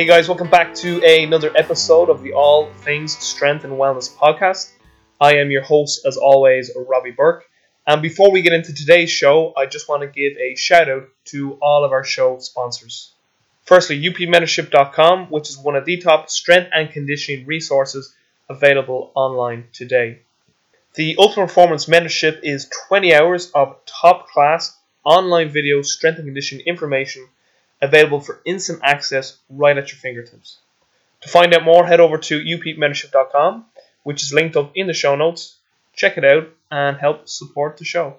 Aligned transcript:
Hey 0.00 0.06
guys, 0.06 0.28
welcome 0.28 0.48
back 0.48 0.72
to 0.76 1.04
another 1.04 1.52
episode 1.54 2.08
of 2.08 2.22
the 2.22 2.32
All 2.32 2.72
Things 2.72 3.18
Strength 3.18 3.64
and 3.64 3.74
Wellness 3.74 4.10
podcast. 4.10 4.72
I 5.20 5.34
am 5.34 5.50
your 5.50 5.60
host, 5.60 6.06
as 6.06 6.16
always, 6.16 6.70
Robbie 6.74 7.10
Burke. 7.10 7.44
And 7.86 8.00
before 8.00 8.32
we 8.32 8.40
get 8.40 8.54
into 8.54 8.72
today's 8.72 9.10
show, 9.10 9.52
I 9.58 9.66
just 9.66 9.90
want 9.90 10.00
to 10.00 10.08
give 10.08 10.38
a 10.38 10.54
shout 10.54 10.88
out 10.88 11.08
to 11.26 11.58
all 11.60 11.84
of 11.84 11.92
our 11.92 12.02
show 12.02 12.38
sponsors. 12.38 13.12
Firstly, 13.66 14.02
upmentorship.com, 14.02 15.26
which 15.26 15.50
is 15.50 15.58
one 15.58 15.76
of 15.76 15.84
the 15.84 15.98
top 15.98 16.30
strength 16.30 16.70
and 16.72 16.90
conditioning 16.90 17.44
resources 17.44 18.16
available 18.48 19.12
online 19.14 19.66
today. 19.74 20.20
The 20.94 21.16
Ultimate 21.18 21.48
Performance 21.48 21.84
Mentorship 21.84 22.40
is 22.42 22.70
20 22.88 23.14
hours 23.14 23.50
of 23.50 23.76
top 23.84 24.30
class 24.30 24.74
online 25.04 25.50
video 25.50 25.82
strength 25.82 26.16
and 26.16 26.26
conditioning 26.26 26.66
information 26.66 27.28
available 27.82 28.20
for 28.20 28.40
instant 28.44 28.80
access 28.82 29.38
right 29.48 29.76
at 29.76 29.90
your 29.90 29.98
fingertips. 29.98 30.58
To 31.22 31.28
find 31.28 31.54
out 31.54 31.64
more, 31.64 31.86
head 31.86 32.00
over 32.00 32.18
to 32.18 32.40
upmentorship.com, 32.40 33.66
which 34.02 34.22
is 34.22 34.32
linked 34.32 34.56
up 34.56 34.72
in 34.74 34.86
the 34.86 34.94
show 34.94 35.16
notes. 35.16 35.56
Check 35.94 36.16
it 36.16 36.24
out 36.24 36.48
and 36.70 36.96
help 36.96 37.28
support 37.28 37.76
the 37.76 37.84
show. 37.84 38.16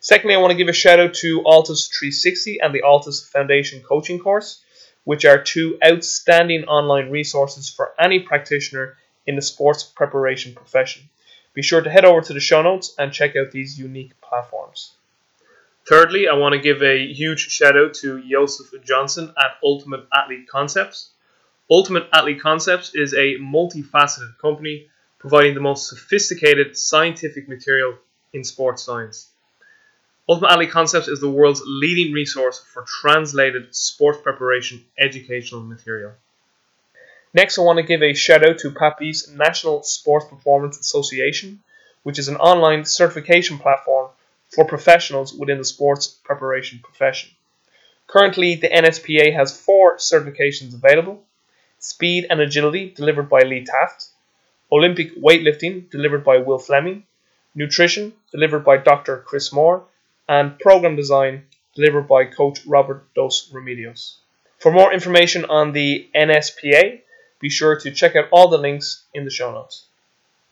Secondly, 0.00 0.34
I 0.34 0.38
want 0.38 0.50
to 0.50 0.56
give 0.56 0.68
a 0.68 0.72
shout 0.72 1.00
out 1.00 1.14
to 1.14 1.42
ALTIS 1.44 1.88
360 1.88 2.60
and 2.60 2.74
the 2.74 2.82
ALTIS 2.82 3.28
Foundation 3.28 3.82
Coaching 3.82 4.18
Course, 4.18 4.62
which 5.04 5.24
are 5.24 5.42
two 5.42 5.78
outstanding 5.84 6.64
online 6.64 7.10
resources 7.10 7.70
for 7.70 7.94
any 7.98 8.20
practitioner 8.20 8.96
in 9.26 9.36
the 9.36 9.42
sports 9.42 9.82
preparation 9.82 10.54
profession. 10.54 11.08
Be 11.54 11.62
sure 11.62 11.80
to 11.80 11.90
head 11.90 12.04
over 12.04 12.20
to 12.20 12.34
the 12.34 12.40
show 12.40 12.60
notes 12.60 12.94
and 12.98 13.12
check 13.12 13.34
out 13.34 13.50
these 13.50 13.78
unique 13.78 14.20
platforms. 14.20 14.92
Thirdly, 15.86 16.26
I 16.26 16.34
want 16.34 16.52
to 16.52 16.58
give 16.58 16.82
a 16.82 17.06
huge 17.12 17.48
shout 17.48 17.76
out 17.76 17.94
to 17.94 18.20
Joseph 18.28 18.72
Johnson 18.84 19.32
at 19.38 19.56
Ultimate 19.62 20.04
Athlete 20.12 20.48
Concepts. 20.48 21.10
Ultimate 21.70 22.08
Athlete 22.12 22.40
Concepts 22.40 22.92
is 22.96 23.14
a 23.14 23.38
multifaceted 23.38 24.36
company 24.38 24.88
providing 25.20 25.54
the 25.54 25.60
most 25.60 25.88
sophisticated 25.88 26.76
scientific 26.76 27.48
material 27.48 27.94
in 28.32 28.42
sports 28.42 28.82
science. 28.82 29.28
Ultimate 30.28 30.50
Athlete 30.50 30.72
Concepts 30.72 31.06
is 31.06 31.20
the 31.20 31.30
world's 31.30 31.62
leading 31.64 32.12
resource 32.12 32.58
for 32.58 32.82
translated 32.82 33.72
sports 33.72 34.18
preparation 34.20 34.84
educational 34.98 35.60
material. 35.60 36.14
Next, 37.32 37.60
I 37.60 37.62
want 37.62 37.76
to 37.76 37.84
give 37.84 38.02
a 38.02 38.12
shout 38.12 38.44
out 38.44 38.58
to 38.58 38.72
Pat 38.72 38.96
Ivey's 38.98 39.28
National 39.28 39.84
Sports 39.84 40.26
Performance 40.26 40.80
Association, 40.80 41.60
which 42.02 42.18
is 42.18 42.26
an 42.26 42.36
online 42.36 42.84
certification 42.84 43.58
platform 43.58 44.10
for 44.56 44.64
professionals 44.64 45.34
within 45.34 45.58
the 45.58 45.64
sports 45.64 46.08
preparation 46.08 46.80
profession. 46.82 47.30
Currently, 48.06 48.54
the 48.56 48.68
NSPA 48.68 49.34
has 49.34 49.60
four 49.60 49.98
certifications 49.98 50.74
available 50.74 51.22
Speed 51.78 52.26
and 52.30 52.40
Agility, 52.40 52.88
delivered 52.88 53.28
by 53.28 53.40
Lee 53.40 53.64
Taft, 53.64 54.06
Olympic 54.72 55.14
Weightlifting, 55.16 55.90
delivered 55.90 56.24
by 56.24 56.38
Will 56.38 56.58
Fleming, 56.58 57.04
Nutrition, 57.54 58.14
delivered 58.32 58.64
by 58.64 58.78
Dr. 58.78 59.18
Chris 59.18 59.50
Mohr, 59.50 59.84
and 60.26 60.58
Program 60.58 60.96
Design, 60.96 61.44
delivered 61.74 62.08
by 62.08 62.24
Coach 62.24 62.60
Robert 62.66 63.06
Dos 63.14 63.50
Remedios. 63.52 64.16
For 64.58 64.72
more 64.72 64.92
information 64.92 65.44
on 65.44 65.72
the 65.72 66.08
NSPA, 66.14 67.02
be 67.40 67.50
sure 67.50 67.78
to 67.80 67.90
check 67.90 68.16
out 68.16 68.28
all 68.32 68.48
the 68.48 68.58
links 68.58 69.04
in 69.12 69.24
the 69.24 69.30
show 69.30 69.52
notes. 69.52 69.84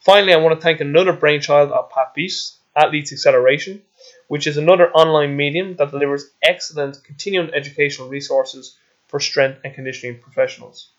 Finally, 0.00 0.34
I 0.34 0.36
want 0.36 0.54
to 0.54 0.62
thank 0.62 0.80
another 0.80 1.14
brainchild 1.14 1.72
of 1.72 1.90
Pat 1.90 2.12
Ivey's, 2.12 2.58
Athletes 2.76 3.12
Acceleration, 3.12 3.82
which 4.28 4.46
is 4.46 4.56
another 4.56 4.90
online 4.92 5.36
medium 5.36 5.76
that 5.76 5.90
delivers 5.90 6.30
excellent 6.42 7.02
continuing 7.04 7.52
educational 7.54 8.08
resources 8.08 8.76
for 9.08 9.20
strength 9.20 9.60
and 9.64 9.74
conditioning 9.74 10.18
professionals. 10.20 10.90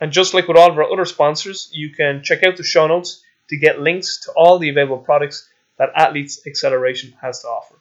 And 0.00 0.12
just 0.12 0.32
like 0.32 0.48
with 0.48 0.56
all 0.56 0.70
of 0.70 0.78
our 0.78 0.90
other 0.90 1.04
sponsors, 1.04 1.68
you 1.72 1.90
can 1.90 2.22
check 2.22 2.42
out 2.42 2.56
the 2.56 2.62
show 2.62 2.86
notes 2.86 3.22
to 3.48 3.56
get 3.56 3.80
links 3.80 4.20
to 4.24 4.32
all 4.32 4.58
the 4.58 4.70
available 4.70 4.98
products 4.98 5.48
that 5.76 5.92
Athletes 5.94 6.40
Acceleration 6.46 7.12
has 7.20 7.40
to 7.42 7.48
offer. 7.48 7.74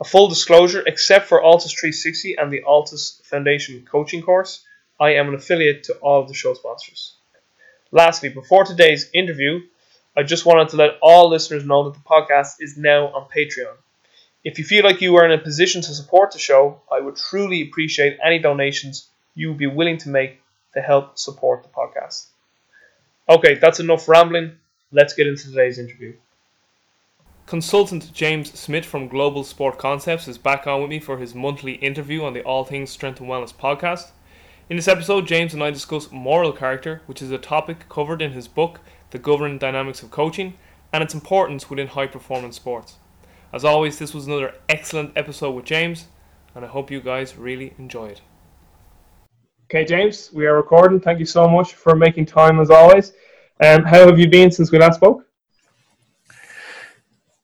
A 0.00 0.04
full 0.04 0.28
disclosure, 0.28 0.82
except 0.86 1.26
for 1.26 1.42
ALTIS 1.42 1.72
360 1.72 2.36
and 2.36 2.52
the 2.52 2.62
ALTIS 2.64 3.22
Foundation 3.24 3.84
coaching 3.84 4.22
course, 4.22 4.64
I 5.00 5.14
am 5.14 5.28
an 5.28 5.34
affiliate 5.34 5.84
to 5.84 5.94
all 5.94 6.20
of 6.20 6.28
the 6.28 6.34
show 6.34 6.54
sponsors. 6.54 7.14
Lastly, 7.90 8.28
before 8.28 8.64
today's 8.64 9.10
interview, 9.12 9.60
I 10.16 10.22
just 10.22 10.44
wanted 10.46 10.68
to 10.70 10.76
let 10.76 10.98
all 11.00 11.28
listeners 11.28 11.64
know 11.64 11.84
that 11.84 11.94
the 11.94 12.08
podcast 12.08 12.56
is 12.60 12.76
now 12.76 13.08
on 13.08 13.28
Patreon. 13.28 13.76
If 14.44 14.58
you 14.58 14.64
feel 14.64 14.84
like 14.84 15.00
you 15.00 15.14
are 15.16 15.24
in 15.24 15.38
a 15.38 15.42
position 15.42 15.82
to 15.82 15.94
support 15.94 16.32
the 16.32 16.38
show, 16.40 16.82
I 16.90 16.98
would 16.98 17.14
truly 17.14 17.62
appreciate 17.62 18.18
any 18.24 18.40
donations 18.40 19.08
you 19.36 19.48
would 19.48 19.58
be 19.58 19.68
willing 19.68 19.98
to 19.98 20.08
make 20.08 20.40
to 20.74 20.80
help 20.80 21.16
support 21.16 21.62
the 21.62 21.68
podcast. 21.68 22.26
Okay, 23.28 23.54
that's 23.54 23.78
enough 23.78 24.08
rambling. 24.08 24.56
Let's 24.90 25.14
get 25.14 25.28
into 25.28 25.44
today's 25.44 25.78
interview. 25.78 26.14
Consultant 27.46 28.12
James 28.12 28.58
Smith 28.58 28.84
from 28.84 29.06
Global 29.06 29.44
Sport 29.44 29.78
Concepts 29.78 30.26
is 30.26 30.38
back 30.38 30.66
on 30.66 30.80
with 30.80 30.90
me 30.90 30.98
for 30.98 31.18
his 31.18 31.36
monthly 31.36 31.74
interview 31.74 32.24
on 32.24 32.32
the 32.32 32.42
All 32.42 32.64
Things 32.64 32.90
Strength 32.90 33.20
and 33.20 33.28
Wellness 33.28 33.54
podcast. 33.54 34.10
In 34.68 34.76
this 34.76 34.88
episode, 34.88 35.26
James 35.26 35.54
and 35.54 35.62
I 35.62 35.70
discuss 35.70 36.10
moral 36.10 36.52
character, 36.52 37.02
which 37.06 37.22
is 37.22 37.30
a 37.30 37.38
topic 37.38 37.88
covered 37.88 38.20
in 38.20 38.32
his 38.32 38.48
book, 38.48 38.80
the 39.10 39.18
governing 39.18 39.58
dynamics 39.58 40.02
of 40.02 40.10
coaching, 40.10 40.54
and 40.92 41.02
its 41.02 41.14
importance 41.14 41.70
within 41.70 41.88
high 41.88 42.06
performance 42.08 42.56
sports. 42.56 42.96
As 43.54 43.66
always, 43.66 43.98
this 43.98 44.14
was 44.14 44.26
another 44.26 44.54
excellent 44.70 45.12
episode 45.14 45.50
with 45.50 45.66
James, 45.66 46.06
and 46.54 46.64
I 46.64 46.68
hope 46.68 46.90
you 46.90 47.02
guys 47.02 47.36
really 47.36 47.74
enjoy 47.76 48.06
it. 48.06 48.22
Okay, 49.64 49.84
James, 49.84 50.30
we 50.32 50.46
are 50.46 50.56
recording. 50.56 50.98
Thank 50.98 51.18
you 51.18 51.26
so 51.26 51.46
much 51.46 51.74
for 51.74 51.94
making 51.94 52.24
time 52.24 52.60
as 52.60 52.70
always. 52.70 53.12
Um, 53.62 53.84
how 53.84 54.06
have 54.06 54.18
you 54.18 54.26
been 54.26 54.50
since 54.50 54.72
we 54.72 54.78
last 54.78 54.96
spoke? 54.96 55.26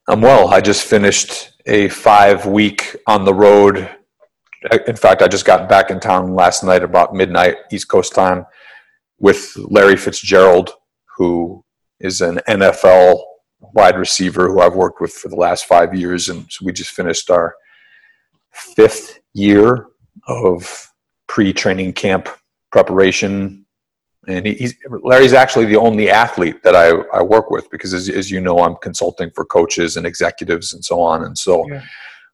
I'm 0.09 0.23
well. 0.23 0.49
I 0.49 0.63
just 0.63 0.87
finished 0.87 1.53
a 1.67 1.91
five 1.91 2.47
week 2.47 2.97
on 3.07 3.27
the 3.27 3.35
road. 3.35 3.91
In 4.87 4.97
fact, 4.97 5.21
I 5.21 5.29
just 5.29 5.45
got 5.45 5.69
back 5.69 5.91
in 5.91 6.01
town 6.01 6.35
last 6.35 6.65
night 6.65 6.83
about 6.83 7.15
midnight 7.15 7.57
East 7.71 7.89
Coast 7.89 8.15
time 8.15 8.47
with 9.19 9.55
Larry 9.59 9.97
Fitzgerald, 9.97 10.71
who 11.19 11.63
is 12.01 12.23
an 12.23 12.41
NFL 12.49 13.21
wide 13.75 13.99
receiver 13.99 14.49
who 14.49 14.61
I've 14.61 14.75
worked 14.75 15.01
with 15.01 15.13
for 15.13 15.29
the 15.29 15.37
last 15.37 15.67
five 15.67 15.95
years. 15.95 16.29
And 16.29 16.47
so 16.51 16.65
we 16.65 16.73
just 16.73 16.91
finished 16.91 17.31
our 17.31 17.55
fifth 18.53 19.21
year 19.35 19.87
of 20.27 20.91
pre 21.27 21.53
training 21.53 21.93
camp 21.93 22.29
preparation. 22.73 23.65
And 24.27 24.47
he's, 24.47 24.75
Larry's 25.03 25.33
actually 25.33 25.67
the 25.67 25.77
only 25.77 26.11
athlete 26.11 26.63
that 26.63 26.75
I, 26.75 26.89
I 27.17 27.23
work 27.23 27.51
with 27.51 27.71
because, 27.71 27.95
as, 27.95 28.09
as 28.09 28.31
you 28.31 28.41
know, 28.41 28.59
I'm 28.59 28.77
consulting 28.77 29.31
for 29.31 29.45
coaches 29.45 29.97
and 29.97 30.07
executives 30.07 30.75
and 30.75 30.85
so 30.85 31.01
on. 31.01 31.25
And 31.25 31.39
so, 31.39 31.67
yeah. 31.69 31.83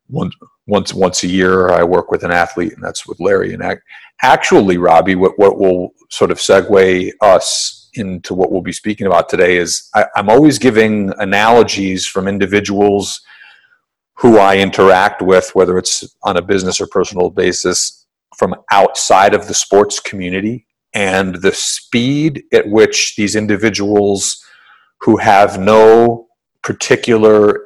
once, 0.08 0.35
once 0.67 0.94
once 0.94 1.23
a 1.23 1.29
year, 1.29 1.70
I 1.70 1.85
work 1.85 2.11
with 2.11 2.25
an 2.25 2.32
athlete, 2.32 2.73
and 2.73 2.82
that's 2.82 3.06
with 3.06 3.20
Larry. 3.20 3.55
And 3.55 3.62
actually, 4.23 4.76
Robbie, 4.76 5.14
what, 5.14 5.38
what 5.38 5.58
will 5.58 5.91
sort 6.11 6.31
of 6.31 6.38
segue 6.38 7.12
us 7.20 7.83
into 7.94 8.35
what 8.35 8.50
we'll 8.50 8.62
be 8.62 8.73
speaking 8.73 9.06
about 9.06 9.29
today 9.29 9.56
is 9.56 9.88
I, 9.94 10.06
I'm 10.17 10.29
always 10.29 10.58
giving 10.58 11.12
analogies 11.19 12.06
from 12.06 12.29
individuals 12.29 13.20
who 14.17 14.38
I 14.38 14.58
interact 14.58 15.23
with, 15.23 15.50
whether 15.55 15.76
it's 15.79 16.17
on 16.23 16.37
a 16.37 16.43
business 16.43 16.81
or 16.81 16.87
personal 16.87 17.31
basis, 17.31 18.06
from 18.37 18.55
outside 18.70 19.35
of 19.35 19.49
the 19.49 19.55
sports 19.55 20.00
community, 20.00 20.67
and 20.93 21.37
the 21.37 21.52
speed 21.52 22.44
at 22.52 22.69
which 22.69 23.17
these 23.17 23.35
individuals 23.35 24.43
who 25.00 25.17
have 25.17 25.58
no 25.58 26.29
particular 26.62 27.61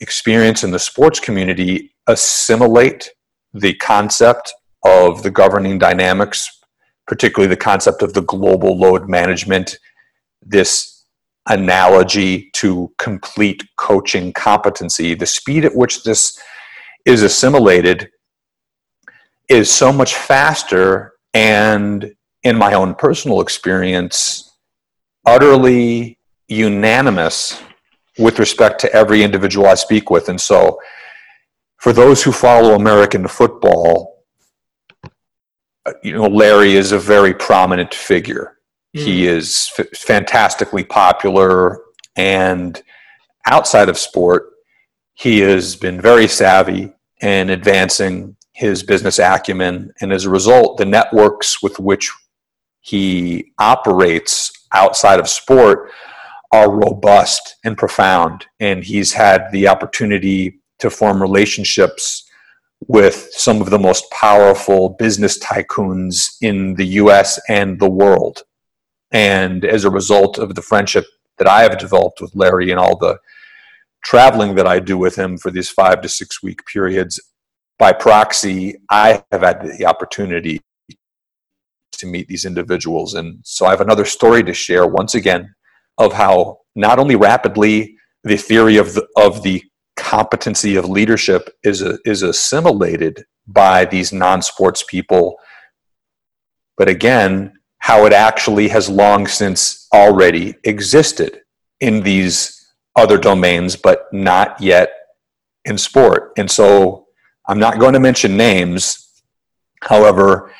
experience 0.00 0.64
in 0.64 0.70
the 0.70 0.78
sports 0.78 1.20
community 1.20 1.94
assimilate 2.06 3.10
the 3.52 3.74
concept 3.74 4.52
of 4.84 5.22
the 5.22 5.30
governing 5.30 5.78
dynamics 5.78 6.59
particularly 7.10 7.52
the 7.52 7.56
concept 7.56 8.02
of 8.02 8.14
the 8.14 8.22
global 8.22 8.78
load 8.78 9.08
management, 9.08 9.76
this 10.40 11.06
analogy 11.48 12.48
to 12.52 12.92
complete 12.98 13.64
coaching 13.76 14.32
competency, 14.32 15.14
the 15.14 15.26
speed 15.26 15.64
at 15.64 15.74
which 15.74 16.04
this 16.04 16.38
is 17.04 17.24
assimilated 17.24 18.08
is 19.48 19.68
so 19.68 19.92
much 19.92 20.14
faster 20.14 21.14
and 21.34 22.14
in 22.44 22.56
my 22.56 22.74
own 22.74 22.94
personal 22.94 23.40
experience 23.40 24.56
utterly 25.26 26.16
unanimous 26.46 27.60
with 28.20 28.38
respect 28.38 28.80
to 28.80 28.92
every 28.94 29.24
individual 29.24 29.66
I 29.66 29.74
speak 29.74 30.10
with. 30.10 30.28
And 30.28 30.40
so 30.40 30.78
for 31.78 31.92
those 31.92 32.22
who 32.22 32.30
follow 32.30 32.76
American 32.76 33.26
football 33.26 34.09
you 36.02 36.12
know, 36.12 36.26
Larry 36.26 36.74
is 36.74 36.92
a 36.92 36.98
very 36.98 37.34
prominent 37.34 37.94
figure. 37.94 38.58
Mm. 38.96 39.04
He 39.04 39.26
is 39.26 39.70
f- 39.78 39.86
fantastically 39.96 40.84
popular, 40.84 41.80
and 42.16 42.80
outside 43.46 43.88
of 43.88 43.98
sport, 43.98 44.50
he 45.14 45.40
has 45.40 45.76
been 45.76 46.00
very 46.00 46.28
savvy 46.28 46.92
in 47.20 47.50
advancing 47.50 48.36
his 48.52 48.82
business 48.82 49.18
acumen, 49.18 49.92
and 50.00 50.12
as 50.12 50.24
a 50.24 50.30
result, 50.30 50.78
the 50.78 50.84
networks 50.84 51.62
with 51.62 51.78
which 51.78 52.10
he 52.80 53.52
operates 53.58 54.50
outside 54.72 55.20
of 55.20 55.28
sport 55.28 55.90
are 56.52 56.70
robust 56.70 57.56
and 57.64 57.78
profound. 57.78 58.46
And 58.58 58.82
he's 58.82 59.12
had 59.12 59.50
the 59.52 59.68
opportunity 59.68 60.60
to 60.80 60.90
form 60.90 61.22
relationships 61.22 62.24
with 62.88 63.28
some 63.32 63.60
of 63.60 63.70
the 63.70 63.78
most 63.78 64.10
powerful 64.10 64.90
business 64.98 65.38
tycoons 65.38 66.36
in 66.40 66.74
the 66.74 66.86
US 66.86 67.38
and 67.48 67.78
the 67.78 67.90
world. 67.90 68.42
And 69.10 69.64
as 69.64 69.84
a 69.84 69.90
result 69.90 70.38
of 70.38 70.54
the 70.54 70.62
friendship 70.62 71.04
that 71.38 71.48
I 71.48 71.62
have 71.62 71.78
developed 71.78 72.20
with 72.20 72.34
Larry 72.34 72.70
and 72.70 72.80
all 72.80 72.96
the 72.96 73.18
traveling 74.02 74.54
that 74.54 74.66
I 74.66 74.80
do 74.80 74.96
with 74.96 75.16
him 75.16 75.36
for 75.36 75.50
these 75.50 75.68
five 75.68 76.00
to 76.02 76.08
six 76.08 76.42
week 76.42 76.64
periods, 76.66 77.20
by 77.78 77.92
proxy, 77.92 78.76
I 78.90 79.22
have 79.32 79.40
had 79.40 79.62
the 79.78 79.86
opportunity 79.86 80.60
to 81.92 82.06
meet 82.06 82.28
these 82.28 82.44
individuals. 82.44 83.14
And 83.14 83.40
so 83.42 83.66
I 83.66 83.70
have 83.70 83.80
another 83.80 84.04
story 84.04 84.42
to 84.44 84.52
share 84.52 84.86
once 84.86 85.14
again 85.14 85.54
of 85.98 86.12
how 86.12 86.58
not 86.74 86.98
only 86.98 87.16
rapidly 87.16 87.96
the 88.22 88.36
theory 88.36 88.76
of 88.76 88.94
the, 88.94 89.06
of 89.16 89.42
the 89.42 89.62
competency 90.10 90.74
of 90.74 90.86
leadership 90.86 91.56
is, 91.62 91.82
a, 91.82 91.96
is 92.04 92.22
assimilated 92.22 93.24
by 93.46 93.84
these 93.84 94.12
non 94.12 94.42
sports 94.42 94.82
people, 94.82 95.36
but 96.76 96.88
again, 96.88 97.52
how 97.78 98.06
it 98.06 98.12
actually 98.12 98.66
has 98.66 98.88
long 98.88 99.28
since 99.28 99.86
already 99.94 100.56
existed 100.64 101.42
in 101.78 102.02
these 102.02 102.72
other 102.96 103.18
domains, 103.18 103.76
but 103.76 104.06
not 104.12 104.60
yet 104.60 104.90
in 105.64 105.78
sport. 105.78 106.32
And 106.36 106.50
so 106.50 107.06
I'm 107.46 107.60
not 107.60 107.78
going 107.78 107.94
to 107.94 108.00
mention 108.00 108.36
names. 108.36 109.22
However, 109.80 110.52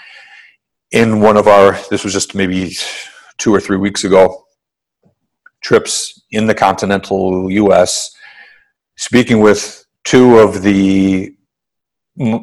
in 0.93 1.21
one 1.21 1.37
of 1.37 1.49
our, 1.49 1.73
this 1.91 2.05
was 2.05 2.13
just 2.13 2.37
maybe 2.37 2.71
two 3.39 3.53
or 3.53 3.59
three 3.59 3.79
weeks 3.79 4.05
ago, 4.05 4.45
trips 5.61 6.23
in 6.31 6.47
the 6.47 6.55
continental 6.55 7.51
US, 7.51 8.15
speaking 9.01 9.41
with 9.41 9.85
two 10.05 10.39
of 10.39 10.63
the, 10.63 11.35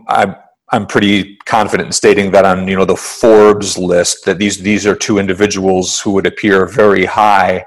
I, 0.09 0.36
I'm 0.69 0.88
pretty 0.88 1.38
confident 1.45 1.88
in 1.88 1.94
stating 1.94 2.31
that 2.31 2.45
on 2.45 2.68
you 2.68 2.75
know 2.75 2.83
the 2.83 2.95
Forbes 2.95 3.77
list 3.77 4.25
that 4.25 4.38
these 4.38 4.57
these 4.57 4.86
are 4.86 4.95
two 4.95 5.18
individuals 5.18 6.00
who 6.00 6.12
would 6.12 6.25
appear 6.25 6.65
very 6.65 7.06
high 7.06 7.65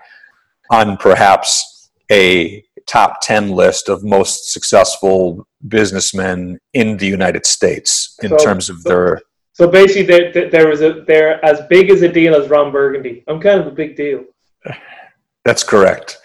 on 0.71 0.97
perhaps 0.99 1.91
a 2.11 2.63
top 2.87 3.21
10 3.23 3.53
list 3.53 3.89
of 3.89 4.05
most 4.05 4.53
successful 4.53 5.47
businessmen 5.69 6.59
in 6.75 6.97
the 6.97 7.07
United 7.07 7.47
States 7.47 8.17
in 8.23 8.31
so, 8.31 8.37
terms 8.37 8.69
of 8.69 8.81
so, 8.81 8.89
their 8.89 9.21
so 9.53 9.69
basically 9.69 10.03
there, 10.03 10.51
there 10.51 10.69
was 10.69 10.83
a 10.83 11.05
they're 11.07 11.43
as 11.45 11.61
big 11.71 11.91
as 11.91 12.03
a 12.03 12.09
deal 12.09 12.35
as 12.35 12.49
Ron 12.49 12.73
Burgundy. 12.73 13.25
I'm 13.29 13.41
kind 13.41 13.61
of 13.61 13.67
a 13.67 13.71
big 13.71 13.97
deal. 13.97 14.25
That's 15.45 15.65
correct. 15.65 16.19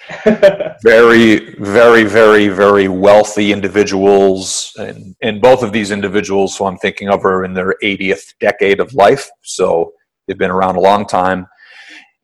very, 0.84 1.56
very, 1.56 2.04
very, 2.04 2.50
very 2.50 2.88
wealthy 2.88 3.54
individuals. 3.54 4.74
And, 4.78 5.16
and 5.22 5.42
both 5.42 5.64
of 5.64 5.72
these 5.72 5.92
individuals 5.92 6.58
who 6.58 6.66
I'm 6.66 6.78
thinking 6.78 7.10
of 7.10 7.24
are 7.24 7.46
in 7.46 7.54
their 7.54 7.76
80th 7.82 8.34
decade 8.40 8.80
of 8.80 8.94
life. 8.94 9.30
So 9.42 9.94
they've 10.28 10.38
been 10.38 10.52
around 10.52 10.76
a 10.76 10.82
long 10.82 11.06
time. 11.06 11.48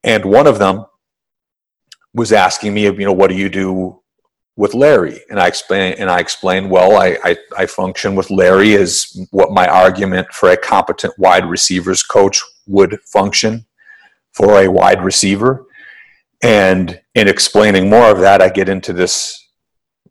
And 0.04 0.26
one 0.26 0.48
of 0.48 0.60
them 0.60 0.86
was 2.14 2.34
asking 2.34 2.74
me, 2.74 2.84
you 2.84 3.06
know, 3.06 3.14
what 3.14 3.30
do 3.30 3.38
you 3.38 3.50
do 3.50 4.02
with 4.58 4.74
Larry? 4.74 5.22
And 5.30 5.40
I 5.40 5.48
explained, 5.48 5.98
and 5.98 6.10
I 6.10 6.20
explained, 6.20 6.70
well, 6.70 6.98
I, 6.98 7.18
I, 7.24 7.38
I 7.58 7.66
function 7.68 8.16
with 8.16 8.30
Larry 8.30 8.76
as 8.76 9.18
what 9.32 9.52
my 9.52 9.68
argument 9.68 10.28
for 10.34 10.50
a 10.50 10.58
competent 10.58 11.18
wide 11.18 11.46
receivers 11.46 12.04
coach 12.04 12.42
would 12.68 13.00
function 13.14 13.66
for 14.34 14.62
a 14.62 14.68
wide 14.68 15.04
receiver 15.04 15.66
and 16.42 17.00
in 17.16 17.28
explaining 17.28 17.90
more 17.90 18.10
of 18.10 18.20
that, 18.20 18.42
I 18.42 18.50
get 18.50 18.70
into 18.70 18.94
this 18.94 19.38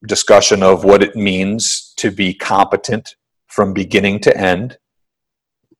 discussion 0.06 0.62
of 0.62 0.84
what 0.84 1.02
it 1.02 1.16
means 1.16 1.92
to 1.96 2.10
be 2.10 2.32
competent 2.32 3.16
from 3.46 3.74
beginning 3.74 4.20
to 4.20 4.36
end, 4.36 4.78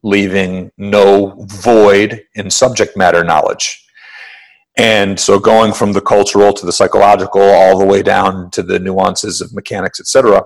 leaving 0.02 0.70
no 0.76 1.37
void 1.47 2.25
in 2.35 2.50
subject 2.50 2.97
matter 2.97 3.23
knowledge. 3.23 3.87
And 4.76 5.19
so 5.19 5.38
going 5.38 5.73
from 5.73 5.93
the 5.93 6.00
cultural 6.00 6.53
to 6.53 6.67
the 6.67 6.73
psychological 6.73 7.43
all 7.43 7.79
the 7.79 7.85
way 7.85 8.03
down 8.03 8.50
to 8.53 8.62
the 8.62 8.79
nuances 8.79 9.41
of 9.41 9.53
mechanics, 9.53 10.00
etc. 10.00 10.43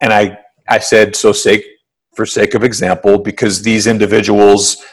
And 0.00 0.12
I, 0.12 0.38
I 0.68 0.78
said, 0.78 1.16
so 1.16 1.32
sake 1.32 1.64
for 2.14 2.26
sake 2.26 2.54
of 2.54 2.64
example, 2.64 3.18
because 3.18 3.62
these 3.62 3.86
individuals, 3.86 4.84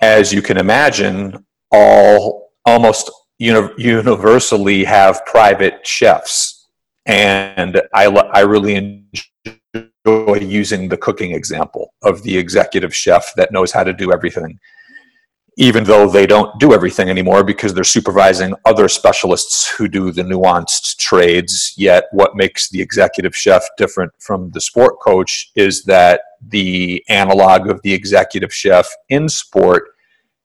as 0.00 0.32
you 0.32 0.42
can 0.42 0.58
imagine, 0.58 1.46
all 1.70 2.47
almost 2.68 3.10
uni- 3.38 3.72
universally 3.78 4.84
have 4.84 5.24
private 5.26 5.86
chefs. 5.86 6.68
And 7.06 7.80
I, 7.94 8.06
I 8.06 8.40
really 8.40 8.74
enjoy 8.74 10.38
using 10.40 10.88
the 10.88 10.96
cooking 10.96 11.32
example 11.32 11.94
of 12.02 12.22
the 12.22 12.36
executive 12.36 12.94
chef 12.94 13.32
that 13.36 13.52
knows 13.52 13.72
how 13.72 13.84
to 13.84 13.94
do 13.94 14.12
everything, 14.12 14.58
even 15.56 15.84
though 15.84 16.08
they 16.08 16.26
don't 16.26 16.58
do 16.60 16.74
everything 16.74 17.08
anymore 17.08 17.42
because 17.42 17.72
they're 17.72 17.84
supervising 17.84 18.52
other 18.66 18.88
specialists 18.88 19.70
who 19.70 19.88
do 19.88 20.12
the 20.12 20.22
nuanced 20.22 20.98
trades. 20.98 21.72
Yet, 21.78 22.04
what 22.12 22.36
makes 22.36 22.68
the 22.68 22.82
executive 22.82 23.34
chef 23.34 23.66
different 23.78 24.12
from 24.18 24.50
the 24.50 24.60
sport 24.60 25.00
coach 25.00 25.50
is 25.54 25.84
that 25.84 26.20
the 26.46 27.02
analog 27.08 27.68
of 27.68 27.80
the 27.82 27.94
executive 27.94 28.52
chef 28.52 28.86
in 29.08 29.28
sport 29.30 29.84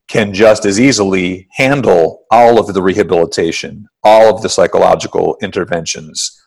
can 0.08 0.34
just 0.34 0.66
as 0.66 0.78
easily 0.78 1.48
handle 1.52 2.24
all 2.30 2.58
of 2.58 2.72
the 2.72 2.82
rehabilitation, 2.82 3.86
all 4.02 4.34
of 4.34 4.42
the 4.42 4.48
psychological 4.48 5.36
interventions, 5.42 6.40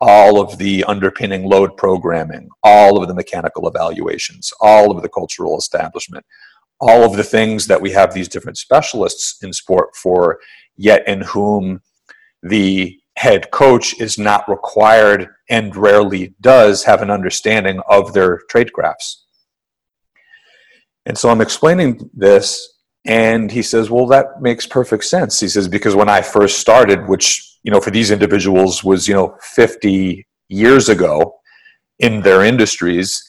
all 0.00 0.40
of 0.40 0.58
the 0.58 0.84
underpinning 0.84 1.44
load 1.44 1.76
programming, 1.76 2.48
all 2.62 3.00
of 3.00 3.08
the 3.08 3.14
mechanical 3.14 3.68
evaluations, 3.68 4.52
all 4.60 4.90
of 4.90 5.02
the 5.02 5.08
cultural 5.08 5.58
establishment, 5.58 6.24
all 6.80 7.02
of 7.04 7.16
the 7.16 7.24
things 7.24 7.66
that 7.66 7.80
we 7.80 7.90
have 7.90 8.14
these 8.14 8.28
different 8.28 8.56
specialists 8.56 9.42
in 9.42 9.52
sport 9.52 9.94
for, 9.94 10.38
yet 10.76 11.06
in 11.06 11.20
whom 11.20 11.82
the 12.42 12.98
head 13.16 13.50
coach 13.50 14.00
is 14.00 14.18
not 14.18 14.48
required 14.48 15.28
and 15.50 15.76
rarely 15.76 16.34
does 16.40 16.84
have 16.84 17.02
an 17.02 17.10
understanding 17.10 17.80
of 17.88 18.14
their 18.14 18.40
trade 18.48 18.72
crafts. 18.72 19.26
And 21.04 21.18
so 21.18 21.28
I'm 21.28 21.42
explaining 21.42 22.08
this 22.14 22.78
and 23.04 23.50
he 23.50 23.62
says, 23.62 23.90
Well, 23.90 24.06
that 24.08 24.42
makes 24.42 24.66
perfect 24.66 25.04
sense. 25.04 25.40
He 25.40 25.48
says, 25.48 25.68
Because 25.68 25.94
when 25.94 26.08
I 26.08 26.22
first 26.22 26.58
started, 26.58 27.08
which, 27.08 27.58
you 27.62 27.70
know, 27.70 27.80
for 27.80 27.90
these 27.90 28.10
individuals 28.10 28.84
was, 28.84 29.08
you 29.08 29.14
know, 29.14 29.36
50 29.40 30.26
years 30.48 30.88
ago 30.88 31.36
in 31.98 32.20
their 32.22 32.44
industries, 32.44 33.22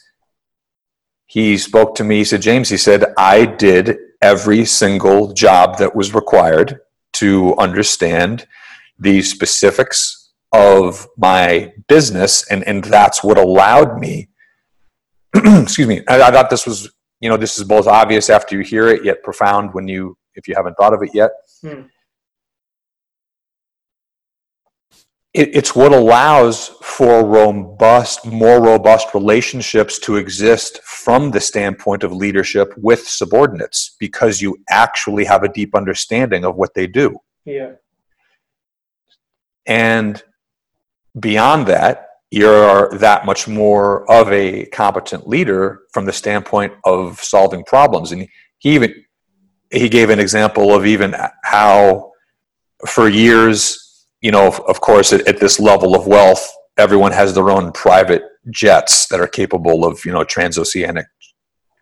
he 1.26 1.58
spoke 1.58 1.96
to 1.96 2.04
me. 2.04 2.18
He 2.18 2.24
said, 2.26 2.42
James, 2.42 2.70
he 2.70 2.78
said, 2.78 3.06
I 3.18 3.46
did 3.46 3.98
every 4.22 4.66
single 4.66 5.34
job 5.34 5.78
that 5.78 5.96
was 5.96 6.14
required 6.14 6.80
to 7.14 7.56
understand 7.58 8.48
the 9.00 9.22
specifics 9.22 10.34
of 10.52 11.08
my 11.18 11.74
business. 11.88 12.46
And, 12.52 12.68
and 12.68 12.84
that's 12.84 13.24
what 13.24 13.38
allowed 13.38 13.98
me, 13.98 14.30
excuse 15.36 15.88
me, 15.88 16.02
I, 16.10 16.22
I 16.22 16.32
thought 16.32 16.50
this 16.50 16.68
was 16.68 16.92
you 17.22 17.30
know 17.30 17.38
this 17.38 17.58
is 17.58 17.64
both 17.64 17.88
obvious 17.88 18.30
after 18.30 18.58
you 18.58 18.64
hear 18.64 18.90
it 18.90 19.06
yet 19.06 19.24
profound 19.24 19.74
when 19.74 19.88
you 19.88 20.18
if 20.36 20.48
you 20.48 20.56
haven't 20.56 20.76
thought 20.76 20.94
of 20.94 21.02
it 21.04 21.12
yet. 21.14 21.32
Hmm. 21.62 21.82
it, 25.34 25.56
it's 25.56 25.76
what 25.76 25.94
allows 25.94 26.70
for 26.82 27.26
robust 27.26 28.26
more 28.26 28.62
robust 28.62 29.14
relationships 29.14 30.00
to 30.00 30.18
exist 30.18 30.82
from 30.84 31.32
the 31.32 31.40
standpoint 31.40 32.04
of 32.04 32.12
leadership 32.12 32.74
with 32.78 33.08
subordinates 33.08 33.96
because 34.00 34.42
you 34.42 34.58
actually 34.70 35.26
have 35.26 35.44
a 35.44 35.54
deep 35.54 35.74
understanding 35.76 36.44
of 36.44 36.56
what 36.56 36.74
they 36.74 36.88
do. 36.88 37.18
Yeah. 37.46 37.74
And 39.66 40.22
beyond 41.18 41.68
that 41.68 42.08
you're 42.32 42.90
that 42.98 43.26
much 43.26 43.48
more 43.48 44.10
of 44.10 44.32
a 44.32 44.66
competent 44.68 45.28
leader 45.28 45.82
from 45.92 46.06
the 46.06 46.14
standpoint 46.14 46.74
of 46.86 47.22
solving 47.22 47.64
problems. 47.66 48.14
And 48.14 48.28
he 48.58 48.74
even 48.74 49.04
he 49.70 49.90
gave 49.90 50.10
an 50.10 50.20
example 50.20 50.74
of 50.74 50.86
even 50.86 51.16
how 51.44 52.12
for 52.88 53.08
years, 53.08 54.08
you 54.22 54.32
know, 54.32 54.48
of, 54.48 54.82
course, 54.82 55.14
at, 55.14 55.28
at 55.28 55.40
this 55.40 55.60
level 55.60 55.96
of 55.96 56.08
wealth, 56.08 56.50
everyone 56.78 57.12
has 57.12 57.34
their 57.34 57.50
own 57.50 57.72
private 57.72 58.24
jets 58.50 59.08
that 59.08 59.20
are 59.20 59.28
capable 59.28 59.86
of 59.86 60.04
you 60.06 60.12
know 60.12 60.24
transoceanic 60.24 61.06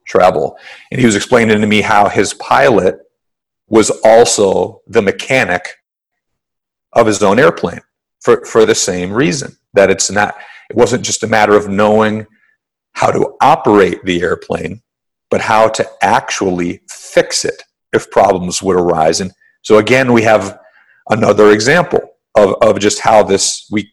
travel. 0.08 0.58
And 0.92 1.00
he 1.00 1.06
was 1.06 1.16
explaining 1.16 1.62
to 1.62 1.68
me 1.68 1.82
how 1.82 2.10
his 2.10 2.34
pilot 2.34 2.98
was 3.68 3.92
also 4.04 4.82
the 4.88 5.04
mechanic 5.04 5.76
of 6.94 7.06
his 7.06 7.22
own 7.22 7.38
airplane 7.38 7.82
for, 8.22 8.46
for 8.46 8.66
the 8.66 8.76
same 8.76 9.12
reason 9.12 9.56
that 9.74 9.90
it's 9.90 10.12
not 10.12 10.36
it 10.70 10.76
wasn't 10.76 11.04
just 11.04 11.24
a 11.24 11.28
matter 11.28 11.56
of 11.56 11.68
knowing 11.68 12.28
how 12.94 13.12
to 13.12 13.36
operate 13.42 14.04
the 14.04 14.22
airplane, 14.22 14.82
but 15.32 15.42
how 15.42 15.68
to 15.70 15.90
actually 16.02 16.82
fix 16.90 17.44
it 17.44 17.64
if 17.94 18.12
problems 18.12 18.62
would 18.62 18.76
arise. 18.76 19.22
And 19.22 19.32
so 19.64 19.78
again, 19.78 20.14
we 20.14 20.22
have 20.24 20.60
another 21.10 21.52
example 21.52 22.02
of, 22.36 22.56
of 22.62 22.80
just 22.80 23.00
how 23.00 23.24
this 23.24 23.68
we 23.72 23.92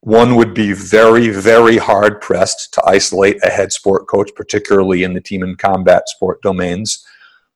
one 0.00 0.36
would 0.36 0.54
be 0.54 0.72
very, 0.72 1.28
very 1.28 1.76
hard 1.76 2.20
pressed 2.20 2.72
to 2.74 2.82
isolate 2.86 3.42
a 3.42 3.50
head 3.50 3.72
sport 3.72 4.06
coach, 4.06 4.30
particularly 4.36 5.02
in 5.02 5.12
the 5.12 5.20
team 5.20 5.42
and 5.42 5.58
combat 5.58 6.08
sport 6.08 6.40
domains, 6.40 7.04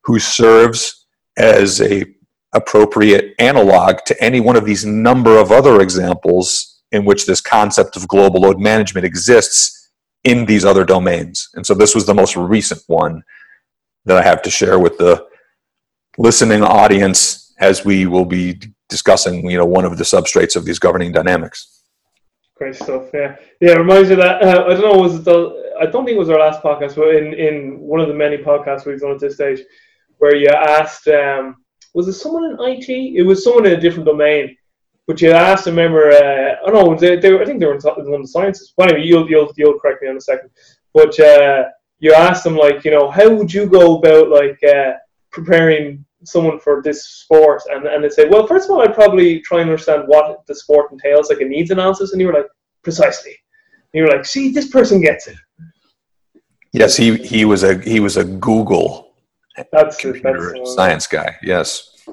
who 0.02 0.19
serves 0.19 1.07
as 1.37 1.81
a 1.81 2.05
appropriate 2.52 3.35
analog 3.38 3.99
to 4.06 4.23
any 4.23 4.40
one 4.40 4.56
of 4.56 4.64
these 4.64 4.85
number 4.85 5.38
of 5.38 5.50
other 5.50 5.80
examples 5.80 6.82
in 6.92 7.04
which 7.04 7.26
this 7.26 7.40
concept 7.40 7.97
of 7.97 8.06
global 8.09 8.40
load 8.40 8.61
management 8.61 9.06
exists 9.06 9.90
in 10.25 10.44
these 10.44 10.64
other 10.64 10.85
domains. 10.85 11.49
And 11.54 11.66
so 11.66 11.75
this 11.75 11.94
was 11.94 12.06
the 12.06 12.14
most 12.14 12.37
recent 12.37 12.82
one 12.87 13.23
that 14.04 14.16
I 14.16 14.23
have 14.23 14.42
to 14.42 14.50
share 14.50 14.78
with 14.78 14.99
the 14.99 15.26
listening 16.18 16.62
audience 16.62 17.54
as 17.59 17.85
we 17.85 18.06
will 18.06 18.25
be 18.25 18.61
discussing, 18.88 19.49
you 19.50 19.56
know, 19.56 19.64
one 19.64 19.85
of 19.85 19.97
the 19.97 20.04
substrates 20.04 20.56
of 20.56 20.64
these 20.64 20.78
governing 20.78 21.12
dynamics. 21.12 21.82
Great 22.56 22.75
stuff. 22.75 23.04
Yeah, 23.14 23.37
yeah. 23.61 23.73
It 23.73 23.78
reminds 23.78 24.11
me 24.11 24.16
that. 24.16 24.42
Uh, 24.42 24.64
I 24.66 24.75
don't 24.75 24.82
know. 24.82 25.00
Was 25.00 25.25
the? 25.25 25.75
I 25.80 25.87
don't 25.87 26.04
think 26.04 26.16
it 26.16 26.18
was 26.18 26.28
our 26.28 26.38
last 26.38 26.62
podcast, 26.62 26.97
but 26.97 27.14
in 27.14 27.32
in 27.32 27.78
one 27.80 28.00
of 28.00 28.09
the 28.09 28.14
many 28.14 28.37
podcasts 28.37 28.85
we've 28.85 29.00
done 29.00 29.12
at 29.12 29.21
this 29.21 29.35
stage, 29.35 29.61
where 30.18 30.37
you 30.37 30.49
asked, 30.49 31.09
um, 31.09 31.62
was 31.95 32.09
it 32.09 32.15
someone 32.15 32.45
in 32.45 32.57
IT? 32.61 32.89
It 32.89 33.23
was 33.23 33.45
someone 33.45 33.67
in 33.67 33.73
a 33.73 33.81
different 33.81 34.07
domain, 34.07 34.57
but 35.07 35.21
you 35.21 35.31
asked. 35.31 35.67
Remember? 35.67 36.11
Uh, 36.11 36.57
I 36.67 36.71
don't 36.71 36.87
know. 36.87 36.95
They, 36.95 37.17
they 37.17 37.33
were, 37.33 37.43
I 37.43 37.45
think 37.45 37.61
they 37.61 37.67
were 37.67 37.75
in 37.75 37.81
the 37.81 38.29
sciences. 38.29 38.73
But 38.77 38.91
anyway, 38.91 39.07
you'll 39.07 39.29
you'll 39.29 39.53
you'll 39.57 39.79
correct 39.79 40.03
me 40.03 40.09
in 40.09 40.17
a 40.17 40.21
second. 40.21 40.51
But 40.95 41.19
uh, 41.21 41.65
you 42.01 42.13
asked 42.13 42.45
them 42.45 42.57
like, 42.57 42.85
you 42.85 42.91
know, 42.91 43.11
how 43.11 43.31
would 43.33 43.53
you 43.53 43.67
go 43.67 43.99
about 43.99 44.29
like 44.29 44.63
uh, 44.65 44.93
preparing 45.31 46.05
someone 46.25 46.59
for 46.59 46.83
this 46.83 47.05
sport 47.05 47.63
and, 47.71 47.87
and 47.87 48.03
they 48.03 48.09
say, 48.09 48.29
well, 48.29 48.47
first 48.47 48.69
of 48.69 48.73
all, 48.73 48.83
I'd 48.83 48.95
probably 48.95 49.41
try 49.41 49.61
and 49.61 49.71
understand 49.71 50.05
what 50.07 50.47
the 50.47 50.55
sport 50.55 50.93
entails, 50.93 51.31
like 51.31 51.41
a 51.41 51.45
needs 51.45 51.71
analysis. 51.71 52.13
And 52.13 52.21
you 52.21 52.29
were 52.29 52.33
like, 52.33 52.49
precisely. 52.83 53.33
And 53.93 53.99
you 54.01 54.03
were 54.03 54.17
like, 54.17 54.25
see, 54.25 54.51
this 54.51 54.69
person 54.69 55.01
gets 55.01 55.27
it. 55.27 55.37
Yes, 56.73 56.97
he, 56.97 57.17
he 57.19 57.45
was 57.45 57.65
a 57.65 57.79
he 57.81 58.01
was 58.01 58.17
a 58.17 58.25
Google 58.25 59.12
that's 59.73 59.97
computer 59.97 60.54
that's, 60.56 60.71
uh, 60.71 60.75
science 60.75 61.06
guy. 61.06 61.37
Yes. 61.42 62.04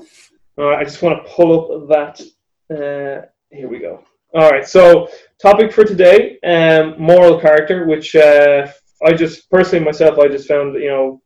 All 0.58 0.66
right, 0.66 0.80
I 0.80 0.84
just 0.84 1.02
want 1.02 1.26
to 1.26 1.32
pull 1.32 1.84
up 1.84 1.90
that. 1.90 2.22
Uh, 2.70 3.26
here 3.52 3.68
we 3.68 3.80
go. 3.80 4.04
All 4.34 4.50
right, 4.50 4.68
so 4.68 5.10
topic 5.42 5.72
for 5.72 5.84
today: 5.84 6.38
um, 6.44 6.96
moral 7.02 7.40
character, 7.40 7.86
which 7.88 8.16
uh, 8.16 8.68
I 9.04 9.14
just 9.14 9.50
personally 9.50 9.84
myself 9.84 10.20
I 10.20 10.28
just 10.28 10.48
found 10.48 10.76
you 10.76 10.90
know 10.90 11.22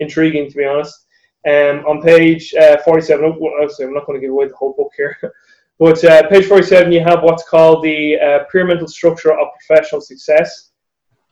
intriguing 0.00 0.50
to 0.50 0.56
be 0.56 0.64
honest. 0.64 1.06
Um, 1.46 1.84
on 1.84 2.00
page 2.00 2.54
uh, 2.54 2.78
47, 2.84 3.38
obviously 3.60 3.84
I'm 3.84 3.92
not 3.92 4.06
going 4.06 4.18
to 4.18 4.20
give 4.20 4.32
away 4.32 4.48
the 4.48 4.56
whole 4.56 4.72
book 4.72 4.92
here, 4.96 5.18
but 5.78 6.02
uh, 6.04 6.26
page 6.28 6.46
47 6.46 6.90
you 6.90 7.00
have 7.00 7.22
what's 7.22 7.46
called 7.48 7.84
the 7.84 8.18
uh, 8.18 8.44
pyramidal 8.50 8.88
structure 8.88 9.32
of 9.32 9.48
professional 9.66 10.00
success. 10.00 10.70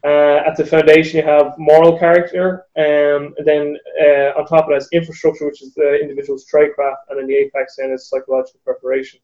Uh, 0.04 0.42
at 0.44 0.56
the 0.56 0.66
foundation 0.66 1.18
you 1.18 1.24
have 1.24 1.54
moral 1.58 1.96
character, 1.96 2.66
um, 2.76 3.34
and 3.36 3.46
then 3.46 3.76
uh, 4.02 4.36
on 4.36 4.44
top 4.46 4.64
of 4.64 4.70
that 4.70 4.78
is 4.78 4.88
infrastructure, 4.92 5.46
which 5.46 5.62
is 5.62 5.72
the 5.74 5.98
individual's 6.00 6.44
tradecraft, 6.52 6.96
and 7.08 7.18
then 7.18 7.26
the 7.28 7.36
apex 7.36 7.76
then 7.76 7.92
is 7.92 8.08
psychological 8.08 8.60
preparation. 8.64 9.20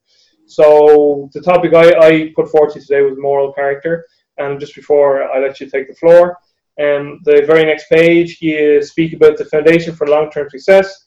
So 0.46 1.28
the 1.32 1.40
topic 1.40 1.74
I, 1.74 1.98
I 1.98 2.32
put 2.36 2.48
forward 2.48 2.70
to 2.70 2.78
you 2.78 2.86
today 2.86 3.02
was 3.02 3.18
moral 3.18 3.52
character, 3.52 4.06
and 4.36 4.60
just 4.60 4.76
before 4.76 5.24
I 5.24 5.40
let 5.40 5.58
you 5.60 5.68
take 5.68 5.88
the 5.88 5.94
floor, 5.94 6.38
um, 6.80 7.20
the 7.24 7.42
very 7.44 7.64
next 7.64 7.88
page, 7.88 8.38
you 8.40 8.80
speak 8.80 9.12
about 9.12 9.36
the 9.36 9.46
foundation 9.46 9.96
for 9.96 10.06
long 10.06 10.30
term 10.30 10.48
success 10.48 11.06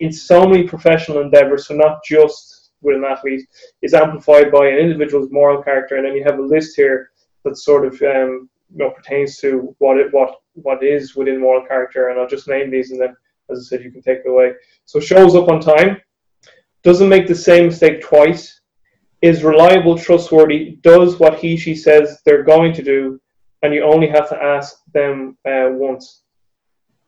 in 0.00 0.12
so 0.12 0.48
many 0.48 0.64
professional 0.64 1.20
endeavors, 1.20 1.68
so 1.68 1.74
not 1.74 2.00
just 2.04 2.72
with 2.80 2.96
an 2.96 3.04
athlete, 3.04 3.46
is 3.82 3.94
amplified 3.94 4.50
by 4.50 4.66
an 4.66 4.78
individual's 4.78 5.30
moral 5.30 5.62
character. 5.62 5.94
And 5.94 6.04
then 6.04 6.16
you 6.16 6.24
have 6.24 6.40
a 6.40 6.42
list 6.42 6.74
here 6.74 7.10
that 7.44 7.56
sort 7.56 7.86
of 7.86 8.02
um, 8.02 8.50
you 8.72 8.78
know, 8.78 8.90
pertains 8.90 9.38
to 9.38 9.74
what 9.78 9.98
it 9.98 10.12
what 10.12 10.36
what 10.54 10.82
is 10.82 11.16
within 11.16 11.40
moral 11.40 11.66
character. 11.66 12.08
And 12.08 12.20
I'll 12.20 12.28
just 12.28 12.48
name 12.48 12.70
these, 12.70 12.90
and 12.90 13.00
then, 13.00 13.16
as 13.50 13.58
I 13.58 13.62
said, 13.62 13.84
you 13.84 13.90
can 13.90 14.02
take 14.02 14.20
it 14.24 14.28
away. 14.28 14.52
So 14.84 15.00
shows 15.00 15.34
up 15.34 15.48
on 15.48 15.60
time, 15.60 16.00
doesn't 16.82 17.08
make 17.08 17.26
the 17.26 17.34
same 17.34 17.66
mistake 17.66 18.00
twice, 18.00 18.60
is 19.20 19.44
reliable, 19.44 19.96
trustworthy, 19.96 20.78
does 20.82 21.18
what 21.18 21.38
he 21.38 21.56
she 21.56 21.74
says 21.74 22.20
they're 22.24 22.42
going 22.42 22.72
to 22.74 22.82
do, 22.82 23.20
and 23.62 23.72
you 23.72 23.84
only 23.84 24.08
have 24.08 24.28
to 24.28 24.42
ask 24.42 24.82
them 24.92 25.36
uh, 25.46 25.68
once. 25.70 26.22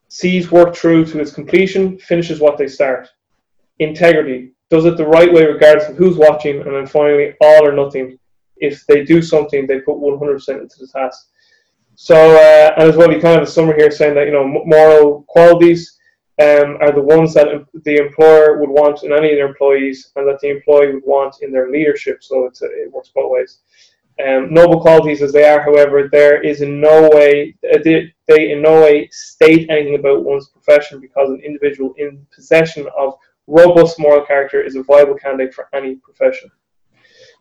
Sees 0.08 0.52
work 0.52 0.76
through 0.76 1.06
to 1.06 1.20
its 1.20 1.32
completion, 1.32 1.98
finishes 1.98 2.40
what 2.40 2.56
they 2.56 2.68
start. 2.68 3.08
Integrity 3.80 4.52
does 4.70 4.84
it 4.84 4.96
the 4.96 5.06
right 5.06 5.32
way, 5.32 5.44
regardless 5.44 5.88
of 5.88 5.96
who's 5.96 6.16
watching, 6.16 6.60
and 6.60 6.72
then 6.72 6.86
finally, 6.86 7.34
all 7.40 7.66
or 7.66 7.72
nothing. 7.72 8.18
If 8.56 8.86
they 8.86 9.04
do 9.04 9.20
something, 9.20 9.66
they 9.66 9.80
put 9.80 9.96
100% 9.96 10.48
into 10.48 10.78
the 10.78 10.86
task. 10.86 11.28
So, 11.96 12.14
uh, 12.14 12.74
and 12.76 12.88
as 12.88 12.96
well, 12.96 13.12
you 13.12 13.20
kind 13.20 13.34
of 13.34 13.40
have 13.40 13.48
a 13.48 13.50
summary 13.50 13.76
here 13.76 13.90
saying 13.90 14.14
that 14.14 14.26
you 14.26 14.32
know 14.32 14.46
moral 14.46 15.22
qualities 15.28 15.98
um, 16.42 16.78
are 16.80 16.92
the 16.92 17.00
ones 17.00 17.32
that 17.34 17.64
the 17.84 17.96
employer 17.96 18.58
would 18.58 18.70
want 18.70 19.04
in 19.04 19.12
any 19.12 19.30
of 19.30 19.36
their 19.36 19.48
employees, 19.48 20.10
and 20.16 20.26
that 20.26 20.40
the 20.40 20.50
employee 20.50 20.92
would 20.92 21.04
want 21.04 21.36
in 21.42 21.52
their 21.52 21.70
leadership. 21.70 22.24
So 22.24 22.46
it's, 22.46 22.62
it 22.62 22.92
works 22.92 23.10
both 23.14 23.30
ways. 23.30 23.58
Um, 24.24 24.54
noble 24.54 24.80
qualities 24.80 25.22
as 25.22 25.32
they 25.32 25.48
are, 25.48 25.60
however, 25.60 26.08
there 26.10 26.40
is 26.40 26.62
in 26.62 26.80
no 26.80 27.08
way 27.12 27.54
uh, 27.72 27.78
they, 27.84 28.12
they 28.28 28.52
in 28.52 28.62
no 28.62 28.80
way 28.82 29.08
state 29.10 29.68
anything 29.70 29.96
about 29.96 30.24
one's 30.24 30.48
profession 30.48 31.00
because 31.00 31.30
an 31.30 31.40
individual 31.44 31.94
in 31.98 32.24
possession 32.32 32.86
of 32.96 33.14
robust 33.48 33.98
moral 33.98 34.24
character 34.24 34.62
is 34.62 34.76
a 34.76 34.84
viable 34.84 35.16
candidate 35.16 35.52
for 35.52 35.68
any 35.74 35.96
profession. 35.96 36.48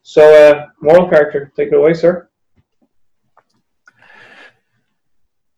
So, 0.02 0.22
uh, 0.34 0.68
moral 0.82 1.10
character, 1.10 1.52
take 1.56 1.70
it 1.70 1.76
away, 1.76 1.94
sir. 1.94 2.30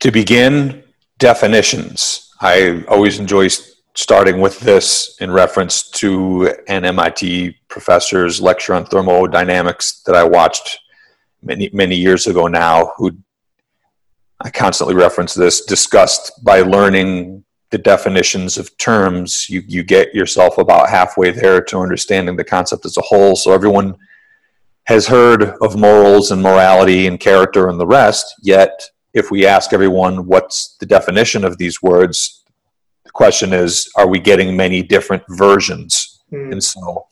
To 0.05 0.11
begin, 0.11 0.83
definitions. 1.17 2.29
I 2.39 2.83
always 2.87 3.17
enjoy 3.17 3.47
starting 3.95 4.39
with 4.39 4.59
this 4.59 5.17
in 5.19 5.31
reference 5.31 5.89
to 6.01 6.53
an 6.67 6.85
MIT 6.85 7.57
professor's 7.69 8.39
lecture 8.39 8.75
on 8.75 8.85
thermodynamics 8.85 10.03
that 10.05 10.13
I 10.13 10.23
watched 10.23 10.77
many 11.41 11.71
many 11.73 11.95
years 11.95 12.27
ago 12.27 12.45
now 12.45 12.91
who 12.97 13.17
I 14.41 14.51
constantly 14.51 14.93
reference 14.93 15.33
this 15.33 15.65
discussed 15.65 16.43
by 16.43 16.59
learning 16.59 17.43
the 17.71 17.79
definitions 17.79 18.59
of 18.59 18.77
terms 18.77 19.49
you 19.49 19.63
you 19.67 19.81
get 19.81 20.13
yourself 20.13 20.59
about 20.59 20.87
halfway 20.87 21.31
there 21.31 21.61
to 21.63 21.79
understanding 21.79 22.35
the 22.35 22.43
concept 22.43 22.85
as 22.85 22.97
a 22.97 23.01
whole 23.01 23.35
so 23.35 23.53
everyone 23.53 23.95
has 24.83 25.07
heard 25.07 25.55
of 25.63 25.75
morals 25.75 26.29
and 26.29 26.43
morality 26.43 27.07
and 27.07 27.19
character 27.19 27.69
and 27.69 27.79
the 27.79 27.87
rest 27.87 28.35
yet 28.43 28.91
if 29.15 29.31
we 29.31 29.47
ask 29.47 29.73
everyone 29.73 30.27
what's 30.27 30.77
the 30.79 30.85
definition 30.85 31.43
of 31.43 31.57
these 31.57 31.81
words 31.81 32.43
the 33.03 33.11
question 33.11 33.53
is 33.53 33.89
are 33.97 34.07
we 34.07 34.19
getting 34.19 34.55
many 34.55 34.83
different 34.83 35.23
versions 35.29 36.21
mm. 36.31 36.51
and 36.51 36.63
so 36.63 37.07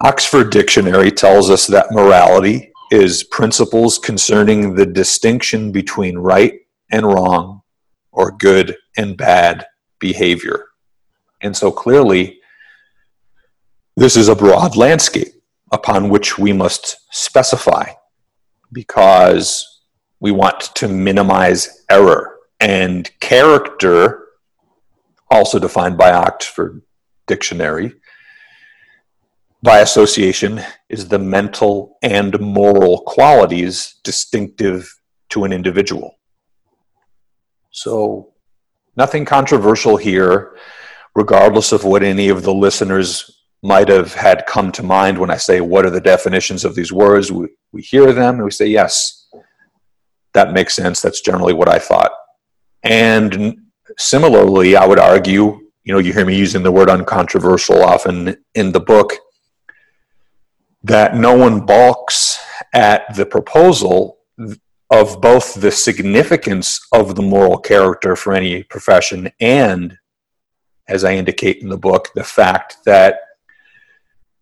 Oxford 0.00 0.50
Dictionary 0.50 1.10
tells 1.10 1.50
us 1.50 1.66
that 1.66 1.90
morality 1.90 2.72
is 2.92 3.24
principles 3.24 3.98
concerning 3.98 4.76
the 4.76 4.86
distinction 4.86 5.72
between 5.72 6.16
right 6.16 6.54
and 6.92 7.04
wrong 7.04 7.62
or 8.12 8.30
good 8.30 8.76
and 8.96 9.16
bad 9.16 9.66
behavior. 9.98 10.66
And 11.40 11.56
so 11.56 11.72
clearly, 11.72 12.38
this 13.96 14.16
is 14.16 14.28
a 14.28 14.36
broad 14.36 14.76
landscape 14.76 15.28
upon 15.72 16.08
which 16.08 16.38
we 16.38 16.52
must 16.52 16.96
specify 17.10 17.90
because 18.72 19.77
we 20.20 20.30
want 20.30 20.60
to 20.74 20.88
minimize 20.88 21.84
error. 21.90 22.36
And 22.60 23.08
character, 23.20 24.26
also 25.30 25.58
defined 25.58 25.96
by 25.96 26.12
Oxford 26.12 26.82
Dictionary, 27.26 27.92
by 29.62 29.80
association 29.80 30.60
is 30.88 31.08
the 31.08 31.18
mental 31.18 31.98
and 32.02 32.38
moral 32.40 33.00
qualities 33.00 33.96
distinctive 34.04 34.92
to 35.30 35.44
an 35.44 35.52
individual. 35.52 36.18
So, 37.70 38.32
nothing 38.96 39.24
controversial 39.24 39.96
here, 39.96 40.56
regardless 41.14 41.72
of 41.72 41.84
what 41.84 42.02
any 42.02 42.28
of 42.28 42.42
the 42.42 42.54
listeners 42.54 43.38
might 43.62 43.88
have 43.88 44.14
had 44.14 44.46
come 44.46 44.70
to 44.72 44.82
mind 44.82 45.18
when 45.18 45.30
I 45.30 45.36
say, 45.36 45.60
What 45.60 45.84
are 45.84 45.90
the 45.90 46.00
definitions 46.00 46.64
of 46.64 46.74
these 46.74 46.92
words? 46.92 47.32
We, 47.32 47.48
we 47.72 47.82
hear 47.82 48.12
them 48.12 48.36
and 48.36 48.44
we 48.44 48.50
say, 48.50 48.66
Yes, 48.66 49.17
that 50.38 50.52
makes 50.52 50.76
sense. 50.76 51.00
That's 51.00 51.20
generally 51.20 51.52
what 51.52 51.68
I 51.68 51.80
thought. 51.80 52.12
And 52.84 53.56
similarly, 53.96 54.76
I 54.76 54.86
would 54.86 55.00
argue, 55.00 55.44
you 55.82 55.92
know, 55.92 55.98
you 55.98 56.12
hear 56.12 56.24
me 56.24 56.36
using 56.36 56.62
the 56.62 56.70
word 56.70 56.88
uncontroversial 56.88 57.82
often 57.82 58.36
in 58.54 58.70
the 58.70 58.80
book 58.94 59.14
that 60.84 61.16
no 61.16 61.36
one 61.36 61.66
balks 61.66 62.38
at 62.72 63.12
the 63.16 63.26
proposal 63.26 64.18
of 64.90 65.20
both 65.20 65.54
the 65.60 65.72
significance 65.72 66.86
of 66.92 67.16
the 67.16 67.22
moral 67.22 67.58
character 67.58 68.14
for 68.14 68.32
any 68.32 68.62
profession 68.62 69.28
and, 69.40 69.98
as 70.86 71.02
I 71.02 71.14
indicate 71.14 71.62
in 71.62 71.68
the 71.68 71.76
book, 71.76 72.10
the 72.14 72.22
fact 72.22 72.76
that 72.86 73.18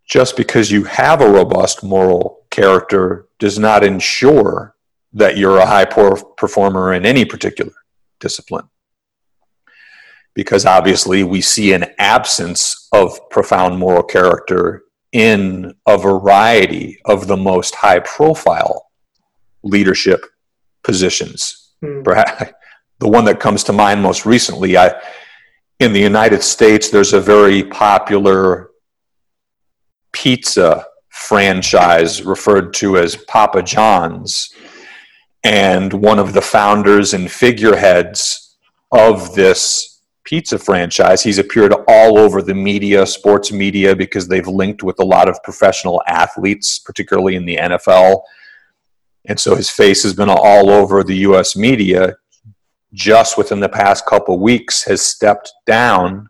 just 0.07 0.37
because 0.37 0.71
you 0.71 0.85
have 0.85 1.23
a 1.23 1.31
robust 1.31 1.83
moral 1.83 2.45
character 2.51 3.29
does 3.39 3.59
not 3.59 3.83
ensure 3.83 4.76
that 5.17 5.39
you're 5.39 5.59
a 5.59 5.67
high 5.67 5.87
performer 5.87 6.93
in 6.93 7.07
any 7.07 7.25
particular 7.25 7.73
discipline. 8.21 8.69
Because 10.35 10.67
obviously, 10.67 11.25
we 11.25 11.41
see 11.41 11.73
an 11.73 11.87
absence 11.99 12.89
of 12.93 13.19
profound 13.31 13.79
moral 13.79 14.03
character 14.03 14.85
in 15.13 15.75
a 15.87 15.97
variety 15.97 16.99
of 17.07 17.27
the 17.27 17.37
most 17.37 17.75
high 17.75 18.01
profile 18.01 18.91
leadership 19.63 20.27
positions. 20.85 21.73
Mm. 21.83 22.05
Perhaps 22.05 22.53
the 22.99 23.09
one 23.09 23.25
that 23.25 23.41
comes 23.41 23.65
to 23.65 23.73
mind 23.73 24.03
most 24.03 24.27
recently, 24.27 24.77
I, 24.77 25.01
in 25.81 25.95
the 25.95 26.01
United 26.01 26.43
States, 26.43 26.91
there's 26.91 27.15
a 27.15 27.21
very 27.21 27.65
popular 27.65 28.71
pizza 30.13 30.85
franchise 31.09 32.23
referred 32.23 32.75
to 32.75 32.99
as 32.99 33.17
Papa 33.17 33.63
John's. 33.63 34.53
And 35.47 35.93
one 35.93 36.19
of 36.19 36.33
the 36.33 36.43
founders 36.43 37.15
and 37.15 37.31
figureheads 37.31 38.57
of 38.91 39.35
this 39.35 40.01
pizza 40.25 40.59
franchise, 40.59 41.23
he's 41.23 41.39
appeared 41.39 41.73
all 41.87 42.19
over 42.19 42.43
the 42.43 42.55
media, 42.55 43.07
sports 43.07 43.53
media, 43.53 43.95
because 43.95 44.27
they've 44.27 44.49
linked 44.49 44.83
with 44.83 44.99
a 44.99 45.05
lot 45.05 45.29
of 45.29 45.41
professional 45.45 46.03
athletes, 46.09 46.81
particularly 46.81 47.37
in 47.37 47.47
the 47.47 47.57
NFL 47.57 48.23
and 49.27 49.39
so 49.39 49.55
his 49.55 49.69
face 49.69 50.03
has 50.05 50.15
been 50.15 50.31
all 50.31 50.71
over 50.71 51.03
the 51.03 51.17
US 51.19 51.57
media. 51.57 52.17
Just 52.93 53.37
within 53.37 53.61
the 53.61 53.69
past 53.69 54.07
couple 54.07 54.39
weeks 54.39 54.85
has 54.85 55.03
stepped 55.03 55.53
down 55.67 56.29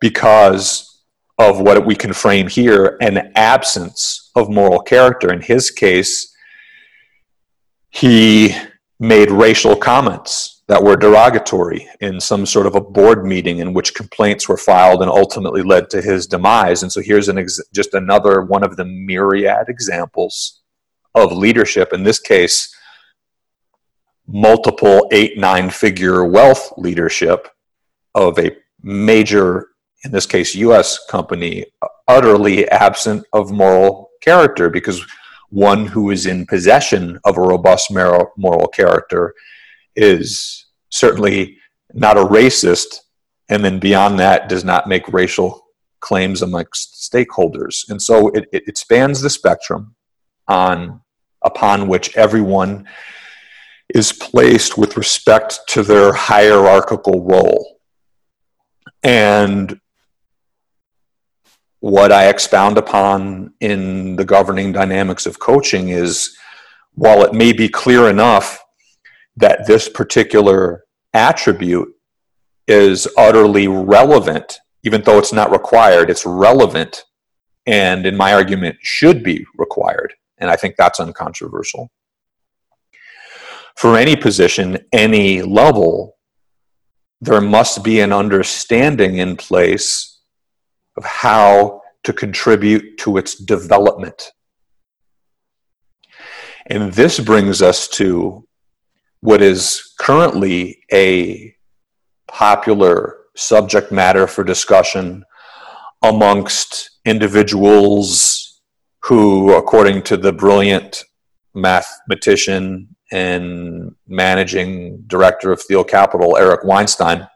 because 0.00 1.02
of 1.38 1.60
what 1.60 1.84
we 1.84 1.94
can 1.94 2.12
frame 2.12 2.48
here 2.48 2.96
an 3.00 3.30
absence 3.36 4.30
of 4.34 4.48
moral 4.48 4.80
character. 4.80 5.32
In 5.32 5.42
his 5.42 5.70
case 5.70 6.34
he 7.90 8.54
made 8.98 9.30
racial 9.30 9.76
comments 9.76 10.62
that 10.68 10.82
were 10.82 10.96
derogatory 10.96 11.88
in 12.00 12.20
some 12.20 12.44
sort 12.44 12.66
of 12.66 12.74
a 12.74 12.80
board 12.80 13.24
meeting 13.24 13.58
in 13.58 13.72
which 13.72 13.94
complaints 13.94 14.48
were 14.48 14.56
filed 14.56 15.00
and 15.00 15.10
ultimately 15.10 15.62
led 15.62 15.88
to 15.90 16.02
his 16.02 16.26
demise. 16.26 16.82
And 16.82 16.90
so 16.90 17.00
here's 17.00 17.28
an 17.28 17.38
ex- 17.38 17.60
just 17.72 17.94
another 17.94 18.42
one 18.42 18.64
of 18.64 18.76
the 18.76 18.84
myriad 18.84 19.68
examples 19.68 20.62
of 21.14 21.32
leadership, 21.32 21.92
in 21.92 22.02
this 22.02 22.18
case, 22.18 22.74
multiple 24.26 25.08
eight, 25.12 25.38
nine 25.38 25.70
figure 25.70 26.24
wealth 26.24 26.72
leadership 26.76 27.48
of 28.14 28.38
a 28.38 28.56
major, 28.82 29.68
in 30.04 30.10
this 30.10 30.26
case, 30.26 30.54
US 30.56 30.98
company, 31.06 31.64
utterly 32.08 32.68
absent 32.68 33.24
of 33.32 33.52
moral 33.52 34.10
character 34.20 34.68
because 34.68 35.04
one 35.50 35.86
who 35.86 36.10
is 36.10 36.26
in 36.26 36.46
possession 36.46 37.18
of 37.24 37.36
a 37.38 37.42
robust 37.42 37.90
moral 37.90 38.68
character 38.68 39.34
is 39.94 40.66
certainly 40.90 41.56
not 41.94 42.18
a 42.18 42.24
racist, 42.24 43.00
and 43.48 43.64
then 43.64 43.78
beyond 43.78 44.18
that, 44.18 44.48
does 44.48 44.64
not 44.64 44.88
make 44.88 45.12
racial 45.12 45.66
claims 46.00 46.42
amongst 46.42 47.10
stakeholders. 47.10 47.88
And 47.88 48.00
so 48.00 48.28
it, 48.28 48.48
it, 48.52 48.78
spans 48.78 49.20
the 49.20 49.30
spectrum 49.30 49.94
on 50.48 51.00
upon 51.42 51.88
which 51.88 52.16
everyone 52.16 52.86
is 53.94 54.12
placed 54.12 54.76
with 54.76 54.96
respect 54.96 55.60
to 55.68 55.82
their 55.82 56.12
hierarchical 56.12 57.24
role. 57.24 57.78
And 59.02 59.80
what 61.86 62.10
I 62.10 62.28
expound 62.28 62.78
upon 62.78 63.54
in 63.60 64.16
the 64.16 64.24
governing 64.24 64.72
dynamics 64.72 65.24
of 65.24 65.38
coaching 65.38 65.90
is 65.90 66.36
while 66.94 67.22
it 67.22 67.32
may 67.32 67.52
be 67.52 67.68
clear 67.68 68.10
enough 68.10 68.58
that 69.36 69.68
this 69.68 69.88
particular 69.88 70.84
attribute 71.14 71.88
is 72.66 73.06
utterly 73.16 73.68
relevant, 73.68 74.58
even 74.82 75.00
though 75.02 75.18
it's 75.18 75.32
not 75.32 75.52
required, 75.52 76.10
it's 76.10 76.26
relevant, 76.26 77.04
and 77.66 78.04
in 78.04 78.16
my 78.16 78.34
argument, 78.34 78.76
should 78.80 79.22
be 79.22 79.46
required 79.56 80.12
and 80.38 80.50
I 80.50 80.56
think 80.56 80.74
that's 80.74 80.98
uncontroversial. 80.98 81.88
For 83.76 83.96
any 83.96 84.16
position, 84.16 84.78
any 84.92 85.40
level, 85.40 86.16
there 87.20 87.40
must 87.40 87.84
be 87.84 88.00
an 88.00 88.12
understanding 88.12 89.18
in 89.18 89.36
place 89.36 90.15
of 90.96 91.04
how 91.04 91.82
to 92.04 92.12
contribute 92.12 92.98
to 92.98 93.16
its 93.16 93.34
development. 93.34 94.32
And 96.66 96.92
this 96.92 97.20
brings 97.20 97.62
us 97.62 97.88
to 97.88 98.46
what 99.20 99.42
is 99.42 99.94
currently 99.98 100.80
a 100.92 101.54
popular 102.28 103.16
subject 103.36 103.92
matter 103.92 104.26
for 104.26 104.44
discussion 104.44 105.24
amongst 106.02 106.90
individuals 107.04 108.60
who, 109.02 109.54
according 109.54 110.02
to 110.02 110.16
the 110.16 110.32
brilliant 110.32 111.04
mathematician 111.54 112.88
and 113.12 113.94
managing 114.06 115.02
director 115.06 115.52
of 115.52 115.62
Thiel 115.62 115.84
Capital, 115.84 116.36
Eric 116.36 116.64
Weinstein, 116.64 117.28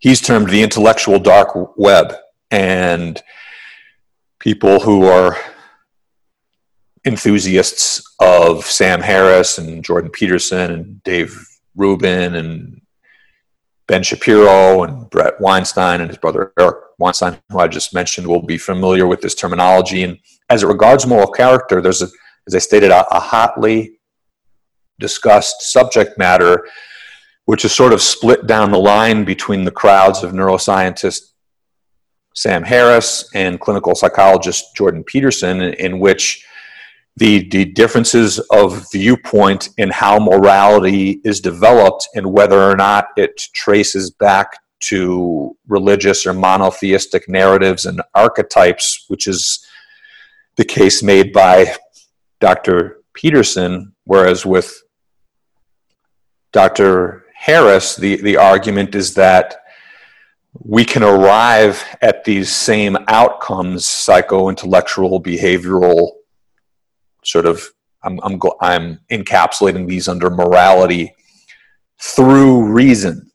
he's 0.00 0.20
termed 0.20 0.50
the 0.50 0.62
intellectual 0.62 1.18
dark 1.18 1.76
web. 1.76 2.14
And 2.52 3.20
people 4.38 4.78
who 4.78 5.06
are 5.06 5.36
enthusiasts 7.04 8.02
of 8.20 8.64
Sam 8.64 9.00
Harris 9.00 9.58
and 9.58 9.82
Jordan 9.82 10.10
Peterson 10.10 10.70
and 10.70 11.02
Dave 11.02 11.34
Rubin 11.74 12.34
and 12.34 12.82
Ben 13.88 14.02
Shapiro 14.02 14.84
and 14.84 15.10
Bret 15.10 15.40
Weinstein 15.40 16.00
and 16.00 16.10
his 16.10 16.18
brother 16.18 16.52
Eric 16.58 16.76
Weinstein, 16.98 17.38
who 17.50 17.58
I 17.58 17.68
just 17.68 17.94
mentioned, 17.94 18.26
will 18.26 18.42
be 18.42 18.58
familiar 18.58 19.06
with 19.06 19.22
this 19.22 19.34
terminology. 19.34 20.04
And 20.04 20.18
as 20.50 20.62
it 20.62 20.66
regards 20.66 21.06
moral 21.06 21.30
character, 21.30 21.80
there's, 21.80 22.02
a, 22.02 22.08
as 22.46 22.54
I 22.54 22.58
stated, 22.58 22.90
a, 22.90 23.06
a 23.14 23.18
hotly 23.18 23.98
discussed 25.00 25.62
subject 25.72 26.18
matter, 26.18 26.68
which 27.46 27.64
is 27.64 27.72
sort 27.72 27.92
of 27.92 28.02
split 28.02 28.46
down 28.46 28.70
the 28.70 28.78
line 28.78 29.24
between 29.24 29.64
the 29.64 29.70
crowds 29.70 30.22
of 30.22 30.32
neuroscientist 30.32 31.31
Sam 32.34 32.62
Harris 32.62 33.28
and 33.34 33.60
clinical 33.60 33.94
psychologist 33.94 34.74
Jordan 34.74 35.04
Peterson, 35.04 35.60
in, 35.60 35.98
which 35.98 36.44
the, 37.16 37.48
the 37.50 37.66
differences 37.66 38.38
of 38.50 38.90
viewpoint 38.90 39.68
in 39.76 39.90
how 39.90 40.18
morality 40.18 41.20
is 41.24 41.40
developed 41.40 42.08
and 42.14 42.32
whether 42.32 42.60
or 42.60 42.76
not 42.76 43.08
it 43.16 43.36
traces 43.54 44.10
back 44.10 44.58
to 44.80 45.56
religious 45.68 46.26
or 46.26 46.32
monotheistic 46.32 47.28
narratives 47.28 47.86
and 47.86 48.02
archetypes, 48.14 49.04
which 49.08 49.26
is 49.26 49.64
the 50.56 50.64
case 50.64 51.02
made 51.02 51.32
by 51.32 51.74
Dr. 52.40 52.98
Peterson, 53.14 53.94
whereas 54.04 54.44
with 54.44 54.82
Dr. 56.52 57.24
Harris, 57.34 57.96
the, 57.96 58.16
the 58.16 58.36
argument 58.36 58.94
is 58.94 59.14
that 59.14 59.61
we 60.54 60.84
can 60.84 61.02
arrive 61.02 61.84
at 62.02 62.24
these 62.24 62.54
same 62.54 62.96
outcomes, 63.08 63.88
psycho-intellectual, 63.88 65.22
behavioral, 65.22 66.10
sort 67.24 67.46
of, 67.46 67.64
I'm, 68.02 68.20
I'm, 68.22 68.40
I'm 68.60 69.00
encapsulating 69.10 69.88
these 69.88 70.08
under 70.08 70.28
morality 70.28 71.14
through 71.98 72.64
reason 72.64 73.30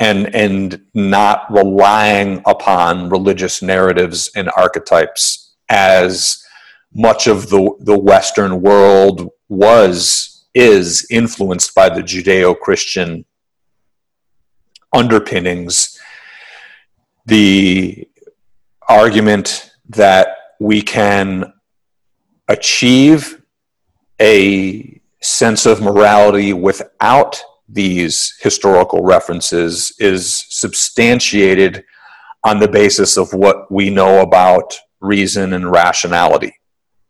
and 0.00 0.34
and 0.34 0.80
not 0.94 1.44
relying 1.50 2.40
upon 2.46 3.10
religious 3.10 3.62
narratives 3.62 4.30
and 4.36 4.50
archetypes 4.56 5.54
as 5.68 6.42
much 6.94 7.26
of 7.26 7.50
the 7.50 7.70
the 7.80 7.98
western 7.98 8.62
world 8.62 9.28
was 9.48 10.46
is 10.54 11.06
influenced 11.10 11.74
by 11.74 11.88
the 11.88 12.00
judeo-christian 12.00 13.24
underpinnings 14.94 15.97
the 17.28 18.08
argument 18.88 19.70
that 19.90 20.28
we 20.60 20.80
can 20.80 21.52
achieve 22.48 23.42
a 24.18 24.98
sense 25.20 25.66
of 25.66 25.82
morality 25.82 26.54
without 26.54 27.40
these 27.68 28.34
historical 28.40 29.02
references 29.02 29.94
is 29.98 30.46
substantiated 30.48 31.84
on 32.44 32.60
the 32.60 32.68
basis 32.68 33.18
of 33.18 33.34
what 33.34 33.70
we 33.70 33.90
know 33.90 34.22
about 34.22 34.74
reason 35.00 35.52
and 35.52 35.70
rationality. 35.70 36.54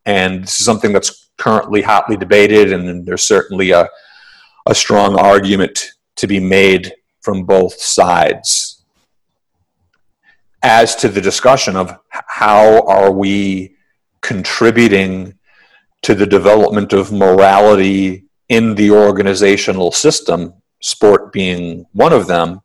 And 0.05 0.43
this 0.43 0.59
is 0.59 0.67
something 0.67 0.93
that's 0.93 1.31
currently 1.37 1.83
hotly 1.83 2.17
debated, 2.17 2.73
and 2.73 3.07
there's 3.07 3.23
certainly 3.23 3.71
a, 3.71 3.89
a 4.67 4.75
strong 4.75 5.17
argument 5.17 5.93
to 6.17 6.27
be 6.27 6.41
made 6.41 6.93
from 7.21 7.45
both 7.45 7.81
sides. 7.81 8.78
As 10.71 10.95
to 10.97 11.09
the 11.09 11.23
discussion 11.23 11.77
of 11.77 11.99
how 12.11 12.83
are 12.87 13.11
we 13.11 13.75
contributing 14.21 15.39
to 16.03 16.15
the 16.15 16.27
development 16.27 16.93
of 16.93 17.11
morality 17.11 18.27
in 18.51 18.75
the 18.75 18.91
organizational 18.91 19.93
system, 19.93 20.53
sport 20.83 21.33
being 21.33 21.87
one 21.93 22.13
of 22.13 22.27
them, 22.27 22.61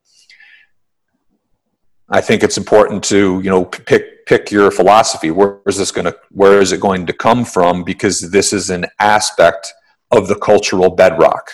I 2.10 2.20
think 2.20 2.44
it's 2.44 2.58
important 2.58 3.06
to 3.06 3.39
you 3.42 3.50
know 3.50 3.63
pick 3.63 4.26
pick 4.26 4.52
your 4.52 4.70
philosophy. 4.70 5.32
Where 5.32 5.62
is 5.66 5.78
this 5.78 5.94
going 5.94 6.04
to 6.04 6.18
where 6.30 6.60
is 6.60 6.74
it 6.74 6.82
going 6.82 7.06
to 7.06 7.13
come 7.13 7.46
from? 7.46 7.86
Because 7.86 8.32
this 8.32 8.52
is 8.52 8.70
an 8.70 8.86
aspect 9.00 9.74
of 10.12 10.28
the 10.28 10.36
cultural 10.36 10.89
bedrock, 10.89 11.52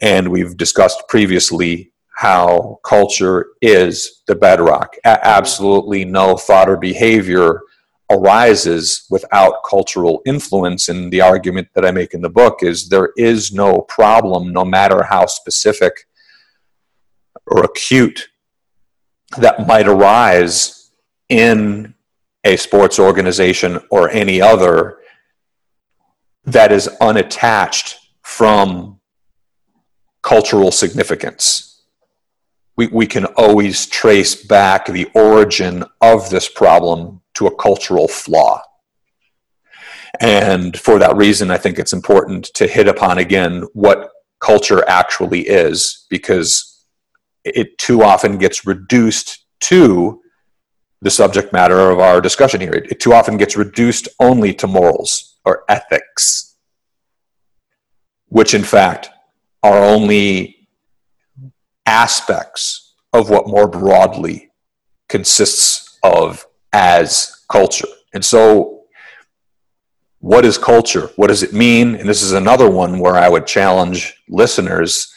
and 0.00 0.30
we've 0.30 0.56
discussed 0.56 1.02
previously 1.08 1.92
how 2.20 2.78
culture 2.84 3.46
is 3.62 4.20
the 4.26 4.34
bedrock. 4.34 4.94
A- 5.06 5.26
absolutely 5.26 6.04
no 6.04 6.36
thought 6.36 6.68
or 6.68 6.76
behavior 6.76 7.62
arises 8.10 9.06
without 9.08 9.64
cultural 9.66 10.20
influence. 10.26 10.90
And 10.90 11.10
the 11.10 11.22
argument 11.22 11.68
that 11.74 11.86
I 11.86 11.92
make 11.92 12.12
in 12.12 12.20
the 12.20 12.28
book 12.28 12.58
is 12.60 12.90
there 12.90 13.14
is 13.16 13.52
no 13.54 13.80
problem, 13.88 14.52
no 14.52 14.66
matter 14.66 15.02
how 15.02 15.24
specific 15.24 15.94
or 17.46 17.64
acute 17.64 18.28
that 19.38 19.66
might 19.66 19.88
arise 19.88 20.90
in 21.30 21.94
a 22.44 22.56
sports 22.56 22.98
organization 22.98 23.80
or 23.90 24.10
any 24.10 24.42
other 24.42 24.98
that 26.44 26.70
is 26.70 26.86
unattached 27.00 27.96
from 28.20 29.00
cultural 30.22 30.70
significance. 30.70 31.69
We, 32.76 32.86
we 32.86 33.06
can 33.06 33.26
always 33.26 33.86
trace 33.86 34.34
back 34.34 34.86
the 34.86 35.10
origin 35.14 35.84
of 36.00 36.30
this 36.30 36.48
problem 36.48 37.20
to 37.34 37.46
a 37.46 37.56
cultural 37.56 38.08
flaw. 38.08 38.62
And 40.20 40.78
for 40.78 40.98
that 40.98 41.16
reason, 41.16 41.50
I 41.50 41.58
think 41.58 41.78
it's 41.78 41.92
important 41.92 42.44
to 42.54 42.66
hit 42.66 42.88
upon 42.88 43.18
again 43.18 43.64
what 43.74 44.10
culture 44.40 44.82
actually 44.88 45.42
is, 45.42 46.06
because 46.10 46.84
it 47.44 47.78
too 47.78 48.02
often 48.02 48.38
gets 48.38 48.66
reduced 48.66 49.44
to 49.60 50.20
the 51.02 51.10
subject 51.10 51.52
matter 51.52 51.90
of 51.90 51.98
our 51.98 52.20
discussion 52.20 52.60
here. 52.60 52.72
It, 52.72 53.00
too 53.00 53.12
often 53.12 53.36
gets 53.36 53.56
reduced 53.56 54.08
only 54.18 54.52
to 54.54 54.66
morals 54.66 55.38
or 55.44 55.64
ethics, 55.68 56.56
which 58.28 58.52
in 58.52 58.62
fact 58.62 59.10
are 59.62 59.82
only 59.82 60.59
aspects 61.86 62.94
of 63.12 63.30
what 63.30 63.48
more 63.48 63.68
broadly 63.68 64.50
consists 65.08 65.98
of 66.02 66.46
as 66.72 67.44
culture. 67.50 67.88
And 68.14 68.24
so, 68.24 68.84
what 70.20 70.44
is 70.44 70.58
culture? 70.58 71.10
What 71.16 71.28
does 71.28 71.42
it 71.42 71.52
mean? 71.52 71.94
And 71.94 72.08
this 72.08 72.22
is 72.22 72.32
another 72.32 72.70
one 72.70 72.98
where 72.98 73.16
I 73.16 73.28
would 73.28 73.46
challenge 73.46 74.22
listeners 74.28 75.14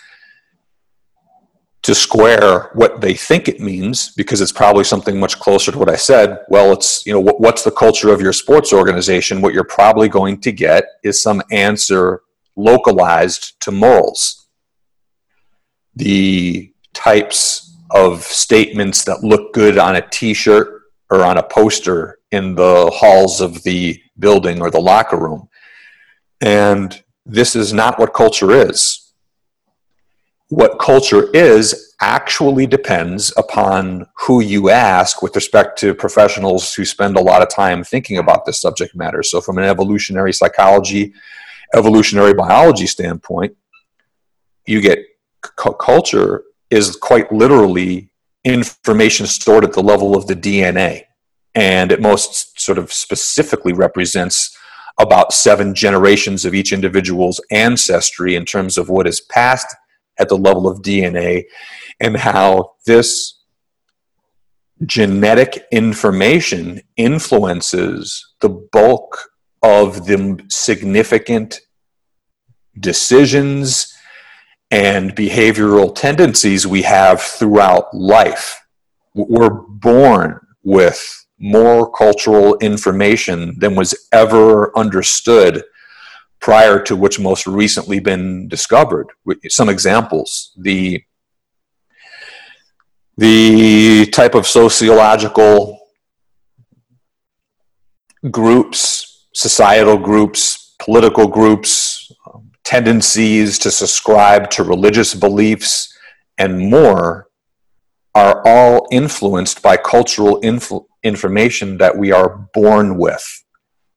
to 1.83 1.93
square 1.93 2.71
what 2.73 3.01
they 3.01 3.13
think 3.13 3.49
it 3.49 3.59
means 3.59 4.13
because 4.15 4.39
it's 4.39 4.53
probably 4.53 4.85
something 4.85 5.19
much 5.19 5.37
closer 5.39 5.71
to 5.71 5.77
what 5.77 5.89
I 5.89 5.97
said. 5.97 6.39
Well, 6.47 6.71
it's, 6.71 7.05
you 7.05 7.11
know, 7.11 7.19
what's 7.19 7.63
the 7.63 7.71
culture 7.71 8.13
of 8.13 8.21
your 8.21 8.31
sports 8.31 8.71
organization? 8.71 9.41
What 9.41 9.53
you're 9.53 9.65
probably 9.65 10.07
going 10.07 10.39
to 10.41 10.53
get 10.53 10.85
is 11.03 11.21
some 11.21 11.41
answer 11.51 12.21
localized 12.55 13.59
to 13.61 13.71
morals. 13.71 14.42
The 15.95 16.73
types 16.93 17.75
of 17.91 18.23
statements 18.23 19.03
that 19.03 19.23
look 19.23 19.53
good 19.53 19.77
on 19.77 19.95
a 19.95 20.07
t 20.09 20.33
shirt 20.33 20.83
or 21.09 21.23
on 21.23 21.37
a 21.37 21.43
poster 21.43 22.19
in 22.31 22.55
the 22.55 22.89
halls 22.93 23.39
of 23.39 23.61
the 23.63 24.01
building 24.17 24.61
or 24.61 24.71
the 24.71 24.79
locker 24.79 25.17
room. 25.17 25.47
And 26.41 27.01
this 27.25 27.55
is 27.55 27.71
not 27.71 27.99
what 27.99 28.13
culture 28.13 28.51
is. 28.51 29.13
What 30.49 30.79
culture 30.79 31.29
is 31.31 31.95
actually 32.01 32.67
depends 32.67 33.33
upon 33.37 34.07
who 34.17 34.41
you 34.41 34.69
ask 34.69 35.21
with 35.21 35.35
respect 35.35 35.79
to 35.79 35.93
professionals 35.93 36.73
who 36.73 36.85
spend 36.85 37.15
a 37.15 37.21
lot 37.21 37.41
of 37.41 37.49
time 37.49 37.83
thinking 37.83 38.17
about 38.17 38.45
this 38.45 38.59
subject 38.59 38.95
matter. 38.95 39.23
So, 39.23 39.39
from 39.39 39.57
an 39.57 39.63
evolutionary 39.63 40.33
psychology, 40.33 41.13
evolutionary 41.73 42.33
biology 42.33 42.87
standpoint, 42.87 43.55
you 44.65 44.81
get 44.81 44.99
c- 45.45 45.71
culture 45.79 46.43
is 46.69 46.95
quite 46.95 47.31
literally 47.31 48.11
information 48.43 49.25
stored 49.25 49.63
at 49.63 49.73
the 49.73 49.83
level 49.83 50.15
of 50.15 50.27
the 50.27 50.35
DNA. 50.35 51.03
And 51.55 51.91
it 51.91 52.01
most 52.01 52.59
sort 52.59 52.77
of 52.77 52.91
specifically 52.91 53.73
represents 53.73 54.57
about 54.99 55.33
seven 55.33 55.73
generations 55.73 56.45
of 56.45 56.53
each 56.53 56.71
individual's 56.71 57.41
ancestry 57.51 58.35
in 58.35 58.45
terms 58.45 58.77
of 58.77 58.89
what 58.89 59.07
is 59.07 59.21
passed 59.21 59.75
at 60.19 60.29
the 60.29 60.37
level 60.37 60.67
of 60.67 60.81
DNA 60.81 61.43
and 61.99 62.17
how 62.17 62.73
this 62.85 63.39
genetic 64.85 65.65
information 65.71 66.81
influences 66.97 68.33
the 68.41 68.49
bulk 68.49 69.29
of 69.61 70.05
the 70.05 70.43
significant 70.49 71.61
decisions 72.79 73.92
and 74.73 75.15
behavioral 75.15 75.93
tendencies 75.93 76.65
we 76.65 76.81
have 76.81 77.21
throughout 77.21 77.93
life. 77.93 78.59
We're 79.13 79.51
born 79.51 80.39
with 80.63 80.99
more 81.37 81.91
cultural 81.91 82.57
information 82.57 83.59
than 83.59 83.75
was 83.75 83.93
ever 84.11 84.75
understood 84.75 85.63
prior 86.39 86.81
to 86.81 86.95
which 86.95 87.19
most 87.19 87.45
recently 87.45 87.99
been 87.99 88.47
discovered. 88.47 89.07
Some 89.47 89.69
examples. 89.69 90.51
The 90.57 91.03
the 93.15 94.07
type 94.07 94.33
of 94.33 94.47
sociological 94.47 95.77
groups, 98.31 99.27
societal 99.35 99.99
groups, 99.99 100.73
political 100.79 101.27
groups, 101.27 101.92
tendencies 102.63 103.59
to 103.59 103.71
subscribe 103.71 104.49
to 104.51 104.63
religious 104.63 105.13
beliefs, 105.13 105.95
and 106.37 106.69
more 106.69 107.27
are 108.15 108.41
all 108.45 108.87
influenced 108.91 109.61
by 109.61 109.75
cultural 109.75 110.39
information 111.03 111.77
that 111.77 111.97
we 111.97 112.11
are 112.11 112.47
born 112.53 112.97
with, 112.97 113.43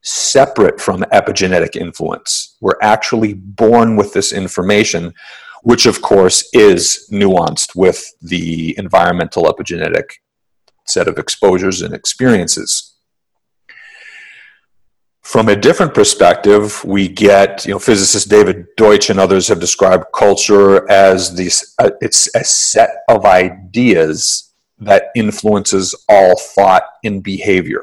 separate 0.02 0.80
from 0.80 1.02
epigenetic 1.12 1.76
influence. 1.76 2.56
We're 2.60 2.78
actually 2.82 3.34
born 3.34 3.96
with 3.96 4.12
this 4.12 4.32
information, 4.32 5.12
which 5.62 5.86
of 5.86 6.00
course 6.00 6.48
is 6.52 7.08
nuanced 7.12 7.76
with 7.76 8.04
the 8.22 8.74
environmental 8.78 9.44
epigenetic 9.44 10.04
set 10.86 11.08
of 11.08 11.18
exposures 11.18 11.82
and 11.82 11.94
experiences. 11.94 12.95
From 15.26 15.48
a 15.48 15.56
different 15.56 15.92
perspective, 15.92 16.84
we 16.84 17.08
get, 17.08 17.66
you 17.66 17.72
know, 17.72 17.80
physicist 17.80 18.30
David 18.30 18.64
Deutsch 18.76 19.10
and 19.10 19.18
others 19.18 19.48
have 19.48 19.58
described 19.58 20.04
culture 20.14 20.88
as 20.88 21.34
these, 21.34 21.74
uh, 21.80 21.90
it's 22.00 22.32
a 22.36 22.44
set 22.44 23.02
of 23.08 23.24
ideas 23.24 24.54
that 24.78 25.06
influences 25.16 25.96
all 26.08 26.38
thought 26.38 26.84
and 27.02 27.24
behavior. 27.24 27.82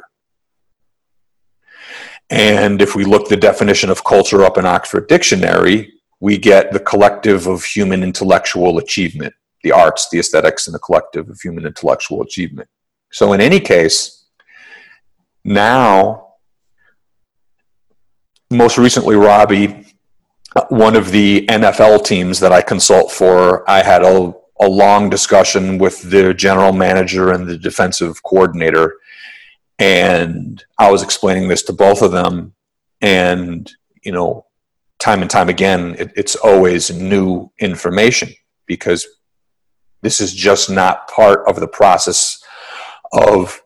And 2.29 2.82
if 2.82 2.95
we 2.95 3.03
look 3.03 3.27
the 3.27 3.36
definition 3.36 3.89
of 3.89 4.06
culture 4.06 4.45
up 4.45 4.58
in 4.58 4.65
Oxford 4.65 5.10
Dictionary, 5.10 5.91
we 6.21 6.38
get 6.38 6.71
the 6.71 6.79
collective 6.79 7.47
of 7.47 7.65
human 7.65 8.03
intellectual 8.03 8.77
achievement, 8.77 9.34
the 9.63 9.73
arts, 9.73 10.08
the 10.10 10.19
aesthetics, 10.19 10.67
and 10.67 10.73
the 10.73 10.79
collective 10.79 11.29
of 11.29 11.41
human 11.41 11.65
intellectual 11.65 12.21
achievement. 12.21 12.69
So, 13.12 13.34
in 13.34 13.41
any 13.41 13.60
case, 13.60 14.27
now 15.43 16.23
most 18.53 18.77
recently, 18.77 19.15
Robbie, 19.15 19.85
one 20.69 20.95
of 20.95 21.11
the 21.11 21.45
NFL 21.47 22.05
teams 22.05 22.39
that 22.39 22.51
I 22.51 22.61
consult 22.61 23.11
for, 23.11 23.69
I 23.69 23.81
had 23.81 24.03
a, 24.03 24.33
a 24.61 24.67
long 24.67 25.09
discussion 25.09 25.77
with 25.77 26.01
the 26.09 26.33
general 26.33 26.73
manager 26.73 27.31
and 27.31 27.47
the 27.47 27.57
defensive 27.57 28.21
coordinator. 28.23 28.95
And 29.79 30.63
I 30.77 30.91
was 30.91 31.03
explaining 31.03 31.47
this 31.47 31.63
to 31.63 31.73
both 31.73 32.01
of 32.01 32.11
them. 32.11 32.53
And, 33.01 33.69
you 34.03 34.11
know, 34.11 34.45
time 34.99 35.21
and 35.21 35.29
time 35.29 35.49
again, 35.49 35.95
it, 35.97 36.13
it's 36.15 36.35
always 36.35 36.91
new 36.91 37.51
information 37.59 38.29
because 38.67 39.05
this 40.01 40.21
is 40.21 40.33
just 40.33 40.69
not 40.69 41.07
part 41.07 41.47
of 41.47 41.59
the 41.59 41.67
process 41.67 42.41
of 43.11 43.61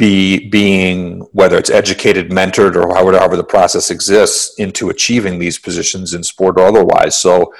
be 0.00 0.48
being 0.48 1.20
whether 1.32 1.58
it's 1.58 1.68
educated, 1.68 2.30
mentored, 2.30 2.74
or 2.74 2.94
however 2.94 3.36
the 3.36 3.44
process 3.44 3.90
exists 3.90 4.58
into 4.58 4.88
achieving 4.88 5.38
these 5.38 5.58
positions 5.58 6.14
in 6.14 6.22
sport 6.22 6.58
or 6.58 6.66
otherwise. 6.66 7.18
So 7.20 7.52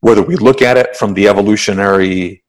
whether 0.00 0.22
we 0.22 0.36
look 0.36 0.62
at 0.62 0.78
it 0.78 0.96
from 0.96 1.12
the 1.12 1.28
evolutionary 1.28 2.42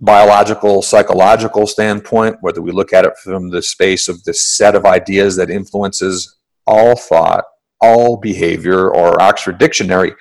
biological 0.00 0.82
psychological 0.82 1.64
standpoint 1.64 2.36
whether 2.40 2.60
we 2.60 2.72
look 2.72 2.92
at 2.92 3.04
it 3.04 3.12
from 3.22 3.50
the 3.50 3.62
space 3.62 4.08
of 4.08 4.24
the 4.24 4.34
set 4.34 4.74
of 4.74 4.84
ideas 4.84 5.36
that 5.36 5.48
influences 5.48 6.38
all 6.66 6.96
thought 6.96 7.44
all 7.80 8.16
behavior 8.16 8.90
or 8.90 9.22
oxford 9.22 9.58
dictionary 9.58 10.12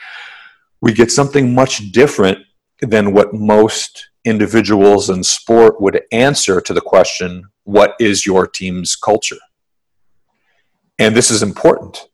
we 0.81 0.93
get 0.93 1.11
something 1.11 1.55
much 1.55 1.91
different 1.91 2.37
than 2.81 3.11
what 3.11 3.33
most 3.33 4.09
individuals 4.23 5.09
in 5.09 5.23
sport 5.23 5.81
would 5.81 6.03
answer 6.11 6.61
to 6.61 6.73
the 6.73 6.81
question 6.81 7.43
what 7.63 7.95
is 7.99 8.25
your 8.25 8.47
team's 8.47 8.95
culture? 8.95 9.37
And 10.99 11.15
this 11.15 11.31
is 11.31 11.41
important 11.41 12.07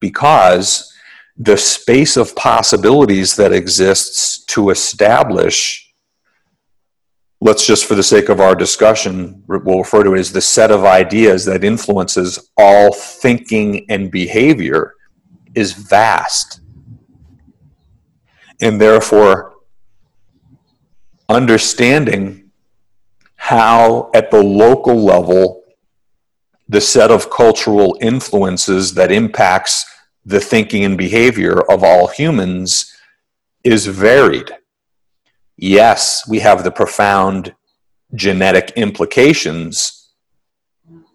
because 0.00 0.92
the 1.36 1.56
space 1.56 2.16
of 2.16 2.34
possibilities 2.36 3.36
that 3.36 3.52
exists 3.52 4.44
to 4.46 4.70
establish, 4.70 5.92
let's 7.40 7.66
just 7.66 7.84
for 7.84 7.94
the 7.94 8.02
sake 8.02 8.28
of 8.28 8.40
our 8.40 8.54
discussion, 8.54 9.42
we'll 9.46 9.78
refer 9.78 10.02
to 10.02 10.14
it 10.14 10.18
as 10.18 10.32
the 10.32 10.40
set 10.40 10.70
of 10.70 10.84
ideas 10.84 11.44
that 11.44 11.64
influences 11.64 12.50
all 12.56 12.92
thinking 12.92 13.84
and 13.90 14.10
behavior 14.10 14.94
is 15.54 15.72
vast. 15.72 16.60
And 18.62 18.80
therefore, 18.80 19.54
understanding 21.28 22.45
how 23.46 24.10
at 24.12 24.28
the 24.32 24.42
local 24.42 24.96
level 24.96 25.62
the 26.68 26.80
set 26.80 27.12
of 27.12 27.30
cultural 27.30 27.96
influences 28.00 28.94
that 28.94 29.12
impacts 29.12 29.86
the 30.24 30.40
thinking 30.40 30.84
and 30.84 30.98
behavior 30.98 31.60
of 31.70 31.84
all 31.84 32.08
humans 32.08 32.92
is 33.62 33.86
varied. 33.86 34.50
Yes, 35.56 36.28
we 36.28 36.40
have 36.40 36.64
the 36.64 36.72
profound 36.72 37.54
genetic 38.16 38.72
implications 38.74 40.10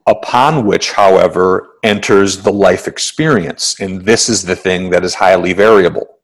upon 0.07 0.65
which, 0.65 0.93
however, 0.93 1.71
enters 1.83 2.43
the 2.43 2.53
life 2.53 2.87
experience. 2.87 3.77
And 3.81 4.03
this 4.05 4.29
is 4.29 4.43
the 4.43 4.55
thing 4.55 4.89
that 4.91 5.03
is 5.03 5.15
highly 5.15 5.51
variable. 5.51 6.20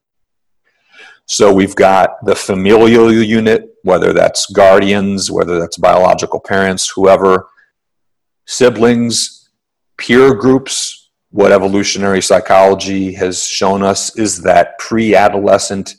So 1.27 1.53
we've 1.53 1.75
got 1.75 2.23
the 2.25 2.35
familial 2.35 3.11
unit, 3.11 3.75
whether 3.83 4.13
that's 4.13 4.49
guardians, 4.51 5.29
whether 5.29 5.59
that's 5.59 5.77
biological 5.77 6.39
parents, 6.39 6.89
whoever, 6.89 7.49
siblings, 8.45 9.49
peer 9.97 10.33
groups. 10.33 11.09
What 11.31 11.51
evolutionary 11.51 12.21
psychology 12.21 13.13
has 13.15 13.43
shown 13.43 13.83
us 13.83 14.15
is 14.17 14.41
that 14.43 14.79
pre 14.79 15.15
adolescent 15.15 15.95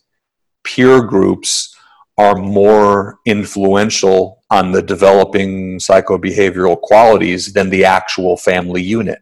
peer 0.64 1.03
groups 1.03 1.77
are 2.17 2.35
more 2.35 3.19
influential 3.27 4.43
on 4.51 4.73
the 4.73 4.83
developing 4.83 5.79
psychobehavioral 5.79 6.81
qualities 6.81 7.53
than 7.53 7.69
the 7.69 7.85
actual 7.85 8.38
family 8.38 8.83
unit. 8.83 9.19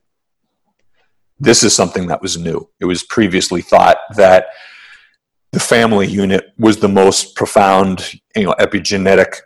This 1.41 1.65
is 1.65 1.75
something 1.75 2.07
that 2.07 2.23
was 2.23 2.39
new. 2.39 2.71
It 2.81 2.85
was 2.85 3.03
previously 3.03 3.61
thought 3.61 3.99
that 4.15 4.47
the 5.57 5.61
family 5.61 6.07
unit 6.07 6.53
was 6.59 6.77
the 6.77 6.89
most 6.89 7.35
profound, 7.35 8.21
you 8.37 8.43
know, 8.43 8.55
epigenetic 8.61 9.37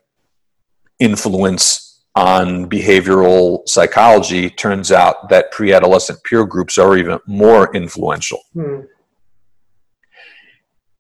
influence 0.99 2.03
on 2.17 2.69
behavioral 2.69 3.61
psychology. 3.69 4.51
Turns 4.51 4.91
out 4.91 5.29
that 5.29 5.53
pre-adolescent 5.53 6.19
peer 6.25 6.45
groups 6.45 6.79
are 6.79 6.97
even 6.97 7.21
more 7.29 7.73
influential. 7.77 8.41
Hmm. 8.55 8.81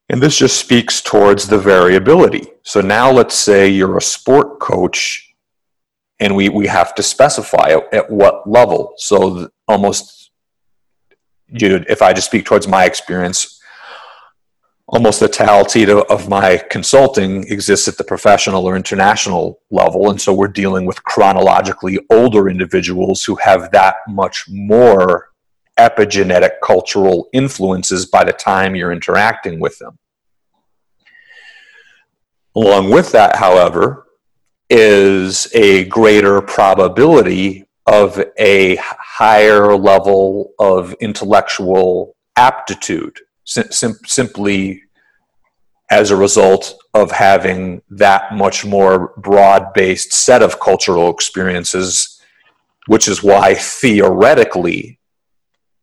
And 0.08 0.22
this 0.22 0.38
just 0.38 0.60
speaks 0.60 1.02
towards 1.02 1.48
the 1.48 1.58
variability. 1.58 2.46
So 2.62 2.80
now 2.80 3.10
let's 3.10 3.34
say 3.34 3.68
you're 3.68 3.96
a 3.96 4.00
sport 4.02 4.60
coach 4.60 5.34
and 6.20 6.36
we, 6.36 6.50
we 6.50 6.68
have 6.68 6.94
to 6.94 7.02
specify 7.02 7.70
at, 7.70 7.92
at 7.92 8.10
what 8.12 8.48
level. 8.48 8.94
So 8.96 9.50
almost, 9.66 10.30
you, 11.48 11.84
if 11.88 12.00
I 12.00 12.12
just 12.12 12.28
speak 12.28 12.44
towards 12.44 12.68
my 12.68 12.84
experience, 12.84 13.56
almost 14.92 15.20
the 15.20 15.28
totality 15.28 15.88
of 15.88 16.28
my 16.28 16.60
consulting 16.68 17.44
exists 17.44 17.86
at 17.86 17.96
the 17.96 18.02
professional 18.02 18.66
or 18.66 18.74
international 18.74 19.60
level. 19.70 20.10
And 20.10 20.20
so 20.20 20.34
we're 20.34 20.48
dealing 20.48 20.84
with 20.84 21.02
chronologically 21.04 22.00
older 22.10 22.48
individuals 22.48 23.22
who 23.22 23.36
have 23.36 23.70
that 23.70 23.96
much 24.08 24.46
more 24.48 25.28
epigenetic 25.78 26.54
cultural 26.62 27.28
influences 27.32 28.04
by 28.04 28.24
the 28.24 28.32
time 28.32 28.74
you're 28.74 28.90
interacting 28.90 29.60
with 29.60 29.78
them. 29.78 29.96
Along 32.56 32.90
with 32.90 33.12
that, 33.12 33.36
however, 33.36 34.08
is 34.68 35.48
a 35.54 35.84
greater 35.84 36.42
probability 36.42 37.64
of 37.86 38.20
a 38.40 38.76
higher 38.76 39.76
level 39.76 40.52
of 40.58 40.94
intellectual 40.94 42.16
aptitude 42.36 43.20
sim- 43.44 43.98
simply 44.06 44.82
as 45.90 46.10
a 46.10 46.16
result 46.16 46.74
of 46.94 47.10
having 47.10 47.82
that 47.90 48.34
much 48.34 48.64
more 48.64 49.12
broad 49.16 49.72
based 49.74 50.12
set 50.12 50.42
of 50.42 50.60
cultural 50.60 51.10
experiences, 51.10 52.20
which 52.86 53.08
is 53.08 53.22
why 53.22 53.54
theoretically 53.54 54.98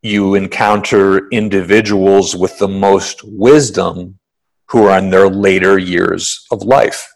you 0.02 0.36
encounter 0.36 1.28
individuals 1.30 2.36
with 2.36 2.58
the 2.60 2.68
most 2.68 3.22
wisdom 3.24 4.18
who 4.70 4.86
are 4.86 4.98
in 4.98 5.10
their 5.10 5.28
later 5.30 5.78
years 5.78 6.46
of 6.52 6.62
life. 6.64 7.08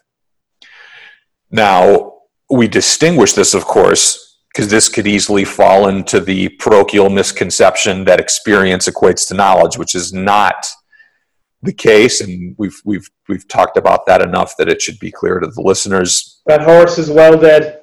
Now, 1.50 2.12
we 2.50 2.68
distinguish 2.68 3.34
this, 3.34 3.54
of 3.54 3.64
course, 3.64 4.31
because 4.52 4.68
this 4.68 4.88
could 4.88 5.06
easily 5.06 5.44
fall 5.44 5.88
into 5.88 6.20
the 6.20 6.50
parochial 6.50 7.08
misconception 7.08 8.04
that 8.04 8.20
experience 8.20 8.86
equates 8.88 9.26
to 9.28 9.34
knowledge, 9.34 9.78
which 9.78 9.94
is 9.94 10.12
not 10.12 10.66
the 11.62 11.72
case, 11.72 12.20
and 12.20 12.54
we've 12.58 12.80
we've 12.84 13.08
we've 13.28 13.46
talked 13.48 13.76
about 13.76 14.04
that 14.06 14.20
enough 14.20 14.56
that 14.58 14.68
it 14.68 14.82
should 14.82 14.98
be 14.98 15.10
clear 15.10 15.38
to 15.38 15.46
the 15.46 15.62
listeners. 15.62 16.40
That 16.46 16.62
horse 16.62 16.98
is 16.98 17.08
well 17.08 17.38
dead. 17.38 17.82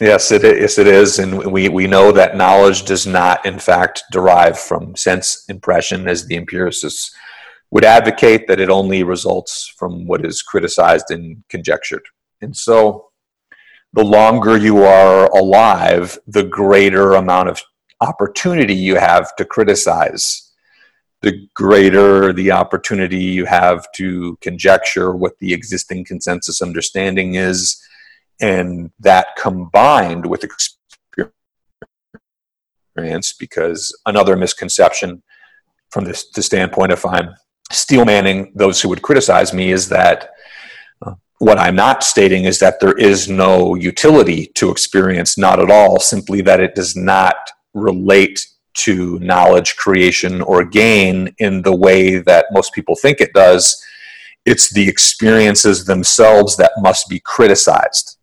Yes, 0.00 0.32
it 0.32 0.44
is. 0.44 0.60
Yes, 0.60 0.78
it 0.78 0.86
is, 0.86 1.18
and 1.18 1.52
we 1.52 1.68
we 1.68 1.86
know 1.86 2.10
that 2.12 2.36
knowledge 2.36 2.84
does 2.84 3.06
not, 3.06 3.44
in 3.44 3.58
fact, 3.58 4.02
derive 4.10 4.58
from 4.58 4.96
sense 4.96 5.44
impression, 5.48 6.08
as 6.08 6.26
the 6.26 6.36
empiricists 6.36 7.14
would 7.70 7.84
advocate. 7.84 8.48
That 8.48 8.60
it 8.60 8.70
only 8.70 9.02
results 9.02 9.72
from 9.78 10.06
what 10.06 10.24
is 10.24 10.42
criticized 10.42 11.10
and 11.10 11.44
conjectured, 11.48 12.02
and 12.40 12.56
so 12.56 13.07
the 13.92 14.04
longer 14.04 14.56
you 14.56 14.82
are 14.82 15.26
alive, 15.30 16.18
the 16.26 16.44
greater 16.44 17.14
amount 17.14 17.48
of 17.48 17.62
opportunity 18.00 18.74
you 18.74 18.96
have 18.96 19.34
to 19.36 19.44
criticize, 19.44 20.52
the 21.22 21.48
greater 21.54 22.32
the 22.32 22.50
opportunity 22.52 23.16
you 23.18 23.44
have 23.44 23.86
to 23.96 24.36
conjecture 24.40 25.14
what 25.14 25.38
the 25.38 25.52
existing 25.52 26.04
consensus 26.04 26.62
understanding 26.62 27.34
is, 27.34 27.82
and 28.40 28.90
that 29.00 29.28
combined 29.36 30.26
with 30.26 30.44
experience, 32.96 33.32
because 33.32 33.98
another 34.06 34.36
misconception 34.36 35.22
from 35.90 36.04
this 36.04 36.28
the 36.30 36.42
standpoint 36.42 36.92
if 36.92 37.04
I'm 37.06 37.34
steel 37.72 38.04
manning 38.04 38.52
those 38.54 38.80
who 38.80 38.88
would 38.88 39.02
criticize 39.02 39.52
me 39.52 39.72
is 39.72 39.88
that 39.88 40.30
what 41.38 41.58
I'm 41.58 41.76
not 41.76 42.02
stating 42.02 42.44
is 42.44 42.58
that 42.58 42.80
there 42.80 42.96
is 42.98 43.28
no 43.28 43.74
utility 43.76 44.46
to 44.54 44.70
experience, 44.70 45.38
not 45.38 45.60
at 45.60 45.70
all, 45.70 46.00
simply 46.00 46.40
that 46.42 46.60
it 46.60 46.74
does 46.74 46.96
not 46.96 47.36
relate 47.74 48.44
to 48.78 49.18
knowledge 49.20 49.76
creation 49.76 50.40
or 50.42 50.64
gain 50.64 51.34
in 51.38 51.62
the 51.62 51.74
way 51.74 52.18
that 52.18 52.46
most 52.52 52.72
people 52.72 52.96
think 52.96 53.20
it 53.20 53.32
does. 53.32 53.82
It's 54.44 54.72
the 54.72 54.88
experiences 54.88 55.84
themselves 55.84 56.56
that 56.56 56.72
must 56.78 57.08
be 57.08 57.20
criticized. 57.20 58.16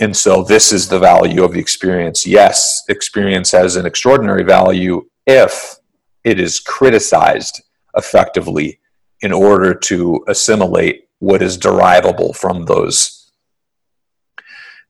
And 0.00 0.16
so, 0.16 0.44
this 0.44 0.72
is 0.72 0.88
the 0.88 1.00
value 1.00 1.42
of 1.42 1.52
the 1.52 1.60
experience. 1.60 2.24
Yes, 2.24 2.84
experience 2.88 3.50
has 3.50 3.74
an 3.74 3.86
extraordinary 3.86 4.44
value 4.44 5.08
if 5.26 5.76
it 6.22 6.38
is 6.38 6.60
criticized 6.60 7.62
effectively 7.96 8.78
in 9.22 9.32
order 9.32 9.74
to 9.74 10.24
assimilate 10.28 11.07
what 11.18 11.42
is 11.42 11.56
derivable 11.56 12.32
from 12.32 12.64
those 12.64 13.30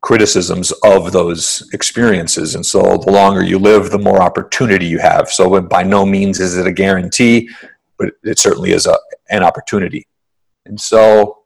criticisms 0.01 0.73
of 0.85 1.13
those 1.13 1.69
experiences. 1.73 2.55
And 2.55 2.65
so 2.65 2.99
the 2.99 3.11
longer 3.11 3.43
you 3.43 3.59
live, 3.59 3.91
the 3.91 3.99
more 3.99 4.23
opportunity 4.23 4.87
you 4.87 4.99
have. 4.99 5.29
So 5.29 5.61
by 5.61 5.83
no 5.83 6.07
means 6.07 6.39
is 6.39 6.57
it 6.57 6.67
a 6.67 6.73
guarantee, 6.73 7.51
but 7.99 8.11
it 8.23 8.39
certainly 8.39 8.73
is 8.73 8.87
a, 8.87 8.97
an 9.31 9.43
opportunity. 9.43 10.07
And 10.67 10.81
so 10.81 11.39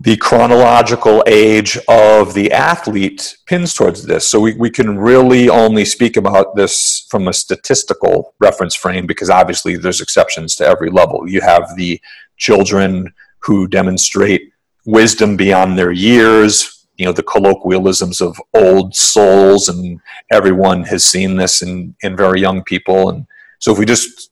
the 0.00 0.16
chronological 0.16 1.24
age 1.26 1.76
of 1.88 2.34
the 2.34 2.52
athlete 2.52 3.36
pins 3.46 3.74
towards 3.74 4.04
this. 4.04 4.28
So 4.28 4.38
we, 4.40 4.54
we 4.54 4.70
can 4.70 4.96
really 4.96 5.48
only 5.48 5.84
speak 5.84 6.16
about 6.16 6.54
this 6.54 7.06
from 7.10 7.26
a 7.26 7.32
statistical 7.32 8.34
reference 8.38 8.76
frame 8.76 9.06
because 9.06 9.28
obviously 9.28 9.76
there's 9.76 10.00
exceptions 10.00 10.54
to 10.56 10.64
every 10.64 10.90
level. 10.90 11.28
You 11.28 11.40
have 11.40 11.74
the 11.76 12.00
children 12.38 13.12
who 13.40 13.68
demonstrate 13.68 14.52
wisdom 14.86 15.36
beyond 15.36 15.78
their 15.78 15.92
years, 15.92 16.86
you 16.96 17.04
know, 17.04 17.12
the 17.12 17.22
colloquialisms 17.22 18.20
of 18.20 18.40
old 18.54 18.94
souls, 18.94 19.68
and 19.68 20.00
everyone 20.30 20.82
has 20.84 21.04
seen 21.04 21.36
this 21.36 21.62
in, 21.62 21.94
in 22.02 22.16
very 22.16 22.40
young 22.40 22.64
people. 22.64 23.10
And 23.10 23.26
so 23.58 23.72
if 23.72 23.78
we 23.78 23.84
just 23.84 24.30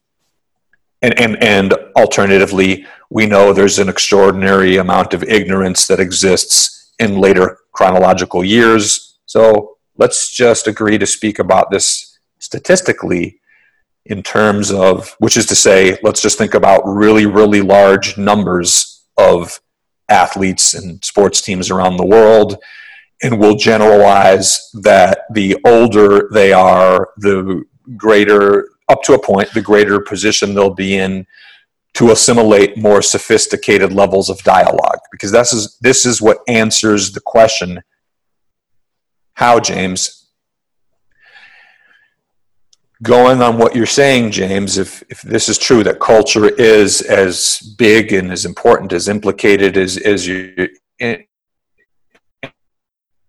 and, 1.01 1.19
and, 1.19 1.41
and 1.43 1.73
alternatively, 1.95 2.85
we 3.09 3.27
know 3.27 3.53
there's 3.53 3.79
an 3.79 3.89
extraordinary 3.89 4.77
amount 4.77 5.13
of 5.13 5.23
ignorance 5.23 5.87
that 5.87 5.99
exists 5.99 6.91
in 6.99 7.17
later 7.17 7.59
chronological 7.71 8.43
years. 8.43 9.19
So 9.25 9.77
let's 9.97 10.35
just 10.35 10.67
agree 10.67 10.97
to 10.97 11.05
speak 11.05 11.39
about 11.39 11.69
this 11.69 12.17
statistically 12.39 13.39
in 14.09 14.23
terms 14.23 14.71
of, 14.71 15.15
which 15.19 15.37
is 15.37 15.45
to 15.47 15.55
say, 15.55 15.97
let's 16.03 16.21
just 16.21 16.37
think 16.37 16.53
about 16.53 16.81
really, 16.85 17.25
really 17.25 17.61
large 17.61 18.17
numbers 18.17 19.03
of 19.17 19.59
athletes 20.09 20.73
and 20.73 21.03
sports 21.03 21.41
teams 21.41 21.69
around 21.69 21.97
the 21.97 22.05
world. 22.05 22.57
And 23.21 23.39
we'll 23.39 23.55
generalize 23.55 24.69
that 24.81 25.21
the 25.33 25.57
older 25.65 26.29
they 26.31 26.53
are, 26.53 27.09
the 27.17 27.63
greater 27.95 28.69
up 28.89 29.03
to 29.03 29.13
a 29.13 29.21
point, 29.21 29.51
the 29.53 29.61
greater 29.61 29.99
position 29.99 30.53
they'll 30.53 30.73
be 30.73 30.97
in 30.97 31.25
to 31.95 32.11
assimilate 32.11 32.77
more 32.77 33.01
sophisticated 33.01 33.91
levels 33.91 34.29
of 34.29 34.41
dialogue. 34.43 34.99
Because 35.11 35.31
this 35.31 35.51
is, 35.51 35.77
this 35.81 36.05
is 36.05 36.21
what 36.21 36.39
answers 36.47 37.11
the 37.11 37.19
question 37.19 37.81
how, 39.33 39.59
James? 39.59 40.16
Going 43.03 43.41
on 43.41 43.57
what 43.57 43.75
you're 43.75 43.85
saying, 43.85 44.31
James, 44.31 44.77
if, 44.77 45.03
if 45.09 45.21
this 45.21 45.49
is 45.49 45.57
true 45.57 45.83
that 45.83 45.99
culture 45.99 46.49
is 46.49 47.01
as 47.01 47.59
big 47.77 48.11
and 48.11 48.31
as 48.31 48.43
important, 48.43 48.91
as 48.91 49.07
implicated 49.07 49.77
as, 49.77 49.97
as 49.97 50.25
you, 50.25 50.69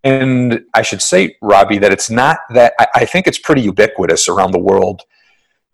and 0.02 0.64
I 0.72 0.83
should 0.83 1.02
say, 1.02 1.37
Robbie, 1.42 1.78
that 1.78 1.92
it's 1.92 2.09
not 2.09 2.38
that 2.54 2.72
I, 2.78 2.87
I 2.94 3.04
think 3.04 3.26
it's 3.26 3.38
pretty 3.38 3.62
ubiquitous 3.62 4.28
around 4.28 4.52
the 4.52 4.59
world 4.59 5.02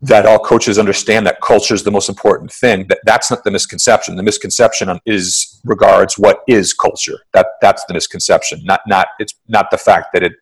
that 0.02 0.26
all 0.26 0.38
coaches 0.38 0.78
understand 0.78 1.26
that 1.26 1.40
culture 1.40 1.74
is 1.74 1.82
the 1.82 1.90
most 1.90 2.08
important 2.08 2.52
thing. 2.52 2.86
That 2.88 2.98
that's 3.04 3.30
not 3.30 3.44
the 3.44 3.50
misconception. 3.50 4.16
The 4.16 4.22
misconception 4.22 4.98
is 5.06 5.60
regards 5.64 6.18
what 6.18 6.42
is 6.46 6.74
culture. 6.74 7.20
That 7.32 7.46
that's 7.62 7.84
the 7.86 7.94
misconception. 7.94 8.60
Not 8.64 8.80
not 8.86 9.08
it's 9.18 9.34
not 9.48 9.70
the 9.70 9.78
fact 9.78 10.08
that 10.12 10.22
it 10.22 10.32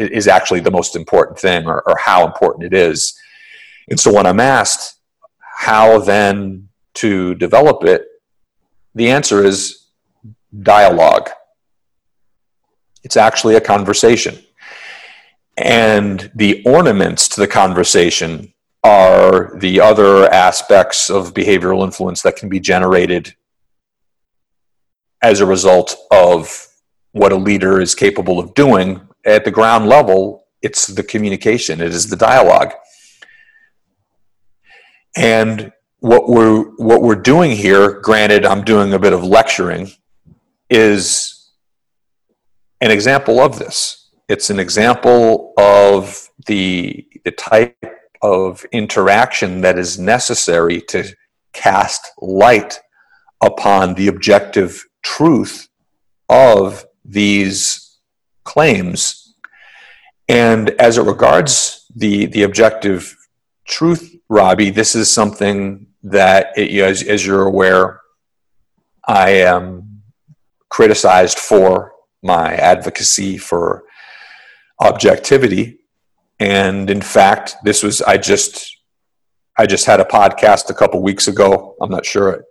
is 0.00 0.28
actually 0.28 0.60
the 0.60 0.70
most 0.70 0.96
important 0.96 1.38
thing 1.38 1.66
or, 1.66 1.82
or 1.86 1.96
how 1.98 2.26
important 2.26 2.64
it 2.64 2.74
is. 2.74 3.18
And 3.88 3.98
so 3.98 4.12
when 4.12 4.26
I'm 4.26 4.40
asked 4.40 4.98
how 5.40 5.98
then 5.98 6.68
to 6.94 7.34
develop 7.34 7.84
it, 7.84 8.06
the 8.94 9.10
answer 9.10 9.44
is 9.44 9.86
dialogue. 10.62 11.30
It's 13.02 13.16
actually 13.16 13.56
a 13.56 13.60
conversation. 13.60 14.38
And 15.56 16.30
the 16.34 16.62
ornaments 16.64 17.28
to 17.28 17.40
the 17.40 17.46
conversation 17.46 18.52
are 18.82 19.58
the 19.58 19.80
other 19.80 20.26
aspects 20.32 21.10
of 21.10 21.34
behavioral 21.34 21.84
influence 21.84 22.22
that 22.22 22.36
can 22.36 22.48
be 22.48 22.60
generated 22.60 23.34
as 25.22 25.40
a 25.40 25.46
result 25.46 25.96
of 26.10 26.66
what 27.12 27.32
a 27.32 27.36
leader 27.36 27.80
is 27.80 27.94
capable 27.94 28.38
of 28.38 28.54
doing 28.54 29.06
at 29.24 29.44
the 29.44 29.50
ground 29.50 29.86
level 29.86 30.46
it's 30.62 30.86
the 30.86 31.02
communication 31.02 31.80
it 31.80 31.88
is 31.88 32.08
the 32.08 32.16
dialogue. 32.16 32.72
And 35.16 35.72
what 36.00 36.28
we're 36.28 36.62
what 36.76 37.02
we're 37.02 37.14
doing 37.14 37.50
here 37.50 38.00
granted 38.00 38.46
i'm 38.46 38.64
doing 38.64 38.94
a 38.94 38.98
bit 38.98 39.12
of 39.12 39.22
lecturing 39.22 39.90
is 40.70 41.40
an 42.80 42.90
example 42.90 43.40
of 43.40 43.58
this. 43.58 44.08
It's 44.28 44.50
an 44.50 44.58
example 44.58 45.52
of 45.58 46.28
the 46.46 47.06
the 47.24 47.32
type 47.32 47.76
of 48.22 48.64
interaction 48.72 49.60
that 49.60 49.78
is 49.78 49.98
necessary 49.98 50.80
to 50.82 51.04
cast 51.52 52.12
light 52.18 52.80
upon 53.40 53.94
the 53.94 54.08
objective 54.08 54.86
truth 55.02 55.68
of 56.28 56.86
these 57.04 57.89
claims. 58.52 59.34
And 60.28 60.70
as 60.70 60.98
it 60.98 61.02
regards 61.02 61.86
the, 61.94 62.26
the 62.26 62.44
objective 62.44 63.16
truth, 63.66 64.14
Robbie, 64.28 64.70
this 64.70 64.94
is 64.94 65.10
something 65.10 65.86
that, 66.02 66.56
it, 66.56 66.70
as, 66.82 67.02
as 67.02 67.26
you're 67.26 67.46
aware, 67.46 68.00
I 69.06 69.30
am 69.30 70.02
criticized 70.68 71.38
for 71.38 71.92
my 72.22 72.54
advocacy 72.54 73.38
for 73.38 73.84
objectivity 74.80 75.80
and 76.40 76.88
in 76.88 77.02
fact, 77.02 77.56
this 77.62 77.82
was 77.82 78.00
I 78.00 78.16
just 78.16 78.78
I 79.58 79.66
just 79.66 79.84
had 79.84 80.00
a 80.00 80.04
podcast 80.04 80.70
a 80.70 80.74
couple 80.74 81.02
weeks 81.02 81.28
ago. 81.28 81.76
I'm 81.80 81.90
not 81.90 82.06
sure 82.06 82.44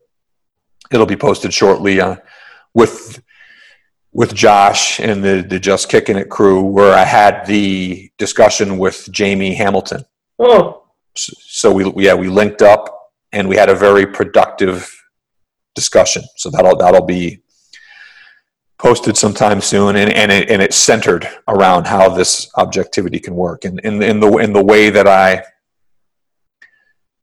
it'll 0.91 1.07
be 1.07 1.15
posted 1.15 1.53
shortly 1.53 1.99
uh, 1.99 2.17
with 2.75 3.21
with 4.19 4.35
Josh 4.35 4.99
and 4.99 5.23
the, 5.23 5.41
the 5.47 5.61
Just 5.61 5.87
Kicking 5.87 6.17
It 6.17 6.27
crew, 6.27 6.61
where 6.61 6.93
I 6.93 7.05
had 7.05 7.45
the 7.45 8.11
discussion 8.17 8.77
with 8.77 9.07
Jamie 9.09 9.53
Hamilton. 9.53 10.03
Oh, 10.37 10.83
so, 11.15 11.71
we 11.71 11.89
yeah 12.03 12.15
we 12.15 12.27
linked 12.27 12.61
up 12.61 13.13
and 13.31 13.47
we 13.47 13.55
had 13.55 13.69
a 13.69 13.75
very 13.75 14.05
productive 14.05 14.93
discussion. 15.73 16.23
So 16.35 16.49
that'll 16.49 16.75
that'll 16.75 17.05
be 17.05 17.39
posted 18.77 19.15
sometime 19.15 19.61
soon, 19.61 19.95
and, 19.95 20.11
and, 20.11 20.33
it, 20.33 20.49
and 20.49 20.61
it's 20.61 20.75
centered 20.75 21.25
around 21.47 21.87
how 21.87 22.09
this 22.09 22.51
objectivity 22.57 23.19
can 23.19 23.35
work. 23.35 23.63
And 23.63 23.79
in, 23.85 24.03
in, 24.03 24.19
the, 24.19 24.37
in 24.37 24.51
the 24.51 24.63
way 24.63 24.89
that 24.89 25.07
I 25.07 25.43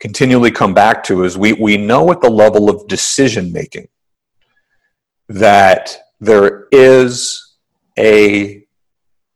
continually 0.00 0.50
come 0.50 0.72
back 0.72 1.04
to 1.04 1.24
is 1.24 1.36
we, 1.36 1.52
we 1.52 1.76
know 1.76 2.10
at 2.10 2.22
the 2.22 2.30
level 2.30 2.70
of 2.70 2.88
decision 2.88 3.52
making 3.52 3.88
that 5.28 5.98
there 6.20 6.66
is 6.70 7.56
a 7.98 8.64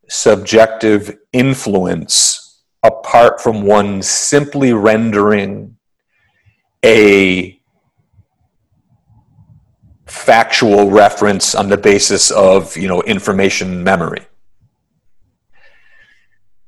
subjective 0.09 1.17
influence 1.33 2.63
apart 2.83 3.41
from 3.41 3.63
one 3.63 4.03
simply 4.03 4.73
rendering 4.73 5.77
a 6.85 7.61
factual 10.07 10.91
reference 10.91 11.55
on 11.55 11.69
the 11.69 11.77
basis 11.77 12.31
of 12.31 12.77
you 12.77 12.89
know 12.89 13.03
information 13.03 13.85
memory. 13.85 14.27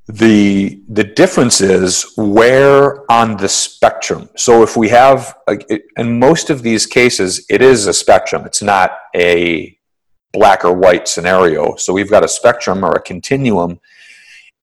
The 0.07 0.83
the 0.89 1.05
difference 1.05 1.61
is 1.61 2.13
where 2.17 3.11
on 3.11 3.37
the 3.39 3.49
spectrum. 3.49 4.29
So 4.37 4.63
if 4.63 4.77
we 4.77 4.91
have 4.91 5.35
in 5.97 6.19
most 6.19 6.51
of 6.51 6.63
these 6.63 6.87
cases 6.87 7.45
it 7.49 7.63
is 7.63 7.87
a 7.87 7.95
spectrum. 7.95 8.45
It's 8.45 8.63
not 8.63 8.93
a 9.17 9.77
black 10.33 10.65
or 10.65 10.73
white 10.73 11.07
scenario 11.07 11.77
so 11.77 11.93
we've 11.93 12.11
got 12.11 12.25
a 12.25 12.29
spectrum 12.29 12.85
or 12.85 12.93
a 12.93 13.03
continuum 13.03 13.79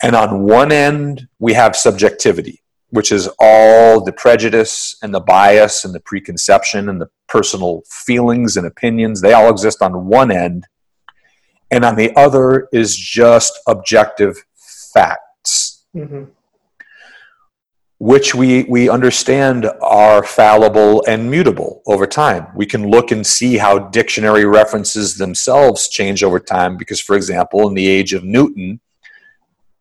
and 0.02 0.16
on 0.16 0.44
one 0.44 0.72
end 0.72 1.28
we 1.40 1.54
have 1.54 1.76
subjectivity 1.76 2.62
which 2.92 3.12
is 3.12 3.30
all 3.40 4.04
the 4.04 4.12
prejudice 4.12 4.98
and 5.02 5.14
the 5.14 5.20
bias 5.20 5.86
and 5.86 5.94
the 5.94 6.00
preconception 6.00 6.90
and 6.90 7.00
the 7.00 7.10
personal 7.28 7.84
feelings 7.88 8.58
and 8.58 8.66
opinions. 8.66 9.22
They 9.22 9.34
all 9.34 9.50
exist 9.50 9.82
on 9.82 10.08
one 10.08 10.32
end. 10.32 10.66
And 11.72 11.86
on 11.86 11.96
the 11.96 12.16
other 12.16 12.68
is 12.74 12.98
just 12.98 13.60
objective 13.68 14.44
facts, 14.94 15.86
mm-hmm. 15.96 16.26
Which 18.00 18.34
we, 18.34 18.64
we 18.64 18.90
understand 18.90 19.70
are 19.82 20.24
fallible 20.24 21.04
and 21.06 21.30
mutable 21.30 21.82
over 21.86 22.08
time. 22.08 22.48
We 22.56 22.66
can 22.66 22.90
look 22.90 23.12
and 23.12 23.28
see 23.28 23.58
how 23.58 23.78
dictionary 23.78 24.46
references 24.46 25.18
themselves 25.18 25.90
change 25.90 26.24
over 26.24 26.40
time 26.40 26.78
because, 26.78 27.02
for 27.02 27.16
example, 27.16 27.68
in 27.68 27.74
the 27.74 27.88
age 27.88 28.14
of 28.14 28.24
Newton, 28.24 28.80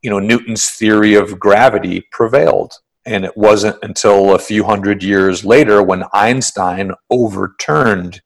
you 0.03 0.11
know, 0.11 0.19
Newton's 0.19 0.71
theory 0.71 1.15
of 1.15 1.39
gravity 1.39 2.07
prevailed 2.11 2.75
and 3.09 3.25
it 3.25 3.37
wasn't 3.37 3.79
until 3.83 4.35
a 4.35 4.39
few 4.39 4.65
hundred 4.65 5.03
years 5.03 5.43
later 5.43 5.83
when 5.83 6.05
Einstein 6.13 6.93
overturned 7.09 8.21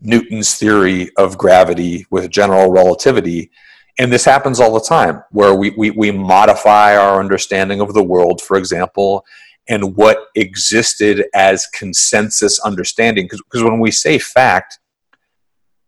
Newton's 0.00 0.56
theory 0.56 1.10
of 1.16 1.38
gravity 1.38 2.06
with 2.10 2.30
general 2.30 2.72
relativity. 2.72 3.52
And 3.98 4.12
this 4.12 4.24
happens 4.24 4.60
all 4.60 4.72
the 4.72 4.80
time, 4.80 5.22
where 5.30 5.54
we, 5.54 5.70
we, 5.70 5.90
we 5.90 6.10
modify 6.10 6.96
our 6.96 7.20
understanding 7.20 7.80
of 7.80 7.92
the 7.92 8.02
world, 8.02 8.40
for 8.40 8.56
example, 8.56 9.24
and 9.68 9.96
what 9.96 10.18
existed 10.34 11.26
as 11.34 11.66
consensus 11.66 12.58
understanding. 12.60 13.26
Because 13.26 13.62
when 13.62 13.78
we 13.78 13.90
say 13.90 14.18
fact, 14.18 14.78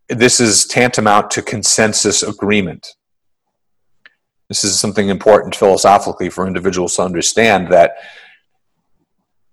this 0.09 0.41
is 0.41 0.67
tantamount 0.67 1.31
to 1.33 1.43
consensus 1.43 2.23
agreement. 2.23 2.95
This 4.49 4.65
is 4.65 4.79
something 4.79 5.09
important 5.09 5.55
philosophically 5.55 6.29
for 6.29 6.47
individuals 6.47 6.97
to 6.97 7.03
understand 7.03 7.73
that 7.73 7.93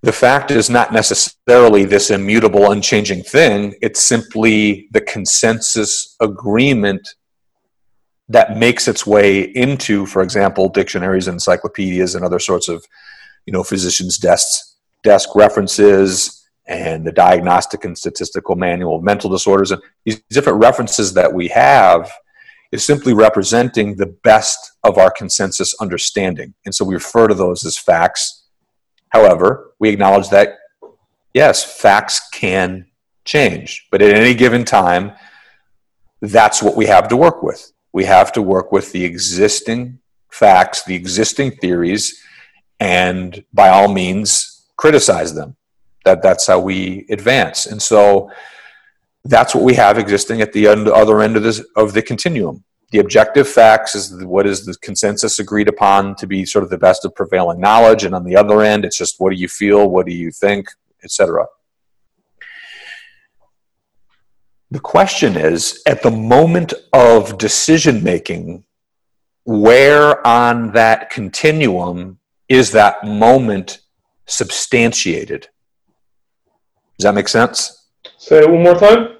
the 0.01 0.11
fact 0.11 0.51
is 0.51 0.69
not 0.69 0.93
necessarily 0.93 1.85
this 1.85 2.09
immutable, 2.09 2.71
unchanging 2.71 3.23
thing. 3.23 3.75
It's 3.81 4.01
simply 4.01 4.87
the 4.91 5.01
consensus 5.01 6.15
agreement 6.21 7.15
that 8.29 8.57
makes 8.57 8.87
its 8.87 9.05
way 9.05 9.41
into, 9.41 10.05
for 10.05 10.21
example, 10.21 10.69
dictionaries, 10.69 11.27
encyclopedias, 11.27 12.15
and 12.15 12.23
other 12.23 12.39
sorts 12.39 12.67
of, 12.67 12.85
you 13.45 13.51
know, 13.51 13.63
physicians' 13.63 14.17
desks, 14.17 14.77
desk 15.03 15.35
references, 15.35 16.47
and 16.67 17.05
the 17.05 17.11
Diagnostic 17.11 17.83
and 17.83 17.97
Statistical 17.97 18.55
Manual 18.55 18.97
of 18.97 19.03
Mental 19.03 19.29
Disorders, 19.29 19.71
and 19.71 19.81
these 20.05 20.21
different 20.29 20.59
references 20.59 21.15
that 21.15 21.33
we 21.33 21.47
have 21.47 22.11
is 22.71 22.85
simply 22.85 23.13
representing 23.13 23.95
the 23.95 24.05
best 24.05 24.73
of 24.83 24.99
our 24.99 25.09
consensus 25.09 25.73
understanding. 25.81 26.53
And 26.65 26.75
so 26.75 26.85
we 26.85 26.93
refer 26.93 27.27
to 27.27 27.33
those 27.33 27.65
as 27.65 27.75
facts. 27.75 28.43
However, 29.09 29.71
we 29.79 29.89
acknowledge 29.89 30.29
that, 30.29 30.59
yes, 31.33 31.63
facts 31.81 32.21
can 32.31 32.85
change, 33.25 33.87
but 33.89 34.03
at 34.03 34.15
any 34.15 34.35
given 34.35 34.63
time, 34.63 35.13
that's 36.21 36.61
what 36.61 36.75
we 36.75 36.85
have 36.85 37.07
to 37.07 37.17
work 37.17 37.41
with. 37.41 37.71
We 37.93 38.05
have 38.05 38.31
to 38.33 38.41
work 38.41 38.71
with 38.71 38.91
the 38.91 39.03
existing 39.03 39.99
facts, 40.29 40.83
the 40.83 40.95
existing 40.95 41.51
theories, 41.51 42.21
and 42.79 43.43
by 43.53 43.69
all 43.69 43.91
means, 43.91 44.67
criticize 44.77 45.33
them. 45.33 45.55
That 46.05 46.21
that's 46.21 46.47
how 46.47 46.59
we 46.59 47.05
advance. 47.09 47.65
And 47.65 47.81
so 47.81 48.31
that's 49.25 49.53
what 49.53 49.63
we 49.63 49.73
have 49.75 49.97
existing 49.97 50.41
at 50.41 50.53
the 50.53 50.67
other 50.67 51.21
end 51.21 51.35
of 51.35 51.43
this 51.43 51.59
of 51.75 51.93
the 51.93 52.01
continuum. 52.01 52.63
The 52.91 52.99
objective 52.99 53.47
facts 53.47 53.93
is 53.93 54.23
what 54.23 54.47
is 54.47 54.65
the 54.65 54.75
consensus 54.81 55.37
agreed 55.37 55.67
upon 55.67 56.15
to 56.15 56.25
be 56.25 56.45
sort 56.45 56.63
of 56.63 56.71
the 56.71 56.77
best 56.77 57.05
of 57.05 57.13
prevailing 57.13 57.59
knowledge 57.59 58.03
and 58.03 58.15
on 58.15 58.23
the 58.23 58.35
other 58.35 58.61
end 58.61 58.85
it's 58.85 58.97
just 58.97 59.19
what 59.19 59.31
do 59.31 59.35
you 59.35 59.47
feel? 59.47 59.89
What 59.89 60.05
do 60.07 60.13
you 60.13 60.31
think? 60.31 60.69
Etc 61.03 61.45
the 64.71 64.79
question 64.79 65.35
is 65.35 65.81
at 65.85 66.03
the 66.03 66.11
moment 66.11 66.73
of 66.93 67.37
decision 67.37 68.03
making 68.03 68.63
where 69.45 70.25
on 70.27 70.71
that 70.73 71.09
continuum 71.09 72.19
is 72.47 72.71
that 72.71 73.03
moment 73.03 73.79
substantiated 74.27 75.47
does 76.99 77.05
that 77.05 77.15
make 77.15 77.29
sense? 77.29 77.87
Say 78.17 78.39
it 78.39 78.49
one 78.49 78.61
more 78.61 78.77
time. 78.77 79.19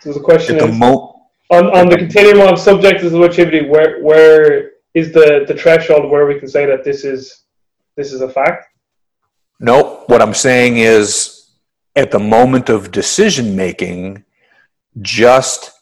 So 0.00 0.12
the 0.12 0.18
question 0.18 0.56
is 0.56 0.76
mo- 0.76 1.28
on, 1.50 1.66
on 1.66 1.88
the 1.88 1.96
continuum 1.96 2.52
of 2.52 2.58
subjective 2.58 3.12
subjectivity, 3.12 3.68
where 3.68 4.02
where 4.02 4.72
is 4.92 5.12
the, 5.12 5.44
the 5.46 5.54
threshold 5.54 6.10
where 6.10 6.26
we 6.26 6.40
can 6.40 6.48
say 6.48 6.66
that 6.66 6.82
this 6.82 7.04
is 7.04 7.44
this 7.96 8.12
is 8.12 8.22
a 8.22 8.28
fact? 8.28 8.66
No, 9.60 10.02
what 10.08 10.20
I'm 10.20 10.34
saying 10.34 10.78
is 10.78 11.48
at 11.94 12.10
the 12.10 12.18
moment 12.18 12.68
of 12.70 12.90
decision 12.90 13.54
making, 13.54 14.24
just 15.02 15.72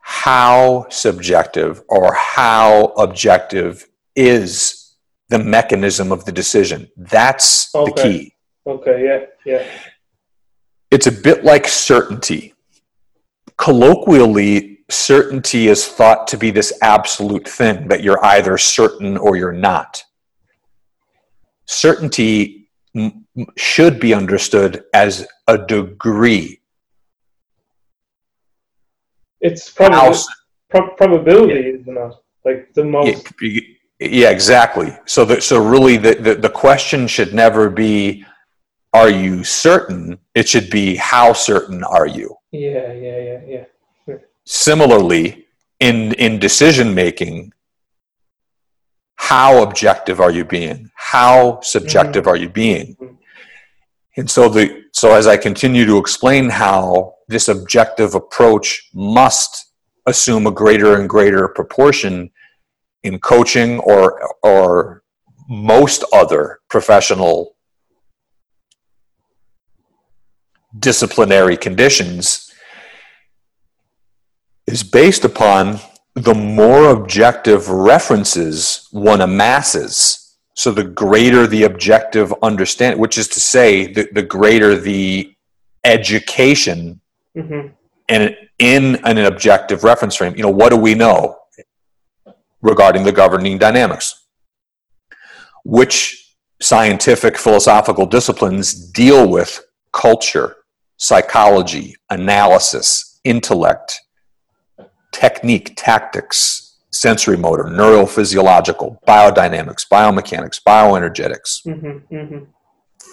how 0.00 0.86
subjective 0.88 1.82
or 1.88 2.14
how 2.14 2.92
objective 2.96 3.86
is 4.16 4.96
the 5.28 5.38
mechanism 5.38 6.10
of 6.10 6.24
the 6.24 6.32
decision. 6.32 6.88
That's 6.96 7.74
okay. 7.74 7.90
the 7.90 8.02
key. 8.02 8.34
Okay, 8.66 9.04
yeah, 9.04 9.26
yeah 9.44 9.66
it's 10.90 11.06
a 11.06 11.12
bit 11.12 11.44
like 11.44 11.68
certainty. 11.68 12.54
Colloquially, 13.56 14.80
certainty 14.88 15.68
is 15.68 15.86
thought 15.86 16.26
to 16.28 16.36
be 16.36 16.50
this 16.50 16.72
absolute 16.82 17.46
thing 17.46 17.88
that 17.88 18.02
you're 18.02 18.24
either 18.24 18.56
certain 18.56 19.16
or 19.16 19.36
you're 19.36 19.52
not. 19.52 20.02
Certainty 21.66 22.70
m- 22.96 23.26
should 23.56 24.00
be 24.00 24.14
understood 24.14 24.84
as 24.94 25.26
a 25.46 25.58
degree. 25.58 26.57
It's 29.40 29.70
probably 29.70 30.18
pro- 30.70 30.94
probability, 30.94 31.60
yeah. 31.60 31.80
isn't 31.80 31.96
it? 31.96 32.14
Like 32.44 32.74
the 32.74 32.84
most. 32.84 33.32
Yeah, 33.40 33.60
yeah 34.00 34.30
exactly. 34.30 34.96
So, 35.06 35.24
the, 35.24 35.40
so 35.40 35.62
really, 35.64 35.96
the, 35.96 36.14
the, 36.14 36.34
the 36.34 36.50
question 36.50 37.06
should 37.06 37.34
never 37.34 37.70
be 37.70 38.24
are 38.92 39.10
you 39.10 39.44
certain? 39.44 40.18
It 40.34 40.48
should 40.48 40.70
be 40.70 40.96
how 40.96 41.32
certain 41.32 41.84
are 41.84 42.06
you? 42.06 42.34
Yeah, 42.52 42.92
yeah, 42.92 43.18
yeah, 43.18 43.40
yeah. 43.46 43.64
Sure. 44.04 44.22
Similarly, 44.44 45.46
in 45.80 46.12
in 46.14 46.38
decision 46.38 46.94
making, 46.94 47.52
how 49.16 49.62
objective 49.62 50.20
are 50.20 50.30
you 50.30 50.44
being? 50.44 50.90
How 50.94 51.60
subjective 51.60 52.24
mm-hmm. 52.24 52.30
are 52.30 52.36
you 52.36 52.48
being? 52.48 52.96
Mm-hmm. 52.96 53.14
And 54.16 54.30
so 54.30 54.48
the 54.48 54.84
so 54.92 55.14
as 55.14 55.26
I 55.26 55.36
continue 55.36 55.84
to 55.84 55.98
explain 55.98 56.48
how 56.48 57.14
this 57.28 57.48
objective 57.48 58.14
approach 58.14 58.88
must 58.94 59.72
assume 60.06 60.46
a 60.46 60.50
greater 60.50 60.98
and 60.98 61.08
greater 61.08 61.46
proportion 61.48 62.30
in 63.02 63.18
coaching 63.18 63.78
or 63.80 64.20
or 64.42 65.02
most 65.48 66.04
other 66.12 66.60
professional 66.68 67.56
disciplinary 70.78 71.56
conditions 71.56 72.52
is 74.66 74.82
based 74.82 75.24
upon 75.24 75.80
the 76.14 76.34
more 76.34 76.90
objective 76.90 77.70
references 77.70 78.88
one 78.90 79.20
amasses. 79.20 80.36
So 80.54 80.72
the 80.72 80.84
greater 80.84 81.46
the 81.46 81.62
objective 81.62 82.34
understand, 82.42 82.98
which 82.98 83.16
is 83.16 83.28
to 83.28 83.40
say, 83.40 83.92
the, 83.92 84.08
the 84.12 84.22
greater 84.22 84.76
the 84.76 85.34
education 85.84 87.00
mm-hmm. 87.36 87.68
and 88.08 88.36
in 88.58 88.96
an 89.04 89.18
objective 89.18 89.84
reference 89.84 90.16
frame. 90.16 90.34
You 90.36 90.42
know, 90.42 90.50
what 90.50 90.70
do 90.70 90.76
we 90.76 90.94
know 90.94 91.36
regarding 92.60 93.04
the 93.04 93.12
governing 93.12 93.58
dynamics? 93.58 94.26
Which 95.64 96.34
scientific 96.60 97.38
philosophical 97.38 98.06
disciplines 98.06 98.74
deal 98.74 99.28
with 99.28 99.60
culture 99.92 100.56
psychology, 100.98 101.94
analysis, 102.10 103.20
intellect, 103.24 104.00
technique, 105.12 105.72
tactics, 105.76 106.76
sensory 106.92 107.36
motor, 107.36 107.64
neurophysiological, 107.64 108.98
biodynamics, 109.06 109.86
biomechanics, 109.88 110.60
bioenergetics, 110.66 111.64
mm-hmm, 111.66 112.14
mm-hmm. 112.14 112.44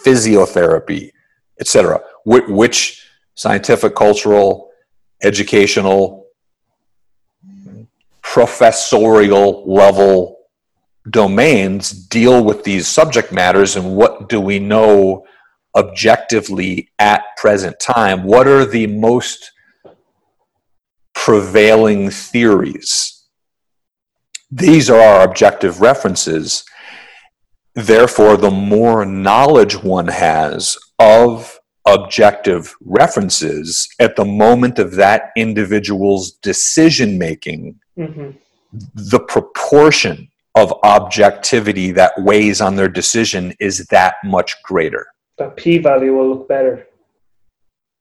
physiotherapy, 0.04 1.12
etc. 1.60 2.02
Which 2.26 3.05
scientific, 3.36 3.96
cultural, 3.96 4.70
educational, 5.22 6.26
professorial 8.22 9.64
level 9.72 10.38
domains 11.10 11.92
deal 11.92 12.44
with 12.44 12.64
these 12.64 12.88
subject 12.88 13.32
matters 13.32 13.76
and 13.76 13.96
what 13.96 14.28
do 14.28 14.42
we 14.42 14.60
know 14.60 15.24
objectively 15.76 16.90
at 17.00 17.24
present 17.38 17.80
time? 17.80 18.24
What 18.24 18.48
are 18.48 18.66
the 18.66 18.88
most 18.88 19.52
prevailing 21.14 22.10
theories? 22.10 23.28
These 24.52 24.90
are 24.90 25.00
our 25.00 25.24
objective 25.24 25.82
references. 25.82 26.64
Therefore 27.74 28.38
the 28.38 28.52
more 28.52 29.06
knowledge 29.06 29.76
one 29.76 30.08
has 30.08 30.78
of 30.98 31.60
objective 31.88 32.76
references 32.84 33.88
at 34.00 34.16
the 34.16 34.26
moment 34.26 34.80
of 34.80 34.96
that 34.96 35.32
individual's 35.38 36.32
decision 36.32 37.18
making 37.18 37.80
mm-hmm. 37.98 38.32
the 38.96 39.20
proportion 39.20 40.28
of 40.56 40.74
objectivity 40.84 41.92
that 41.92 42.14
weighs 42.18 42.62
on 42.62 42.76
their 42.76 42.88
decision 42.88 43.54
is 43.60 43.86
that 43.88 44.16
much 44.24 44.56
greater 44.64 45.06
that 45.38 45.56
p 45.58 45.78
value 45.78 46.16
will 46.16 46.30
look 46.30 46.48
better. 46.48 46.88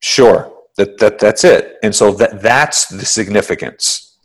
Sure, 0.01 0.51
that, 0.77 0.97
that 0.99 1.19
that's 1.19 1.43
it. 1.43 1.77
And 1.83 1.93
so 1.95 2.11
that 2.13 2.41
that's 2.41 2.85
the 2.87 3.05
significance. 3.05 4.17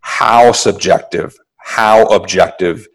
How 0.00 0.52
subjective, 0.52 1.36
how 1.58 2.06
objective 2.06 2.86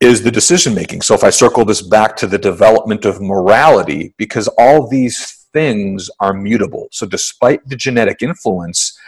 is 0.00 0.22
the 0.22 0.30
decision 0.30 0.74
making. 0.74 1.02
So 1.02 1.14
if 1.14 1.24
I 1.24 1.30
circle 1.30 1.64
this 1.64 1.82
back 1.82 2.16
to 2.16 2.26
the 2.26 2.38
development 2.38 3.04
of 3.04 3.20
morality, 3.20 4.14
because 4.18 4.48
all 4.58 4.88
these 4.88 5.46
things 5.52 6.10
are 6.20 6.34
mutable. 6.34 6.88
So 6.92 7.06
despite 7.06 7.66
the 7.66 7.76
genetic 7.76 8.22
influence, 8.22 8.98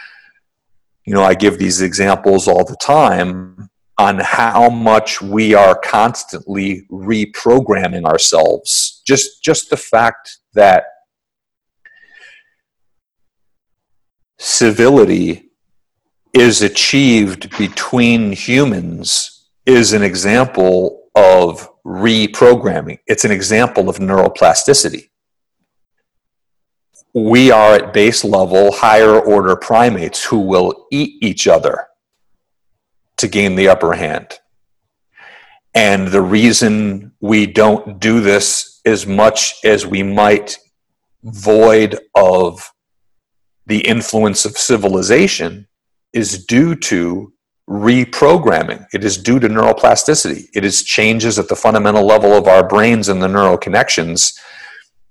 you 1.05 1.13
know, 1.13 1.23
I 1.23 1.35
give 1.35 1.59
these 1.59 1.81
examples 1.81 2.47
all 2.47 2.65
the 2.65 2.77
time 2.77 3.69
on 3.99 4.19
how 4.19 4.69
much 4.69 5.21
we 5.21 5.53
are 5.53 5.75
constantly 5.75 6.87
reprogramming 6.89 8.05
ourselves. 8.05 9.01
Just 9.05 9.43
just 9.43 9.69
the 9.69 9.77
fact 9.77 10.37
that 10.53 10.85
civility 14.37 15.51
is 16.33 16.61
achieved 16.61 17.57
between 17.57 18.31
humans 18.31 19.38
is 19.65 19.93
an 19.93 20.01
example 20.01 21.09
of 21.15 21.69
reprogramming. 21.85 22.99
It's 23.07 23.25
an 23.25 23.31
example 23.31 23.89
of 23.89 23.97
neuroplasticity. 23.97 25.09
We 27.13 27.51
are 27.51 27.75
at 27.75 27.93
base 27.93 28.23
level 28.23 28.71
higher 28.71 29.19
order 29.19 29.55
primates 29.55 30.23
who 30.23 30.39
will 30.39 30.87
eat 30.91 31.23
each 31.23 31.47
other 31.47 31.87
to 33.17 33.27
gain 33.27 33.55
the 33.55 33.67
upper 33.67 33.93
hand. 33.93 34.39
And 35.73 36.07
the 36.07 36.21
reason 36.21 37.13
we 37.19 37.45
don't 37.45 37.99
do 37.99 38.21
this 38.21 38.81
as 38.85 39.05
much 39.05 39.55
as 39.63 39.85
we 39.85 40.03
might 40.03 40.57
void 41.23 41.99
of 42.15 42.71
the 43.65 43.79
influence 43.87 44.45
of 44.45 44.57
civilization 44.57 45.67
is 46.13 46.45
due 46.45 46.75
to 46.75 47.33
reprogramming. 47.69 48.85
It 48.93 49.03
is 49.03 49.17
due 49.17 49.39
to 49.39 49.47
neuroplasticity. 49.47 50.47
It 50.55 50.65
is 50.65 50.83
changes 50.83 51.37
at 51.37 51.47
the 51.47 51.55
fundamental 51.55 52.05
level 52.05 52.33
of 52.33 52.47
our 52.47 52.67
brains 52.67 53.09
and 53.09 53.21
the 53.21 53.27
neural 53.27 53.57
connections 53.57 54.39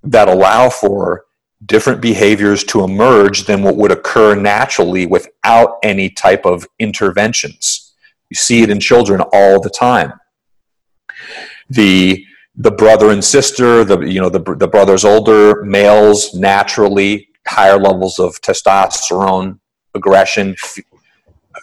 that 0.02 0.28
allow 0.28 0.68
for 0.68 1.24
different 1.64 2.00
behaviors 2.00 2.64
to 2.64 2.82
emerge 2.82 3.44
than 3.44 3.62
what 3.62 3.76
would 3.76 3.92
occur 3.92 4.34
naturally 4.34 5.06
without 5.06 5.78
any 5.82 6.10
type 6.10 6.44
of 6.44 6.66
interventions. 6.78 7.94
You 8.28 8.34
see 8.34 8.62
it 8.62 8.70
in 8.70 8.80
children 8.80 9.20
all 9.32 9.60
the 9.60 9.70
time. 9.70 10.12
The 11.70 12.24
the 12.60 12.70
brother 12.72 13.10
and 13.10 13.24
sister, 13.24 13.84
the 13.84 14.00
you 14.00 14.20
know 14.20 14.28
the 14.28 14.40
the 14.56 14.68
brothers 14.68 15.04
older 15.04 15.62
males 15.62 16.34
naturally 16.34 17.28
higher 17.46 17.78
levels 17.78 18.18
of 18.18 18.40
testosterone, 18.40 19.58
aggression, 19.94 20.54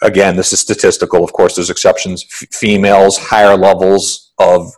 again, 0.02 0.36
this 0.36 0.52
is 0.52 0.60
statistical. 0.60 1.24
Of 1.24 1.32
course, 1.32 1.54
there's 1.54 1.70
exceptions. 1.70 2.24
F- 2.24 2.48
females, 2.52 3.18
higher 3.18 3.56
levels 3.56 4.32
of 4.38 4.72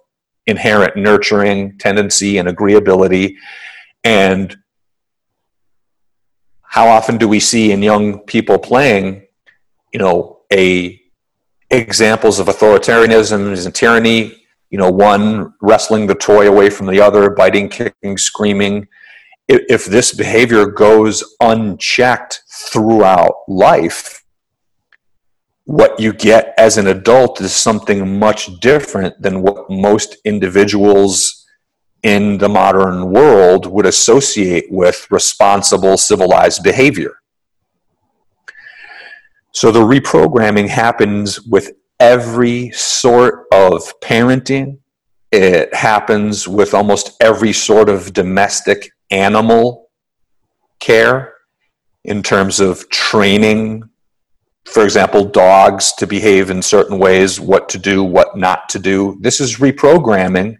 inherent 0.47 0.97
nurturing 0.97 1.77
tendency 1.79 2.39
and 2.39 2.49
agreeability. 2.49 3.35
And 4.05 4.57
how 6.63 6.89
often 6.89 7.17
do 7.17 7.29
we 7.29 7.41
see 7.41 7.73
in 7.73 7.83
young 7.83 8.21
people 8.21 8.59
playing, 8.59 9.27
you 9.93 9.99
know, 9.99 10.41
a 10.53 11.01
examples 11.71 12.39
of 12.39 12.47
authoritarianism 12.47 13.65
and 13.65 13.75
tyranny, 13.75 14.45
you 14.71 14.79
know, 14.79 14.91
one 14.91 15.53
wrestling 15.61 16.07
the 16.07 16.15
toy 16.15 16.49
away 16.49 16.71
from 16.71 16.87
the 16.87 17.01
other, 17.01 17.31
biting, 17.31 17.69
kicking, 17.69 18.17
screaming. 18.17 18.87
If, 19.49 19.63
if 19.69 19.85
this 19.87 20.15
behavior 20.15 20.67
goes 20.67 21.25
unchecked 21.41 22.43
throughout 22.51 23.35
life, 23.49 24.23
what 25.69 26.01
you 26.01 26.15
get 26.15 26.55
as 26.57 26.79
an 26.79 26.87
adult 26.87 27.43
is 27.43 27.55
something 27.55 28.19
much 28.19 28.59
different 28.61 29.21
than 29.21 29.43
what 29.43 29.69
most 29.69 30.17
individuals 30.25 31.47
in 32.03 32.39
the 32.39 32.49
modern 32.49 33.11
world 33.11 33.67
would 33.67 33.85
associate 33.85 34.65
with 34.71 35.07
responsible 35.11 35.99
civilized 35.99 36.63
behavior. 36.63 37.21
So 39.53 39.71
the 39.71 39.81
reprogramming 39.81 40.69
happens 40.69 41.43
with 41.43 41.73
every 42.01 42.71
sort 42.71 43.45
of 43.53 43.93
parenting. 44.01 44.79
It 45.33 45.75
happens 45.75 46.49
with 46.49 46.73
almost 46.73 47.15
every 47.21 47.53
sort 47.53 47.91
of 47.91 48.15
domestic 48.15 48.91
animal 49.11 49.91
care 50.81 51.35
in 52.05 52.23
terms 52.23 52.59
of 52.59 52.89
training 52.89 53.83
for 54.69 54.85
example, 54.85 55.25
dogs 55.25 55.93
to 55.95 56.07
behave 56.07 56.51
in 56.51 56.63
certain 56.63 56.99
ways, 56.99 57.41
what 57.41 57.69
to 57.71 57.79
do, 57.79 58.05
what 58.05 58.37
not 58.37 58.69
to 58.71 58.79
do. 58.79 59.17
This 59.21 59.41
is 59.41 59.57
reprogramming 59.57 60.59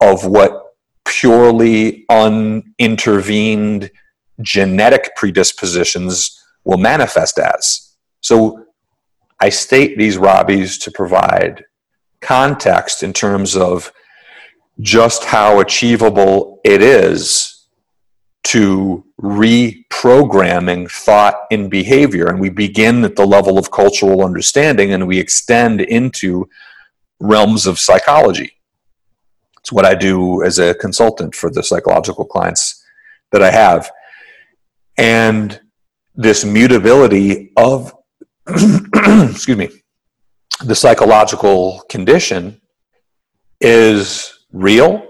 of 0.00 0.26
what 0.26 0.74
purely 1.04 2.04
unintervened 2.10 3.90
genetic 4.42 5.16
predispositions 5.16 6.38
will 6.64 6.76
manifest 6.76 7.38
as. 7.38 7.96
So 8.20 8.66
I 9.40 9.48
state 9.48 9.96
these 9.96 10.18
Robbies 10.18 10.80
to 10.82 10.90
provide 10.90 11.64
context 12.20 13.02
in 13.02 13.12
terms 13.12 13.56
of 13.56 13.92
just 14.80 15.24
how 15.24 15.60
achievable 15.60 16.60
it 16.64 16.82
is 16.82 17.47
to 18.48 19.04
reprogramming 19.20 20.90
thought 20.90 21.34
and 21.50 21.70
behavior. 21.70 22.28
And 22.28 22.40
we 22.40 22.48
begin 22.48 23.04
at 23.04 23.14
the 23.14 23.26
level 23.26 23.58
of 23.58 23.70
cultural 23.70 24.24
understanding 24.24 24.94
and 24.94 25.06
we 25.06 25.18
extend 25.18 25.82
into 25.82 26.48
realms 27.20 27.66
of 27.66 27.78
psychology. 27.78 28.52
It's 29.60 29.70
what 29.70 29.84
I 29.84 29.94
do 29.94 30.42
as 30.42 30.58
a 30.58 30.72
consultant 30.72 31.34
for 31.34 31.50
the 31.50 31.62
psychological 31.62 32.24
clients 32.24 32.82
that 33.32 33.42
I 33.42 33.50
have. 33.50 33.90
And 34.96 35.60
this 36.14 36.42
mutability 36.42 37.52
of, 37.54 37.94
excuse 38.48 39.58
me, 39.58 39.68
the 40.64 40.74
psychological 40.74 41.82
condition 41.90 42.62
is 43.60 44.46
real, 44.54 45.06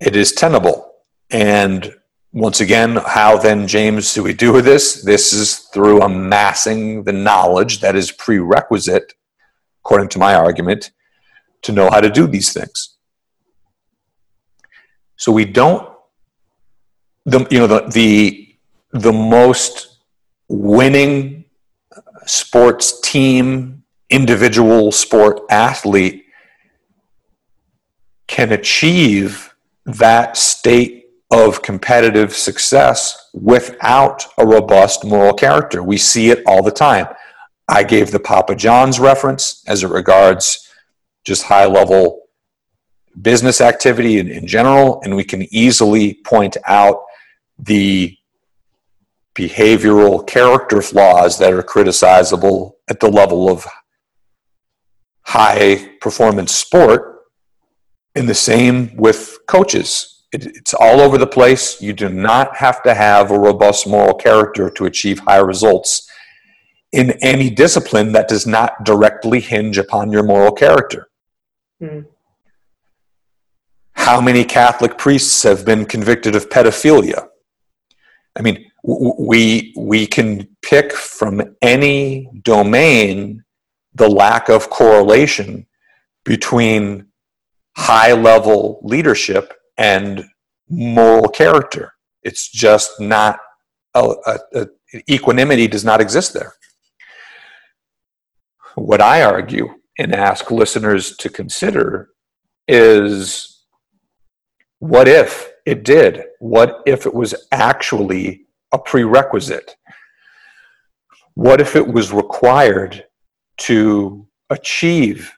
it 0.00 0.16
is 0.16 0.32
tenable. 0.32 0.86
And 1.30 1.94
once 2.38 2.60
again, 2.60 2.96
how 3.04 3.36
then, 3.36 3.66
James, 3.66 4.14
do 4.14 4.22
we 4.22 4.32
do 4.32 4.52
with 4.52 4.64
this? 4.64 5.02
This 5.02 5.32
is 5.32 5.58
through 5.58 6.02
amassing 6.02 7.02
the 7.02 7.12
knowledge 7.12 7.80
that 7.80 7.96
is 7.96 8.12
prerequisite, 8.12 9.14
according 9.82 10.08
to 10.10 10.20
my 10.20 10.34
argument, 10.34 10.92
to 11.62 11.72
know 11.72 11.90
how 11.90 12.00
to 12.00 12.08
do 12.08 12.28
these 12.28 12.52
things. 12.52 12.96
So 15.16 15.32
we 15.32 15.44
don't, 15.44 15.92
the, 17.24 17.44
you 17.50 17.58
know, 17.58 17.66
the, 17.66 17.88
the, 17.88 18.56
the 18.92 19.12
most 19.12 19.98
winning 20.46 21.44
sports 22.24 23.00
team, 23.00 23.82
individual 24.10 24.92
sport 24.92 25.40
athlete 25.50 26.24
can 28.28 28.52
achieve 28.52 29.54
that 29.84 30.36
state 30.36 30.97
of 31.30 31.62
competitive 31.62 32.34
success 32.34 33.30
without 33.34 34.24
a 34.38 34.46
robust 34.46 35.04
moral 35.04 35.34
character. 35.34 35.82
We 35.82 35.98
see 35.98 36.30
it 36.30 36.42
all 36.46 36.62
the 36.62 36.70
time. 36.70 37.06
I 37.68 37.82
gave 37.82 38.10
the 38.10 38.20
Papa 38.20 38.54
John's 38.54 38.98
reference 38.98 39.62
as 39.66 39.84
it 39.84 39.88
regards 39.88 40.68
just 41.24 41.44
high 41.44 41.66
level 41.66 42.22
business 43.20 43.60
activity 43.60 44.18
in, 44.18 44.28
in 44.28 44.46
general, 44.46 45.00
and 45.02 45.16
we 45.16 45.24
can 45.24 45.42
easily 45.54 46.14
point 46.24 46.56
out 46.66 47.02
the 47.58 48.16
behavioral 49.34 50.26
character 50.26 50.80
flaws 50.80 51.38
that 51.38 51.52
are 51.52 51.62
criticizable 51.62 52.72
at 52.88 53.00
the 53.00 53.08
level 53.08 53.50
of 53.50 53.66
high 55.22 55.90
performance 56.00 56.54
sport. 56.54 57.16
And 58.14 58.28
the 58.28 58.34
same 58.34 58.96
with 58.96 59.38
coaches 59.46 60.17
it, 60.32 60.46
it's 60.46 60.74
all 60.74 61.00
over 61.00 61.18
the 61.18 61.26
place. 61.26 61.80
You 61.80 61.92
do 61.92 62.08
not 62.08 62.56
have 62.56 62.82
to 62.82 62.94
have 62.94 63.30
a 63.30 63.38
robust 63.38 63.86
moral 63.86 64.14
character 64.14 64.70
to 64.70 64.86
achieve 64.86 65.20
high 65.20 65.38
results 65.38 66.08
in 66.92 67.12
any 67.22 67.50
discipline 67.50 68.12
that 68.12 68.28
does 68.28 68.46
not 68.46 68.84
directly 68.84 69.40
hinge 69.40 69.78
upon 69.78 70.10
your 70.10 70.22
moral 70.22 70.52
character. 70.52 71.08
Mm. 71.82 72.06
How 73.92 74.20
many 74.20 74.44
Catholic 74.44 74.96
priests 74.96 75.42
have 75.42 75.64
been 75.64 75.84
convicted 75.84 76.34
of 76.34 76.48
pedophilia? 76.48 77.28
I 78.36 78.42
mean, 78.42 78.70
we 78.84 79.74
we 79.76 80.06
can 80.06 80.48
pick 80.62 80.92
from 80.92 81.56
any 81.60 82.30
domain 82.42 83.44
the 83.94 84.08
lack 84.08 84.48
of 84.48 84.70
correlation 84.70 85.66
between 86.24 87.06
high 87.76 88.12
level 88.12 88.80
leadership 88.82 89.57
and 89.78 90.24
moral 90.68 91.28
character. 91.28 91.94
It's 92.22 92.50
just 92.50 93.00
not, 93.00 93.38
a, 93.94 94.14
a, 94.26 94.38
a, 94.54 94.66
equanimity 95.08 95.68
does 95.68 95.84
not 95.84 96.00
exist 96.00 96.34
there. 96.34 96.54
What 98.74 99.00
I 99.00 99.22
argue 99.22 99.68
and 99.98 100.14
ask 100.14 100.50
listeners 100.50 101.16
to 101.16 101.28
consider 101.28 102.10
is 102.66 103.64
what 104.78 105.08
if 105.08 105.50
it 105.66 105.84
did? 105.84 106.22
What 106.38 106.82
if 106.86 107.06
it 107.06 107.14
was 107.14 107.34
actually 107.50 108.46
a 108.72 108.78
prerequisite? 108.78 109.76
What 111.34 111.60
if 111.60 111.74
it 111.76 111.86
was 111.86 112.12
required 112.12 113.04
to 113.58 114.26
achieve 114.50 115.32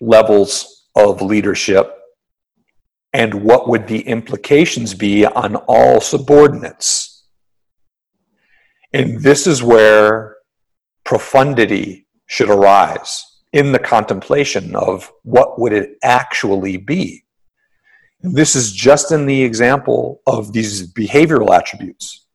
levels 0.00 0.88
of 0.94 1.22
leadership 1.22 1.92
and 3.12 3.42
what 3.42 3.68
would 3.68 3.86
the 3.86 4.00
implications 4.00 4.94
be 4.94 5.24
on 5.24 5.56
all 5.56 6.00
subordinates? 6.00 7.24
And 8.92 9.22
this 9.22 9.46
is 9.46 9.62
where 9.62 10.36
profundity 11.04 12.06
should 12.26 12.50
arise 12.50 13.24
in 13.52 13.72
the 13.72 13.78
contemplation 13.78 14.74
of 14.76 15.10
what 15.22 15.58
would 15.58 15.72
it 15.72 15.96
actually 16.02 16.76
be. 16.76 17.24
This 18.20 18.56
is 18.56 18.72
just 18.72 19.12
in 19.12 19.26
the 19.26 19.42
example 19.42 20.20
of 20.26 20.52
these 20.52 20.92
behavioral 20.92 21.50
attributes. 21.50 22.26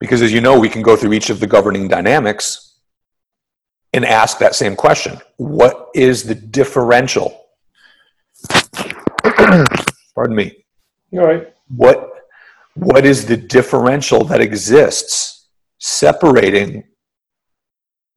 Because 0.00 0.22
as 0.22 0.32
you 0.32 0.40
know, 0.40 0.58
we 0.58 0.68
can 0.68 0.82
go 0.82 0.96
through 0.96 1.12
each 1.12 1.30
of 1.30 1.40
the 1.40 1.46
governing 1.46 1.88
dynamics 1.88 2.65
and 3.96 4.04
ask 4.04 4.38
that 4.38 4.54
same 4.54 4.76
question 4.76 5.18
What 5.38 5.88
is 5.94 6.22
the 6.22 6.34
differential? 6.34 7.46
Pardon 9.24 10.36
me. 10.36 10.64
You're 11.10 11.26
right. 11.26 11.54
What, 11.74 12.12
what 12.74 13.04
is 13.04 13.26
the 13.26 13.36
differential 13.36 14.22
that 14.24 14.40
exists 14.40 15.48
separating 15.78 16.84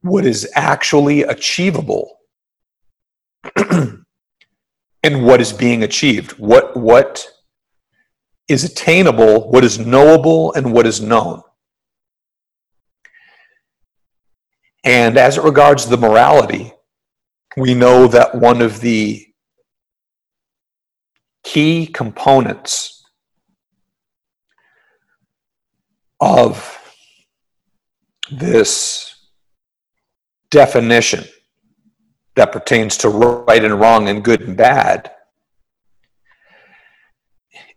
what 0.01 0.25
is 0.25 0.49
actually 0.53 1.23
achievable 1.23 2.19
and 3.55 4.05
what 5.03 5.41
is 5.41 5.53
being 5.53 5.83
achieved? 5.83 6.33
What, 6.33 6.75
what 6.75 7.25
is 8.49 8.65
attainable, 8.65 9.49
what 9.49 9.63
is 9.63 9.79
knowable, 9.79 10.53
and 10.53 10.73
what 10.73 10.85
is 10.85 10.99
known? 10.99 11.41
And 14.83 15.17
as 15.17 15.37
it 15.37 15.43
regards 15.43 15.87
the 15.87 15.97
morality, 15.97 16.73
we 17.57 17.73
know 17.73 18.07
that 18.07 18.35
one 18.35 18.61
of 18.61 18.79
the 18.79 19.25
key 21.43 21.87
components 21.87 23.03
of 26.19 26.77
this 28.31 29.15
definition 30.51 31.25
that 32.35 32.51
pertains 32.51 32.97
to 32.97 33.09
right 33.09 33.63
and 33.63 33.79
wrong 33.79 34.07
and 34.07 34.23
good 34.23 34.41
and 34.41 34.55
bad 34.55 35.11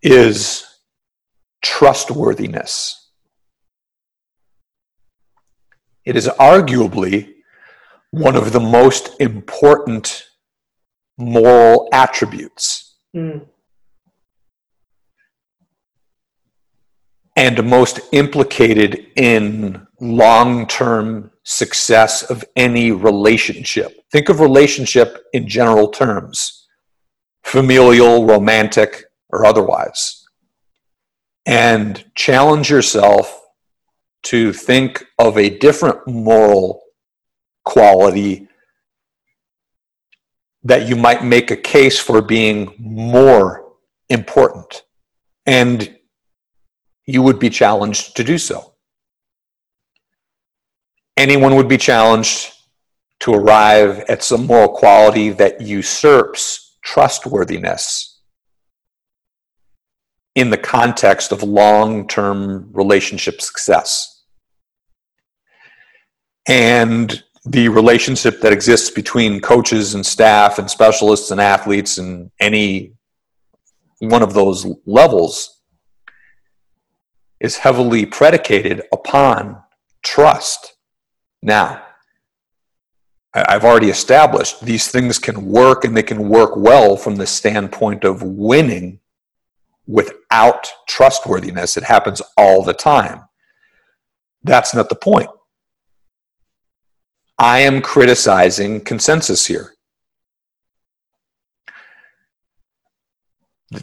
is 0.02 0.64
trustworthiness. 1.62 3.01
It 6.04 6.16
is 6.16 6.28
arguably 6.28 7.32
one 8.10 8.36
of 8.36 8.52
the 8.52 8.60
most 8.60 9.20
important 9.20 10.24
moral 11.16 11.88
attributes. 11.92 12.96
Mm. 13.14 13.46
And 17.36 17.64
most 17.64 18.00
implicated 18.12 19.06
in 19.16 19.86
long 20.00 20.66
term 20.66 21.30
success 21.44 22.22
of 22.24 22.44
any 22.56 22.92
relationship. 22.92 24.04
Think 24.10 24.28
of 24.28 24.40
relationship 24.40 25.24
in 25.32 25.48
general 25.48 25.88
terms 25.88 26.62
familial, 27.42 28.24
romantic, 28.24 29.04
or 29.30 29.44
otherwise. 29.44 30.24
And 31.44 32.04
challenge 32.14 32.70
yourself 32.70 33.41
to 34.24 34.52
think 34.52 35.04
of 35.18 35.36
a 35.36 35.50
different 35.58 36.06
moral 36.06 36.82
quality 37.64 38.48
that 40.64 40.88
you 40.88 40.96
might 40.96 41.24
make 41.24 41.50
a 41.50 41.56
case 41.56 41.98
for 41.98 42.22
being 42.22 42.72
more 42.78 43.72
important. 44.08 44.84
And 45.46 45.96
you 47.04 47.22
would 47.22 47.38
be 47.38 47.50
challenged 47.50 48.16
to 48.16 48.24
do 48.24 48.38
so. 48.38 48.74
Anyone 51.16 51.56
would 51.56 51.68
be 51.68 51.78
challenged 51.78 52.52
to 53.20 53.34
arrive 53.34 54.00
at 54.08 54.22
some 54.22 54.46
moral 54.46 54.68
quality 54.68 55.30
that 55.30 55.60
usurps 55.60 56.78
trustworthiness 56.82 58.20
in 60.34 60.50
the 60.50 60.58
context 60.58 61.32
of 61.32 61.42
long 61.42 62.08
term 62.08 62.70
relationship 62.72 63.40
success 63.40 64.11
and 66.46 67.22
the 67.44 67.68
relationship 67.68 68.40
that 68.40 68.52
exists 68.52 68.90
between 68.90 69.40
coaches 69.40 69.94
and 69.94 70.04
staff 70.04 70.58
and 70.58 70.70
specialists 70.70 71.30
and 71.30 71.40
athletes 71.40 71.98
and 71.98 72.30
any 72.38 72.92
one 73.98 74.22
of 74.22 74.34
those 74.34 74.66
levels 74.86 75.60
is 77.40 77.56
heavily 77.58 78.06
predicated 78.06 78.82
upon 78.92 79.60
trust. 80.02 80.74
Now, 81.42 81.82
I've 83.34 83.64
already 83.64 83.88
established 83.88 84.64
these 84.64 84.88
things 84.88 85.18
can 85.18 85.46
work 85.46 85.84
and 85.84 85.96
they 85.96 86.02
can 86.02 86.28
work 86.28 86.52
well 86.56 86.96
from 86.96 87.16
the 87.16 87.26
standpoint 87.26 88.04
of 88.04 88.22
winning 88.22 89.00
without 89.86 90.70
trustworthiness. 90.86 91.76
It 91.76 91.84
happens 91.84 92.22
all 92.36 92.62
the 92.62 92.74
time. 92.74 93.22
That's 94.44 94.74
not 94.74 94.88
the 94.88 94.94
point. 94.94 95.30
I 97.42 97.58
am 97.58 97.82
criticizing 97.82 98.82
consensus 98.82 99.44
here. 99.44 99.74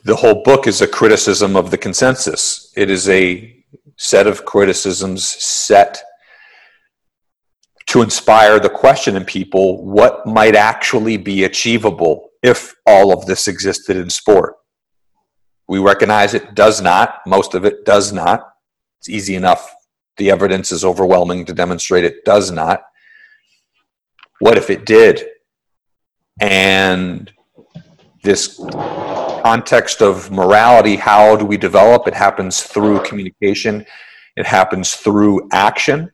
The 0.06 0.16
whole 0.16 0.44
book 0.44 0.66
is 0.66 0.82
a 0.82 0.88
criticism 0.88 1.58
of 1.58 1.70
the 1.70 1.78
consensus. 1.78 2.72
It 2.78 2.90
is 2.90 3.10
a 3.10 3.62
set 3.98 4.28
of 4.28 4.46
criticisms 4.46 5.28
set 5.28 6.02
to 7.88 8.02
inspire 8.02 8.62
the 8.62 8.70
question 8.70 9.18
in 9.18 9.26
people 9.26 9.84
what 9.84 10.26
might 10.26 10.56
actually 10.56 11.18
be 11.18 11.44
achievable 11.44 12.30
if 12.42 12.74
all 12.86 13.12
of 13.12 13.26
this 13.26 13.50
existed 13.50 13.98
in 13.98 14.10
sport. 14.10 14.56
We 15.68 15.80
recognize 15.80 16.34
it 16.34 16.56
does 16.56 16.80
not, 16.80 17.16
most 17.28 17.54
of 17.56 17.66
it 17.66 17.84
does 17.84 18.14
not. 18.14 18.54
It's 19.00 19.10
easy 19.10 19.36
enough. 19.36 19.70
The 20.16 20.32
evidence 20.32 20.72
is 20.72 20.86
overwhelming 20.86 21.44
to 21.44 21.54
demonstrate 21.54 22.06
it 22.06 22.24
does 22.24 22.52
not. 22.52 22.84
What 24.40 24.58
if 24.58 24.70
it 24.70 24.86
did? 24.86 25.26
And 26.40 27.32
this 28.24 28.60
context 29.44 30.02
of 30.02 30.32
morality, 30.32 30.96
how 30.96 31.36
do 31.36 31.46
we 31.46 31.58
develop? 31.58 32.08
It 32.08 32.14
happens 32.14 32.64
through 32.64 33.04
communication, 33.04 33.86
it 34.36 34.46
happens 34.46 34.96
through 34.96 35.50
action. 35.52 36.12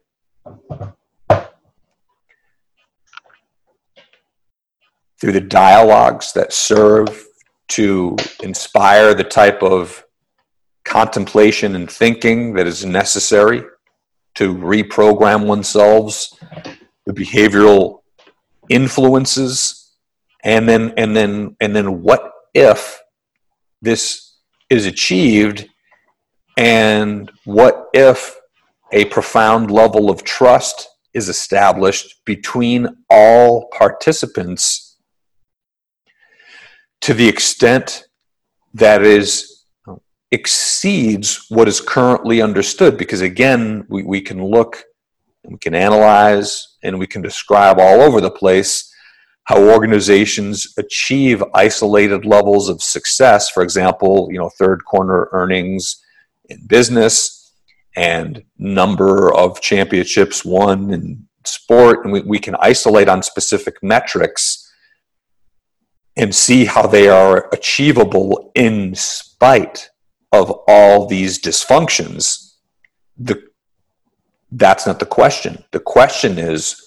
Through 5.21 5.31
the 5.31 5.41
dialogues 5.41 6.33
that 6.33 6.51
serve 6.51 7.25
to 7.69 8.15
inspire 8.43 9.13
the 9.13 9.23
type 9.23 9.63
of 9.63 10.03
contemplation 10.83 11.75
and 11.75 11.89
thinking 11.89 12.53
that 12.53 12.67
is 12.67 12.85
necessary 12.85 13.63
to 14.35 14.55
reprogram 14.55 15.45
oneself, 15.45 16.27
the 17.05 17.13
behavioral 17.13 18.01
influences 18.69 19.85
and 20.43 20.69
then 20.69 20.93
and 20.97 21.15
then 21.15 21.55
and 21.59 21.75
then 21.75 22.01
what 22.01 22.31
if 22.53 23.01
this 23.81 24.37
is 24.69 24.85
achieved? 24.85 25.67
And 26.57 27.29
what 27.43 27.87
if 27.93 28.35
a 28.93 29.05
profound 29.05 29.69
level 29.71 30.09
of 30.09 30.23
trust 30.23 30.87
is 31.13 31.27
established 31.27 32.23
between 32.25 32.87
all 33.09 33.67
participants 33.77 34.97
to 37.01 37.13
the 37.13 37.27
extent 37.27 38.05
that 38.73 39.01
is 39.01 39.65
exceeds 40.31 41.45
what 41.49 41.67
is 41.67 41.81
currently 41.81 42.41
understood? 42.41 42.97
Because 42.97 43.21
again 43.21 43.85
we, 43.89 44.03
we 44.03 44.21
can 44.21 44.43
look 44.43 44.83
we 45.49 45.57
can 45.57 45.75
analyze 45.75 46.77
and 46.83 46.99
we 46.99 47.07
can 47.07 47.21
describe 47.21 47.79
all 47.79 48.01
over 48.01 48.21
the 48.21 48.31
place 48.31 48.91
how 49.45 49.61
organizations 49.61 50.73
achieve 50.77 51.43
isolated 51.53 52.25
levels 52.25 52.67
of 52.67 52.81
success. 52.81 53.49
For 53.49 53.63
example 53.63 54.29
you 54.31 54.39
know 54.39 54.49
third 54.49 54.83
corner 54.85 55.29
earnings 55.31 56.01
in 56.49 56.65
business 56.67 57.53
and 57.95 58.43
number 58.57 59.33
of 59.33 59.61
championships 59.61 60.43
won 60.43 60.91
in 60.91 61.27
sport 61.43 62.03
and 62.03 62.11
we, 62.11 62.21
we 62.21 62.39
can 62.39 62.55
isolate 62.59 63.07
on 63.07 63.23
specific 63.23 63.81
metrics 63.81 64.61
and 66.17 66.33
see 66.33 66.65
how 66.65 66.87
they 66.87 67.09
are 67.09 67.49
achievable 67.51 68.51
in 68.55 68.95
spite 68.95 69.89
of 70.31 70.51
all 70.67 71.07
these 71.07 71.41
dysfunctions. 71.41 72.53
The 73.17 73.44
that's 74.51 74.85
not 74.85 74.99
the 74.99 75.05
question. 75.05 75.63
The 75.71 75.79
question 75.79 76.37
is 76.37 76.81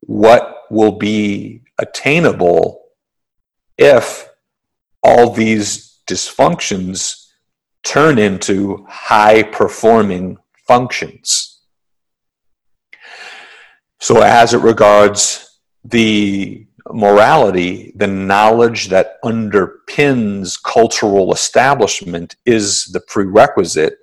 what 0.00 0.62
will 0.70 0.92
be 0.92 1.62
attainable 1.78 2.82
if 3.76 4.28
all 5.02 5.30
these 5.30 6.00
dysfunctions 6.08 7.26
turn 7.84 8.18
into 8.18 8.84
high 8.88 9.42
performing 9.42 10.38
functions. 10.66 11.60
So, 14.00 14.22
as 14.22 14.54
it 14.54 14.58
regards 14.58 15.60
the 15.84 16.66
morality, 16.90 17.92
the 17.96 18.06
knowledge 18.06 18.88
that 18.88 19.20
underpins 19.24 20.60
cultural 20.62 21.32
establishment 21.32 22.36
is 22.46 22.84
the 22.86 23.00
prerequisite, 23.00 23.96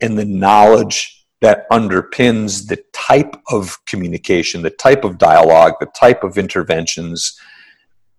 and 0.00 0.18
the 0.18 0.24
knowledge 0.24 1.19
that 1.40 1.68
underpins 1.70 2.68
the 2.68 2.82
type 2.92 3.36
of 3.50 3.76
communication, 3.86 4.62
the 4.62 4.70
type 4.70 5.04
of 5.04 5.18
dialogue, 5.18 5.74
the 5.80 5.90
type 5.98 6.22
of 6.22 6.36
interventions 6.36 7.38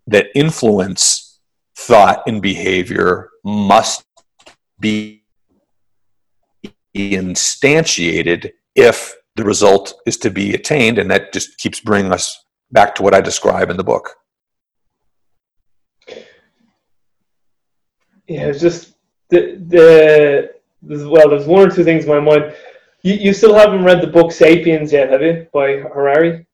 that 0.07 0.27
influence 0.33 1.39
thought 1.75 2.23
and 2.27 2.41
behavior 2.41 3.29
must 3.43 4.03
be 4.79 5.23
instantiated 6.95 8.51
if 8.75 9.15
the 9.35 9.43
result 9.43 9.93
is 10.05 10.17
to 10.17 10.29
be 10.29 10.53
attained. 10.53 10.97
And 10.97 11.09
that 11.11 11.31
just 11.31 11.57
keeps 11.57 11.79
bringing 11.79 12.11
us 12.11 12.43
back 12.71 12.95
to 12.95 13.03
what 13.03 13.13
I 13.13 13.21
describe 13.21 13.69
in 13.69 13.77
the 13.77 13.83
book. 13.83 14.15
Yeah, 18.27 18.47
it's 18.47 18.61
just 18.61 18.93
the 19.29 19.57
the 19.59 21.09
well. 21.09 21.29
There's 21.29 21.45
one 21.45 21.67
or 21.67 21.71
two 21.71 21.83
things 21.83 22.05
in 22.05 22.09
my 22.09 22.19
mind. 22.19 22.55
You, 23.03 23.15
you 23.15 23.33
still 23.33 23.55
haven't 23.55 23.83
read 23.83 24.01
the 24.01 24.07
book 24.07 24.31
*Sapiens* 24.31 24.91
yet, 24.91 25.09
have 25.09 25.21
you, 25.21 25.47
by 25.51 25.77
Harari? 25.77 26.45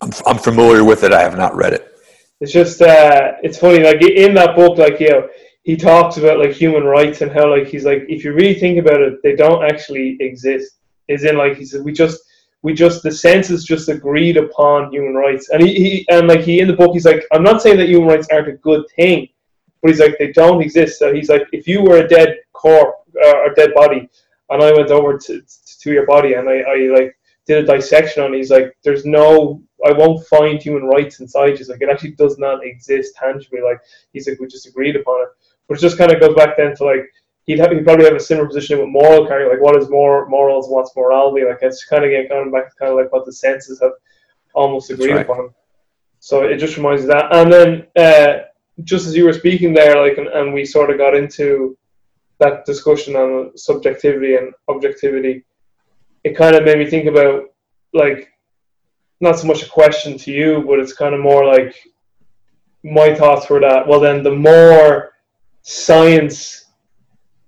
I'm, 0.00 0.10
I'm 0.26 0.38
familiar 0.38 0.84
with 0.84 1.04
it. 1.04 1.12
I 1.12 1.22
have 1.22 1.36
not 1.36 1.56
read 1.56 1.72
it. 1.72 1.98
It's 2.40 2.52
just 2.52 2.80
uh, 2.82 3.32
it's 3.42 3.58
funny. 3.58 3.82
Like 3.82 4.02
in 4.02 4.34
that 4.34 4.54
book, 4.54 4.78
like 4.78 5.00
you 5.00 5.08
know, 5.08 5.28
he 5.62 5.76
talks 5.76 6.18
about 6.18 6.38
like 6.38 6.52
human 6.52 6.84
rights 6.84 7.20
and 7.20 7.32
how 7.32 7.50
like 7.50 7.66
he's 7.66 7.84
like 7.84 8.04
if 8.08 8.24
you 8.24 8.32
really 8.32 8.54
think 8.54 8.78
about 8.78 9.00
it, 9.00 9.22
they 9.22 9.34
don't 9.34 9.64
actually 9.64 10.16
exist. 10.20 10.74
Is 11.08 11.24
in 11.24 11.36
like 11.36 11.56
he 11.56 11.64
said 11.64 11.82
we 11.82 11.92
just 11.92 12.20
we 12.62 12.74
just 12.74 13.02
the 13.02 13.10
census 13.10 13.64
just 13.64 13.88
agreed 13.88 14.36
upon 14.36 14.92
human 14.92 15.14
rights, 15.14 15.48
and 15.48 15.62
he, 15.62 15.74
he 15.74 16.06
and 16.10 16.28
like 16.28 16.42
he 16.42 16.60
in 16.60 16.68
the 16.68 16.76
book 16.76 16.92
he's 16.92 17.06
like 17.06 17.24
I'm 17.32 17.42
not 17.42 17.62
saying 17.62 17.78
that 17.78 17.88
human 17.88 18.08
rights 18.08 18.28
aren't 18.30 18.48
a 18.48 18.52
good 18.52 18.84
thing, 18.94 19.26
but 19.82 19.90
he's 19.90 20.00
like 20.00 20.16
they 20.18 20.30
don't 20.30 20.62
exist. 20.62 20.98
So 20.98 21.12
he's 21.12 21.28
like 21.28 21.46
if 21.52 21.66
you 21.66 21.82
were 21.82 21.96
a 21.96 22.08
dead 22.08 22.36
corpse 22.52 23.10
uh, 23.24 23.36
or 23.38 23.54
dead 23.54 23.74
body, 23.74 24.08
and 24.50 24.62
I 24.62 24.72
went 24.72 24.90
over 24.90 25.18
to 25.18 25.42
to 25.80 25.92
your 25.92 26.06
body 26.06 26.34
and 26.34 26.48
I, 26.48 26.60
I 26.60 26.76
like 26.98 27.16
did 27.46 27.68
a 27.68 27.76
dissection 27.76 28.22
on 28.22 28.34
it, 28.34 28.38
he's 28.38 28.50
like 28.50 28.76
there's 28.82 29.04
no 29.04 29.62
I 29.86 29.92
won't 29.92 30.26
find 30.26 30.60
human 30.60 30.84
rights 30.84 31.20
inside 31.20 31.50
you. 31.50 31.56
He's 31.56 31.68
like 31.68 31.80
it 31.80 31.88
actually 31.88 32.12
does 32.12 32.38
not 32.38 32.64
exist 32.64 33.14
tangibly. 33.16 33.60
Like 33.60 33.80
he's 34.12 34.28
like 34.28 34.40
we 34.40 34.46
just 34.46 34.66
agreed 34.66 34.96
upon 34.96 35.22
it, 35.22 35.28
but 35.68 35.78
it 35.78 35.80
just 35.80 35.98
kind 35.98 36.12
of 36.12 36.20
goes 36.20 36.34
back 36.34 36.56
then 36.56 36.74
to 36.76 36.84
like 36.84 37.06
he'd, 37.48 37.58
have, 37.58 37.70
he'd 37.70 37.84
probably 37.84 38.04
have 38.04 38.14
a 38.14 38.20
similar 38.20 38.46
position 38.46 38.78
with 38.78 38.88
moral 38.88 39.26
character, 39.26 39.50
like 39.50 39.62
what 39.62 39.76
is 39.80 39.88
more 39.88 40.28
morals, 40.28 40.68
what's 40.68 40.94
morality. 40.94 41.44
Like 41.44 41.58
it's 41.62 41.84
kind 41.84 42.04
of 42.04 42.10
getting 42.10 42.28
kind 42.28 42.46
of 42.46 42.52
back 42.52 42.70
to 42.70 42.76
kind 42.76 42.92
of 42.92 42.98
like 42.98 43.12
what 43.12 43.24
the 43.24 43.32
senses 43.32 43.80
have 43.80 43.92
almost 44.54 44.90
agreed 44.90 45.12
right. 45.12 45.24
upon. 45.24 45.50
So 46.20 46.44
it 46.44 46.58
just 46.58 46.76
reminds 46.76 47.02
me 47.02 47.08
of 47.08 47.14
that. 47.14 47.34
And 47.34 47.52
then 47.52 47.86
uh, 47.96 48.44
just 48.84 49.06
as 49.06 49.16
you 49.16 49.24
were 49.24 49.32
speaking 49.32 49.72
there, 49.72 50.00
like 50.00 50.18
and, 50.18 50.28
and 50.28 50.52
we 50.52 50.64
sort 50.64 50.90
of 50.90 50.98
got 50.98 51.14
into 51.14 51.76
that 52.38 52.64
discussion 52.64 53.16
on 53.16 53.56
subjectivity 53.56 54.36
and 54.36 54.52
objectivity, 54.68 55.44
it 56.24 56.36
kind 56.36 56.54
of 56.56 56.64
made 56.64 56.78
me 56.78 56.86
think 56.86 57.06
about 57.06 57.44
like 57.94 58.28
not 59.20 59.38
so 59.38 59.46
much 59.46 59.62
a 59.62 59.68
question 59.68 60.16
to 60.18 60.30
you, 60.30 60.64
but 60.66 60.78
it's 60.78 60.92
kind 60.92 61.14
of 61.14 61.20
more 61.20 61.44
like 61.44 61.74
my 62.84 63.14
thoughts 63.14 63.50
were 63.50 63.60
that 63.60 63.86
well 63.86 64.00
then 64.00 64.22
the 64.22 64.30
more 64.30 65.12
science 65.62 66.66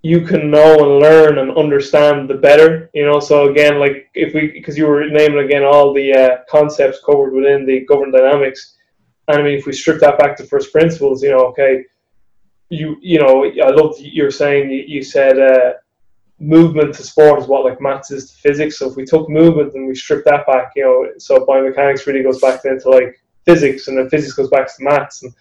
you 0.03 0.23
can 0.23 0.51
know 0.51 0.75
and 0.81 0.99
learn 0.99 1.39
and 1.39 1.57
understand 1.57 2.29
the 2.29 2.35
better 2.35 2.91
you 2.95 3.05
know? 3.05 3.21
So 3.21 3.51
again 3.51 3.79
like 3.79 4.11
if 4.15 4.35
we 4.35 4.49
because 4.49 4.77
you 4.77 4.87
were 4.87 5.09
naming 5.09 5.45
again 5.45 5.63
all 5.63 5.95
the 5.95 6.13
uh, 6.13 6.37
concepts 6.49 6.99
covered 7.05 7.33
within 7.33 7.65
the 7.65 7.85
governed 7.87 8.13
dynamics. 8.13 8.77
And 9.29 9.39
i 9.39 9.43
mean 9.43 9.59
if 9.59 9.67
we 9.67 9.73
strip 9.73 10.01
that 10.01 10.19
back 10.19 10.37
to 10.37 10.45
first 10.45 10.73
principles 10.73 11.23
you 11.23 11.31
know 11.31 11.45
okay 11.47 11.85
you 12.71 12.97
you 13.01 13.19
know 13.19 13.45
i 13.45 13.71
love 13.71 13.95
you're 13.99 14.31
saying 14.31 14.71
you, 14.71 14.85
you 14.87 15.03
said 15.03 15.39
uh, 15.39 15.73
movement 16.39 16.95
to 16.95 17.03
sport 17.03 17.39
is 17.41 17.47
what 17.47 17.65
like 17.65 17.81
maths 17.81 18.11
is 18.11 18.31
to 18.31 18.37
physics 18.39 18.79
so 18.79 18.89
if 18.89 18.97
we 18.97 19.05
took 19.05 19.29
movement 19.29 19.75
and 19.75 19.87
we 19.87 19.95
strip 19.95 20.25
that 20.25 20.47
back 20.47 20.73
you 20.77 20.85
know 20.85 21.07
so 21.19 21.45
biomechanics 21.45 22.07
really 22.07 22.23
goes 22.23 22.41
back 22.41 22.65
into 22.65 22.89
like 22.89 23.21
physics 23.45 23.89
and 23.89 23.99
then 23.99 24.09
physics 24.09 24.33
goes 24.33 24.49
back 24.49 24.67
to 24.67 24.83
maths 24.83 25.23
and 25.23 25.35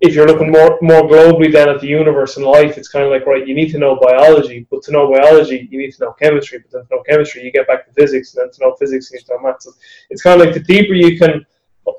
if 0.00 0.14
you're 0.14 0.26
looking 0.26 0.50
more 0.50 0.78
more 0.82 1.02
globally 1.02 1.50
then 1.50 1.68
at 1.68 1.80
the 1.80 1.86
universe 1.86 2.36
and 2.36 2.44
life, 2.44 2.76
it's 2.76 2.88
kind 2.88 3.04
of 3.04 3.10
like 3.10 3.26
right, 3.26 3.46
you 3.46 3.54
need 3.54 3.70
to 3.70 3.78
know 3.78 3.96
biology, 3.96 4.66
but 4.70 4.82
to 4.82 4.92
know 4.92 5.10
biology, 5.10 5.68
you 5.70 5.78
need 5.78 5.92
to 5.92 6.04
know 6.04 6.12
chemistry. 6.20 6.58
But 6.58 6.70
then 6.72 6.86
to 6.86 6.96
know 6.96 7.02
chemistry, 7.08 7.42
you 7.42 7.52
get 7.52 7.66
back 7.66 7.86
to 7.86 7.92
physics, 7.92 8.34
and 8.34 8.42
then 8.42 8.52
to 8.52 8.60
know 8.60 8.74
physics, 8.78 9.10
you 9.10 9.18
need 9.18 9.24
to 9.26 9.34
know 9.34 9.40
maths. 9.40 9.68
It's 10.10 10.22
kind 10.22 10.40
of 10.40 10.46
like 10.46 10.54
the 10.54 10.60
deeper 10.60 10.94
you 10.94 11.18
can, 11.18 11.46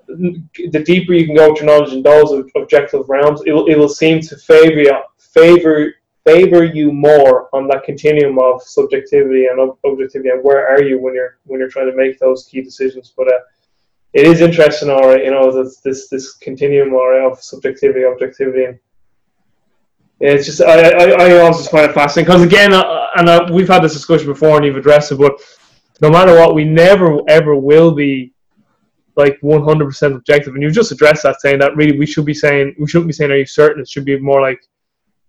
the 0.07 0.83
deeper 0.85 1.13
you 1.13 1.25
can 1.25 1.35
go 1.35 1.51
with 1.51 1.61
your 1.61 1.67
knowledge 1.67 1.93
in 1.93 2.01
those 2.01 2.31
objective 2.55 3.07
realms, 3.09 3.41
it 3.45 3.51
will, 3.51 3.65
it 3.67 3.77
will 3.77 3.89
seem 3.89 4.21
to 4.21 4.37
favor 4.37 4.81
you, 4.81 4.97
favor 5.19 5.93
favor 6.25 6.63
you 6.63 6.91
more 6.91 7.55
on 7.55 7.67
that 7.67 7.83
continuum 7.83 8.39
of 8.39 8.61
subjectivity 8.63 9.45
and 9.45 9.59
objectivity, 9.83 10.29
and 10.29 10.43
where 10.43 10.67
are 10.67 10.81
you 10.81 10.99
when 10.99 11.13
you're 11.13 11.37
when 11.45 11.59
you're 11.59 11.69
trying 11.69 11.89
to 11.89 11.95
make 11.95 12.17
those 12.19 12.45
key 12.45 12.61
decisions. 12.61 13.13
But 13.15 13.31
uh, 13.31 13.39
it 14.13 14.25
is 14.25 14.41
interesting, 14.41 14.89
all 14.89 15.07
right, 15.07 15.23
you 15.23 15.31
know, 15.31 15.51
this 15.51 15.77
this, 15.77 16.09
this 16.09 16.33
continuum 16.33 16.93
all 16.93 17.11
right, 17.11 17.31
of 17.31 17.41
subjectivity, 17.41 18.05
objectivity, 18.05 18.65
and 18.65 18.79
it's 20.19 20.45
just 20.45 20.61
I, 20.61 20.89
I, 20.89 21.05
I 21.27 21.39
always 21.39 21.67
find 21.67 21.89
it 21.89 21.93
fascinating 21.93 22.25
because 22.25 22.43
again, 22.43 22.73
uh, 22.73 23.07
and 23.17 23.29
uh, 23.29 23.47
we've 23.51 23.67
had 23.67 23.83
this 23.83 23.93
discussion 23.93 24.27
before, 24.27 24.57
and 24.57 24.65
you've 24.65 24.77
addressed 24.77 25.11
it, 25.11 25.19
but 25.19 25.39
no 26.01 26.09
matter 26.09 26.35
what, 26.35 26.55
we 26.55 26.63
never 26.63 27.19
ever 27.27 27.55
will 27.55 27.91
be 27.91 28.33
like 29.15 29.39
100% 29.41 30.15
objective, 30.15 30.53
and 30.53 30.63
you've 30.63 30.73
just 30.73 30.91
addressed 30.91 31.23
that, 31.23 31.41
saying 31.41 31.59
that 31.59 31.75
really 31.75 31.97
we 31.97 32.05
should 32.05 32.25
be 32.25 32.33
saying 32.33 32.75
we 32.79 32.87
shouldn't 32.87 33.07
be 33.07 33.13
saying 33.13 33.31
are 33.31 33.37
you 33.37 33.45
certain? 33.45 33.81
It 33.81 33.89
should 33.89 34.05
be 34.05 34.19
more 34.19 34.41
like, 34.41 34.61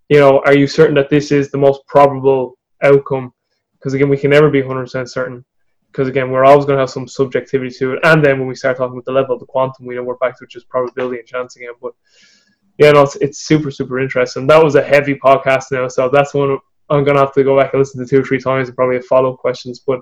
you 0.09 0.19
know, 0.19 0.41
are 0.45 0.57
you 0.57 0.67
certain 0.67 0.95
that 0.97 1.11
this 1.11 1.33
is 1.33 1.51
the 1.51 1.59
most 1.59 1.87
probable 1.87 2.59
outcome? 2.83 3.33
Because 3.75 3.95
again, 3.95 4.09
we 4.09 4.17
can 4.17 4.31
never 4.31 4.51
be 4.51 4.63
100% 4.63 5.09
certain 5.09 5.45
because 5.97 6.09
again, 6.09 6.31
we're 6.31 6.45
always 6.45 6.67
going 6.67 6.77
to 6.77 6.83
have 6.83 6.91
some 6.91 7.09
subjectivity 7.09 7.75
to 7.79 7.95
it. 7.95 8.01
And 8.05 8.23
then 8.23 8.39
when 8.39 8.49
we 8.49 8.55
start 8.55 8.77
talking 8.77 8.93
about 8.93 9.07
the 9.07 9.13
level 9.13 9.35
of 9.35 9.41
the 9.41 9.47
quantum, 9.47 9.87
we 9.87 9.95
know 9.95 10.03
we're 10.03 10.17
back 10.17 10.39
to 10.39 10.47
just 10.47 10.69
probability 10.69 11.21
and 11.21 11.27
chance 11.27 11.57
again. 11.57 11.71
But 11.81 11.93
yeah, 12.79 12.91
no, 12.91 13.03
it's, 13.03 13.17
it's 13.17 13.39
super 13.39 13.71
super 13.71 13.99
interesting. 13.99 14.47
That 14.47 14.63
was 14.63 14.75
a 14.75 14.83
heavy 14.83 15.15
podcast 15.15 15.73
now, 15.73 15.89
so 15.89 16.11
that's 16.11 16.35
one 16.35 16.59
I'm 16.91 17.05
going 17.05 17.17
to 17.17 17.23
have 17.23 17.33
to 17.33 17.45
go 17.45 17.59
back 17.59 17.73
and 17.73 17.81
listen 17.81 18.05
to 18.05 18.09
two 18.09 18.21
or 18.21 18.25
three 18.25 18.39
times 18.39 18.69
and 18.69 18.77
probably 18.77 18.97
have 18.97 19.07
follow 19.07 19.33
up 19.33 19.39
questions. 19.39 19.81
But 19.81 20.01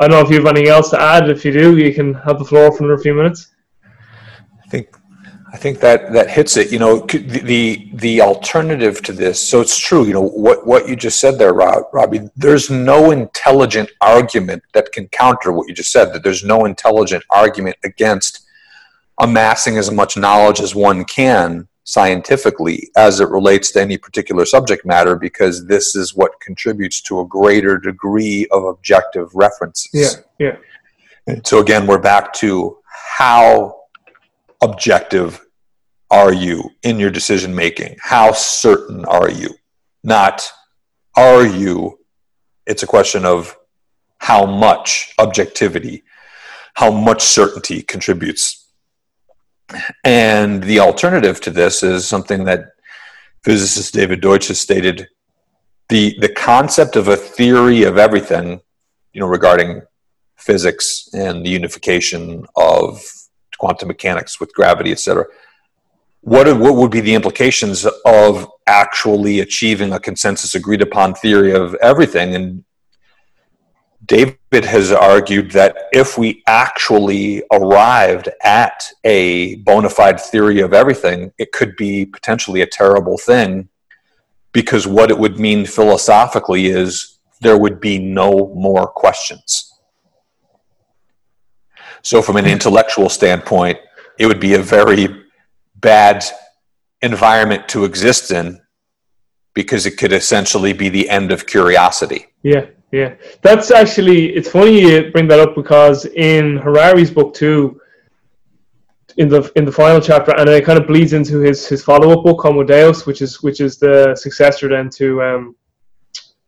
I 0.00 0.06
don't 0.06 0.10
know 0.10 0.24
if 0.24 0.30
you 0.30 0.36
have 0.36 0.46
anything 0.46 0.68
else 0.68 0.90
to 0.90 1.00
add. 1.00 1.28
If 1.28 1.44
you 1.44 1.52
do, 1.52 1.76
you 1.76 1.92
can 1.92 2.14
have 2.14 2.38
the 2.38 2.44
floor 2.44 2.70
for 2.70 2.84
another 2.84 3.02
few 3.02 3.14
minutes. 3.14 3.54
I 3.84 4.68
think 4.68 4.96
I 5.52 5.56
think 5.56 5.80
that 5.80 6.12
that 6.12 6.30
hits 6.30 6.56
it. 6.56 6.70
You 6.70 6.78
know, 6.78 7.00
the 7.00 7.90
the 7.94 8.20
alternative 8.20 9.02
to 9.02 9.12
this. 9.12 9.40
So 9.48 9.60
it's 9.60 9.78
true. 9.78 10.04
You 10.04 10.12
know 10.12 10.28
what 10.28 10.66
what 10.66 10.88
you 10.88 10.94
just 10.94 11.20
said 11.20 11.38
there, 11.38 11.52
Rob, 11.52 11.84
Robbie. 11.92 12.30
There's 12.36 12.70
no 12.70 13.10
intelligent 13.10 13.90
argument 14.00 14.62
that 14.74 14.92
can 14.92 15.08
counter 15.08 15.50
what 15.52 15.68
you 15.68 15.74
just 15.74 15.90
said. 15.90 16.12
That 16.12 16.22
there's 16.22 16.44
no 16.44 16.64
intelligent 16.64 17.24
argument 17.30 17.76
against 17.82 18.46
amassing 19.20 19.78
as 19.78 19.90
much 19.90 20.16
knowledge 20.16 20.60
as 20.60 20.74
one 20.74 21.04
can 21.04 21.66
scientifically 21.88 22.90
as 22.98 23.18
it 23.18 23.30
relates 23.30 23.70
to 23.70 23.80
any 23.80 23.96
particular 23.96 24.44
subject 24.44 24.84
matter, 24.84 25.16
because 25.16 25.66
this 25.68 25.96
is 25.96 26.14
what 26.14 26.38
contributes 26.38 27.00
to 27.00 27.20
a 27.20 27.26
greater 27.26 27.78
degree 27.78 28.46
of 28.50 28.62
objective 28.64 29.34
references. 29.34 30.22
Yeah. 30.38 30.56
Yeah. 31.26 31.36
So 31.46 31.60
again, 31.60 31.86
we're 31.86 31.98
back 31.98 32.34
to 32.34 32.76
how 32.84 33.74
objective 34.62 35.42
are 36.10 36.30
you 36.30 36.62
in 36.82 36.98
your 36.98 37.10
decision 37.10 37.54
making? 37.54 37.96
How 38.02 38.32
certain 38.32 39.06
are 39.06 39.30
you? 39.30 39.48
Not 40.04 40.46
are 41.16 41.46
you? 41.46 42.00
It's 42.66 42.82
a 42.82 42.86
question 42.86 43.24
of 43.24 43.56
how 44.18 44.44
much 44.44 45.14
objectivity, 45.18 46.02
how 46.74 46.90
much 46.90 47.22
certainty 47.22 47.80
contributes. 47.80 48.67
And 50.04 50.62
the 50.62 50.80
alternative 50.80 51.40
to 51.42 51.50
this 51.50 51.82
is 51.82 52.06
something 52.06 52.44
that 52.44 52.64
physicist 53.44 53.94
David 53.94 54.20
Deutsch 54.20 54.48
has 54.48 54.60
stated 54.60 55.08
the, 55.88 56.16
the 56.20 56.28
concept 56.28 56.96
of 56.96 57.08
a 57.08 57.16
theory 57.16 57.82
of 57.82 57.98
everything, 57.98 58.60
you 59.12 59.20
know, 59.20 59.26
regarding 59.26 59.82
physics 60.36 61.08
and 61.12 61.44
the 61.44 61.50
unification 61.50 62.46
of 62.56 63.02
quantum 63.58 63.88
mechanics 63.88 64.40
with 64.40 64.52
gravity, 64.54 64.92
etc. 64.92 65.24
What, 66.20 66.46
what 66.58 66.74
would 66.76 66.90
be 66.90 67.00
the 67.00 67.14
implications 67.14 67.86
of 68.04 68.48
actually 68.66 69.40
achieving 69.40 69.92
a 69.92 70.00
consensus 70.00 70.54
agreed 70.54 70.82
upon 70.82 71.14
theory 71.14 71.52
of 71.52 71.74
everything? 71.76 72.34
And 72.34 72.64
David 74.08 74.64
has 74.64 74.90
argued 74.90 75.50
that 75.52 75.76
if 75.92 76.16
we 76.16 76.42
actually 76.46 77.42
arrived 77.52 78.30
at 78.42 78.82
a 79.04 79.56
bona 79.56 79.90
fide 79.90 80.18
theory 80.18 80.60
of 80.60 80.72
everything, 80.72 81.30
it 81.38 81.52
could 81.52 81.76
be 81.76 82.06
potentially 82.06 82.62
a 82.62 82.66
terrible 82.66 83.18
thing 83.18 83.68
because 84.52 84.86
what 84.86 85.10
it 85.10 85.18
would 85.18 85.38
mean 85.38 85.66
philosophically 85.66 86.66
is 86.66 87.18
there 87.42 87.58
would 87.58 87.80
be 87.80 87.98
no 87.98 88.50
more 88.54 88.86
questions. 88.86 89.74
So, 92.02 92.22
from 92.22 92.36
an 92.36 92.46
intellectual 92.46 93.10
standpoint, 93.10 93.78
it 94.18 94.26
would 94.26 94.40
be 94.40 94.54
a 94.54 94.62
very 94.62 95.08
bad 95.76 96.24
environment 97.02 97.68
to 97.68 97.84
exist 97.84 98.30
in 98.30 98.60
because 99.52 99.84
it 99.84 99.98
could 99.98 100.12
essentially 100.12 100.72
be 100.72 100.88
the 100.88 101.10
end 101.10 101.30
of 101.30 101.46
curiosity. 101.46 102.26
Yeah, 102.42 102.66
yeah. 102.90 103.14
That's 103.42 103.70
actually, 103.70 104.34
it's 104.36 104.50
funny 104.50 104.80
you 104.80 105.10
bring 105.10 105.28
that 105.28 105.40
up 105.40 105.54
because 105.54 106.06
in 106.06 106.58
Harari's 106.58 107.10
book 107.10 107.34
too, 107.34 107.80
in 109.16 109.28
the 109.28 109.50
in 109.56 109.64
the 109.64 109.72
final 109.72 110.00
chapter, 110.00 110.32
and 110.38 110.48
it 110.48 110.64
kind 110.64 110.78
of 110.78 110.86
bleeds 110.86 111.12
into 111.12 111.40
his 111.40 111.66
his 111.66 111.82
follow 111.82 112.16
up 112.16 112.24
book, 112.24 112.40
Homo 112.40 112.62
Deus, 112.62 113.04
which 113.04 113.20
is 113.20 113.42
which 113.42 113.60
is 113.60 113.76
the 113.78 114.14
successor 114.14 114.68
then 114.68 114.88
to 114.90 115.20
um, 115.22 115.56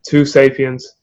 to 0.06 0.24
Sapiens. 0.24 0.94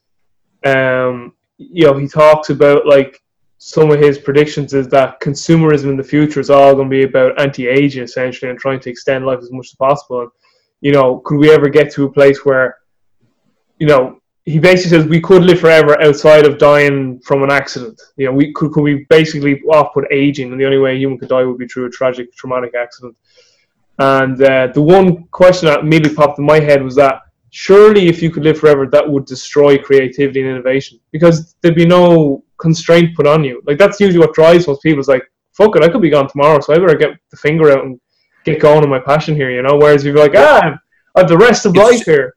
Um, 0.66 1.34
you 1.58 1.86
know, 1.86 1.98
he 1.98 2.08
talks 2.08 2.50
about 2.52 2.86
like 2.86 3.22
some 3.58 3.92
of 3.92 4.00
his 4.00 4.18
predictions 4.18 4.74
is 4.74 4.88
that 4.90 5.20
consumerism 5.20 5.90
in 5.90 5.98
the 5.98 6.04
future 6.04 6.40
is 6.40 6.50
all 6.50 6.74
going 6.76 6.90
to 6.90 6.96
be 6.96 7.04
about 7.04 7.40
anti-aging 7.42 8.04
essentially 8.04 8.50
and 8.50 8.60
trying 8.60 8.80
to 8.80 8.90
extend 8.90 9.26
life 9.26 9.40
as 9.42 9.52
much 9.52 9.68
as 9.68 9.76
possible. 9.76 10.22
And, 10.22 10.32
you 10.82 10.92
know, 10.92 11.18
could 11.26 11.38
we 11.38 11.52
ever 11.52 11.68
get 11.68 11.92
to 11.94 12.06
a 12.06 12.12
place 12.12 12.46
where, 12.46 12.78
you 13.80 13.88
know, 13.88 14.17
he 14.48 14.60
basically 14.60 14.98
says 14.98 15.06
we 15.06 15.20
could 15.20 15.44
live 15.44 15.60
forever 15.60 16.02
outside 16.02 16.46
of 16.46 16.58
dying 16.58 17.20
from 17.20 17.44
an 17.44 17.52
accident. 17.52 18.02
You 18.16 18.28
know, 18.28 18.32
we 18.32 18.54
could 18.54 18.72
could 18.72 18.82
we 18.82 19.06
basically 19.10 19.62
off 19.64 19.94
put 19.94 20.06
aging, 20.10 20.54
and 20.54 20.60
the 20.60 20.64
only 20.64 20.78
way 20.78 20.94
a 20.94 20.98
human 20.98 21.18
could 21.18 21.28
die 21.28 21.44
would 21.44 21.58
be 21.58 21.68
through 21.68 21.88
a 21.88 21.90
tragic, 21.90 22.34
traumatic 22.34 22.74
accident. 22.74 23.18
And 24.00 24.42
uh, 24.42 24.68
the 24.68 24.82
one 24.82 25.26
question 25.26 25.68
that 25.68 25.82
immediately 25.82 26.16
popped 26.16 26.40
in 26.40 26.46
my 26.46 26.62
head 26.62 26.82
was 26.82 26.96
that 26.96 27.24
surely, 27.50 28.08
if 28.08 28.22
you 28.22 28.32
could 28.32 28.44
live 28.44 28.58
forever, 28.58 28.88
that 28.88 29.10
would 29.10 29.26
destroy 29.26 29.78
creativity 29.78 30.40
and 30.40 30.50
innovation 30.50 30.98
because 31.12 31.56
there'd 31.62 31.76
be 31.76 31.86
no 31.86 32.46
constraint 32.58 33.18
put 33.18 33.28
on 33.28 33.44
you. 33.44 33.62
Like 33.66 33.78
that's 33.78 34.00
usually 34.00 34.26
what 34.26 34.34
drives 34.34 34.66
most 34.66 34.82
people. 34.82 35.02
Is 35.02 35.10
like, 35.10 35.30
fuck 35.52 35.76
it, 35.76 35.84
I 35.84 35.90
could 35.90 36.02
be 36.02 36.10
gone 36.10 36.30
tomorrow, 36.30 36.62
so 36.62 36.74
I 36.74 36.78
better 36.78 36.96
get 36.96 37.18
the 37.32 37.38
finger 37.38 37.70
out 37.74 37.84
and 37.84 38.00
get 38.46 38.62
going 38.62 38.82
on 38.82 38.90
my 38.90 39.00
passion 39.00 39.36
here. 39.36 39.52
You 39.52 39.62
know, 39.62 39.76
whereas 39.76 40.06
you're 40.06 40.16
like, 40.16 40.36
ah, 40.38 40.80
I 41.16 41.20
have 41.20 41.28
the 41.28 41.38
rest 41.38 41.66
of 41.66 41.76
life 41.76 42.06
here 42.06 42.37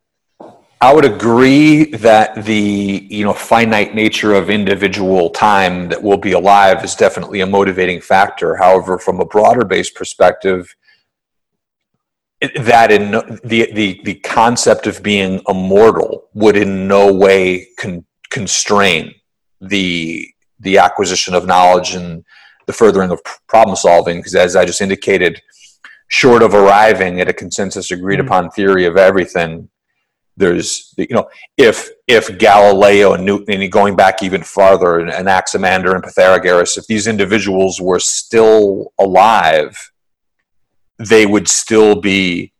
I 0.82 0.94
would 0.94 1.04
agree 1.04 1.84
that 1.96 2.46
the 2.46 3.06
you 3.10 3.22
know 3.22 3.34
finite 3.34 3.94
nature 3.94 4.32
of 4.32 4.48
individual 4.48 5.28
time 5.28 5.90
that 5.90 6.02
will 6.02 6.16
be 6.16 6.32
alive 6.32 6.82
is 6.82 6.94
definitely 6.94 7.40
a 7.40 7.46
motivating 7.46 8.00
factor. 8.00 8.56
However, 8.56 8.98
from 8.98 9.20
a 9.20 9.26
broader 9.26 9.64
based 9.64 9.94
perspective, 9.94 10.74
that 12.56 12.90
in 12.90 13.10
the 13.44 13.70
the 13.72 14.00
the 14.04 14.14
concept 14.20 14.86
of 14.86 15.02
being 15.02 15.42
immortal 15.46 16.28
would 16.32 16.56
in 16.56 16.88
no 16.88 17.12
way 17.12 17.68
con- 17.78 18.06
constrain 18.30 19.14
the 19.60 20.26
the 20.60 20.78
acquisition 20.78 21.34
of 21.34 21.46
knowledge 21.46 21.94
and 21.94 22.24
the 22.66 22.72
furthering 22.72 23.10
of 23.10 23.20
problem 23.48 23.76
solving. 23.76 24.18
Because 24.18 24.34
as 24.34 24.56
I 24.56 24.64
just 24.64 24.80
indicated, 24.80 25.42
short 26.08 26.42
of 26.42 26.54
arriving 26.54 27.20
at 27.20 27.28
a 27.28 27.34
consensus 27.34 27.90
agreed 27.90 28.18
mm-hmm. 28.18 28.28
upon 28.28 28.50
theory 28.50 28.86
of 28.86 28.96
everything 28.96 29.68
there's 30.36 30.94
you 30.96 31.06
know 31.10 31.28
if 31.56 31.90
if 32.06 32.38
Galileo 32.38 33.14
and 33.14 33.24
Newton 33.24 33.60
and 33.60 33.72
going 33.72 33.96
back 33.96 34.22
even 34.22 34.42
farther 34.42 34.98
and, 34.98 35.10
and 35.10 35.28
Anaximander 35.28 35.94
and 35.94 36.02
Pythagoras 36.02 36.76
if 36.76 36.86
these 36.86 37.06
individuals 37.06 37.80
were 37.80 37.98
still 37.98 38.92
alive 38.98 39.76
they 40.98 41.26
would 41.26 41.48
still 41.48 41.94
be 41.94 42.52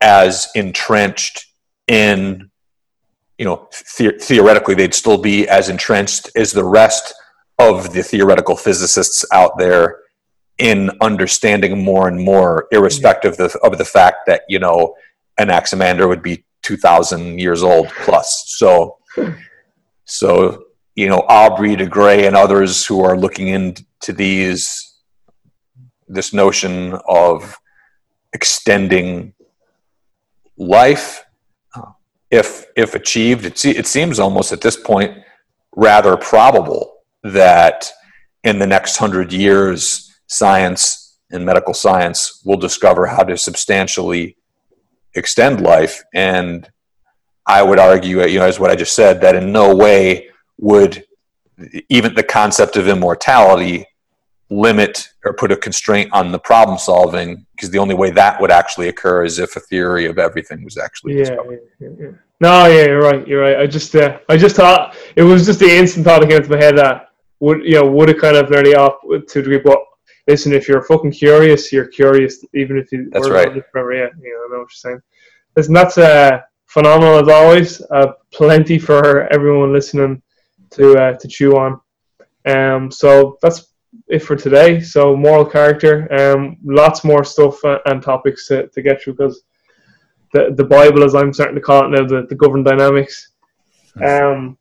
as 0.00 0.48
entrenched 0.54 1.46
in 1.88 2.50
you 3.38 3.44
know 3.44 3.68
the- 3.98 4.18
theoretically 4.20 4.74
they'd 4.74 4.94
still 4.94 5.18
be 5.18 5.48
as 5.48 5.68
entrenched 5.68 6.30
as 6.36 6.52
the 6.52 6.64
rest 6.64 7.14
of 7.58 7.92
the 7.92 8.02
theoretical 8.02 8.56
physicists 8.56 9.24
out 9.32 9.58
there 9.58 10.00
in 10.58 10.90
understanding 11.00 11.82
more 11.82 12.06
and 12.06 12.20
more 12.20 12.68
irrespective 12.70 13.32
of 13.32 13.52
the, 13.52 13.58
of 13.60 13.78
the 13.78 13.84
fact 13.84 14.18
that 14.26 14.42
you 14.48 14.58
know 14.58 14.94
Anaximander 15.38 16.06
would 16.06 16.22
be 16.22 16.43
2000 16.64 17.38
years 17.38 17.62
old 17.62 17.88
plus. 17.88 18.44
So, 18.46 18.98
so 20.04 20.64
you 20.96 21.08
know, 21.08 21.24
Aubrey 21.28 21.76
de 21.76 21.86
Grey 21.86 22.26
and 22.26 22.36
others 22.36 22.84
who 22.86 23.02
are 23.02 23.16
looking 23.16 23.48
into 23.48 24.12
these, 24.12 24.98
this 26.08 26.32
notion 26.32 26.98
of 27.08 27.56
extending 28.32 29.34
life, 30.56 31.24
if 32.30 32.66
if 32.76 32.94
achieved, 32.94 33.44
it, 33.44 33.64
it 33.64 33.86
seems 33.86 34.18
almost 34.18 34.52
at 34.52 34.60
this 34.60 34.76
point 34.76 35.16
rather 35.76 36.16
probable 36.16 36.92
that 37.22 37.90
in 38.42 38.58
the 38.58 38.66
next 38.66 38.96
hundred 38.96 39.32
years, 39.32 40.12
science 40.26 41.18
and 41.30 41.44
medical 41.44 41.74
science 41.74 42.42
will 42.44 42.56
discover 42.56 43.06
how 43.06 43.22
to 43.22 43.36
substantially 43.36 44.36
extend 45.14 45.60
life. 45.60 46.02
And 46.14 46.68
I 47.46 47.62
would 47.62 47.78
argue, 47.78 48.26
you 48.26 48.38
know, 48.38 48.46
as 48.46 48.58
what 48.58 48.70
I 48.70 48.76
just 48.76 48.94
said, 48.94 49.20
that 49.20 49.34
in 49.34 49.52
no 49.52 49.74
way 49.74 50.28
would 50.58 51.04
even 51.88 52.14
the 52.14 52.22
concept 52.22 52.76
of 52.76 52.88
immortality 52.88 53.86
limit 54.50 55.08
or 55.24 55.32
put 55.32 55.50
a 55.50 55.56
constraint 55.56 56.10
on 56.12 56.30
the 56.30 56.38
problem 56.38 56.78
solving 56.78 57.46
because 57.54 57.70
the 57.70 57.78
only 57.78 57.94
way 57.94 58.10
that 58.10 58.40
would 58.40 58.50
actually 58.50 58.88
occur 58.88 59.24
is 59.24 59.38
if 59.38 59.56
a 59.56 59.60
theory 59.60 60.06
of 60.06 60.18
everything 60.18 60.64
was 60.64 60.76
actually 60.76 61.14
yeah, 61.14 61.24
discovered. 61.24 61.60
Yeah, 61.80 61.88
yeah, 61.98 62.10
no, 62.40 62.66
yeah, 62.66 62.84
you're 62.86 63.00
right. 63.00 63.26
You're 63.26 63.40
right. 63.40 63.58
I 63.58 63.66
just, 63.66 63.94
uh, 63.94 64.18
I 64.28 64.36
just 64.36 64.56
thought 64.56 64.96
it 65.16 65.22
was 65.22 65.46
just 65.46 65.60
the 65.60 65.70
instant 65.70 66.04
thought 66.04 66.20
that 66.20 66.28
came 66.28 66.38
into 66.38 66.50
my 66.50 66.62
head 66.62 66.76
that 66.78 67.10
would, 67.40 67.64
you 67.64 67.74
know, 67.74 67.90
would 67.90 68.10
it 68.10 68.20
kind 68.20 68.36
of 68.36 68.50
nearly 68.50 68.74
off 68.74 68.94
to 69.02 69.14
a 69.14 69.42
degree, 69.42 69.58
but 69.58 69.78
listen, 70.26 70.52
if 70.52 70.68
you're 70.68 70.82
fucking 70.82 71.12
curious, 71.12 71.72
you're 71.72 71.86
curious, 71.86 72.44
even 72.54 72.78
if 72.78 72.90
you. 72.92 73.10
That's 73.10 73.28
right. 73.28 73.62
Forever, 73.70 73.92
yeah, 73.92 74.08
you 74.20 74.32
know, 74.32 74.44
I 74.44 74.48
know 74.50 74.62
what 74.62 74.70
you're 74.70 74.70
saying. 74.70 75.00
Listen, 75.56 75.74
that's 75.74 75.98
uh, 75.98 76.40
phenomenal 76.66 77.18
as 77.18 77.28
always. 77.28 77.80
Uh, 77.90 78.12
plenty 78.32 78.78
for 78.78 79.32
everyone 79.32 79.72
listening 79.72 80.22
to 80.70 80.96
uh, 80.96 81.12
to 81.14 81.28
chew 81.28 81.56
on. 81.56 81.80
Um, 82.46 82.90
so 82.90 83.38
that's 83.42 83.72
it 84.08 84.20
for 84.20 84.36
today. 84.36 84.80
So 84.80 85.16
moral 85.16 85.44
character, 85.44 86.12
um, 86.12 86.56
lots 86.64 87.04
more 87.04 87.24
stuff 87.24 87.58
and 87.86 88.02
topics 88.02 88.48
to, 88.48 88.68
to 88.68 88.82
get 88.82 89.02
through 89.02 89.14
because 89.14 89.44
the 90.32 90.52
the 90.56 90.64
Bible, 90.64 91.04
as 91.04 91.14
I'm 91.14 91.32
starting 91.32 91.54
to 91.54 91.60
call 91.60 91.84
it 91.84 91.90
now, 91.90 92.06
the, 92.06 92.26
the 92.28 92.34
governed 92.34 92.64
dynamics. 92.64 93.30
Um, 94.04 94.58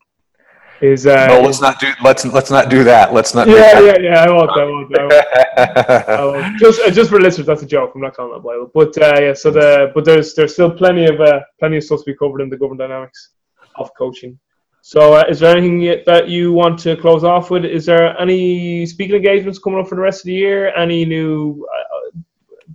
is 0.84 1.08
uh, 1.08 1.28
no, 1.28 1.40
let's 1.40 1.62
not 1.62 1.80
do 1.80 1.94
let's 2.04 2.26
let's 2.26 2.52
not 2.52 2.70
do 2.70 2.84
that. 2.84 3.14
Let's 3.14 3.34
not. 3.34 3.48
Yeah, 3.48 3.80
yeah, 3.80 3.98
yeah. 4.00 4.24
I 4.24 4.30
won't. 4.30 4.52
I 4.52 4.66
won't. 4.66 5.00
I 5.00 5.04
won't. 5.04 6.10
I 6.10 6.26
won't. 6.26 6.60
Just 6.60 6.82
uh, 6.82 6.92
just 6.92 7.10
for 7.10 7.22
listeners, 7.22 7.48
that's 7.48 7.64
a 7.64 7.66
joke. 7.66 7.94
I'm 7.96 8.02
not 8.02 8.16
calling 8.16 8.34
that 8.34 8.44
Bible, 8.44 8.70
but 8.74 8.98
uh, 8.98 9.22
yeah. 9.22 9.34
So 9.34 9.50
the 9.50 9.92
but 9.96 10.04
there's 10.04 10.34
there's 10.34 10.54
still 10.54 10.70
plenty 10.70 11.06
of 11.06 11.22
uh, 11.22 11.40
plenty 11.58 11.78
of 11.78 11.86
stuff 11.86 12.02
to 12.02 12.12
be 12.12 12.18
covered 12.18 12.42
in 12.42 12.50
the 12.50 12.58
governed 12.58 12.80
dynamics 12.80 13.30
of 13.76 13.92
coaching. 13.98 14.38
So, 14.82 15.14
uh, 15.14 15.24
is 15.30 15.40
there 15.40 15.56
anything 15.56 16.04
that 16.06 16.28
you 16.28 16.52
want 16.52 16.78
to 16.80 16.98
close 16.98 17.24
off 17.24 17.50
with? 17.50 17.64
Is 17.64 17.86
there 17.86 18.20
any 18.20 18.86
speaking 18.86 19.16
engagements 19.16 19.58
coming 19.58 19.80
up 19.80 19.88
for 19.88 19.96
the 19.96 20.02
rest 20.02 20.20
of 20.22 20.26
the 20.26 20.34
year? 20.34 20.76
Any 20.76 21.06
new 21.06 21.66
uh, 21.74 22.20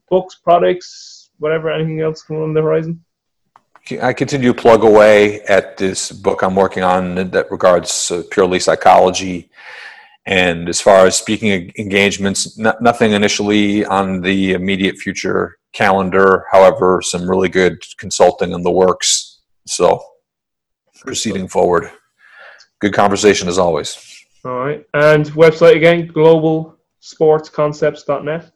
books, 0.08 0.36
products, 0.36 1.28
whatever? 1.38 1.70
Anything 1.70 2.00
else 2.00 2.22
coming 2.22 2.42
on 2.42 2.54
the 2.54 2.62
horizon? 2.62 3.04
I 3.92 4.12
continue 4.12 4.52
to 4.52 4.60
plug 4.60 4.84
away 4.84 5.40
at 5.42 5.76
this 5.78 6.10
book 6.12 6.42
I'm 6.42 6.54
working 6.54 6.82
on 6.82 7.30
that 7.30 7.50
regards 7.50 8.10
uh, 8.10 8.22
purely 8.30 8.60
psychology. 8.60 9.50
And 10.26 10.68
as 10.68 10.78
far 10.80 11.06
as 11.06 11.16
speaking 11.16 11.72
engagements, 11.78 12.58
nothing 12.58 13.12
initially 13.12 13.86
on 13.86 14.20
the 14.20 14.52
immediate 14.52 14.98
future 14.98 15.56
calendar. 15.72 16.44
However, 16.50 17.00
some 17.02 17.28
really 17.28 17.48
good 17.48 17.82
consulting 17.96 18.52
in 18.52 18.62
the 18.62 18.70
works. 18.70 19.40
So 19.66 20.02
proceeding 21.00 21.48
forward. 21.48 21.90
Good 22.80 22.92
conversation 22.92 23.48
as 23.48 23.56
always. 23.58 24.26
All 24.44 24.58
right. 24.58 24.84
And 24.92 25.24
website 25.30 25.76
again, 25.76 26.08
globalsportsconcepts.net. 26.08 28.52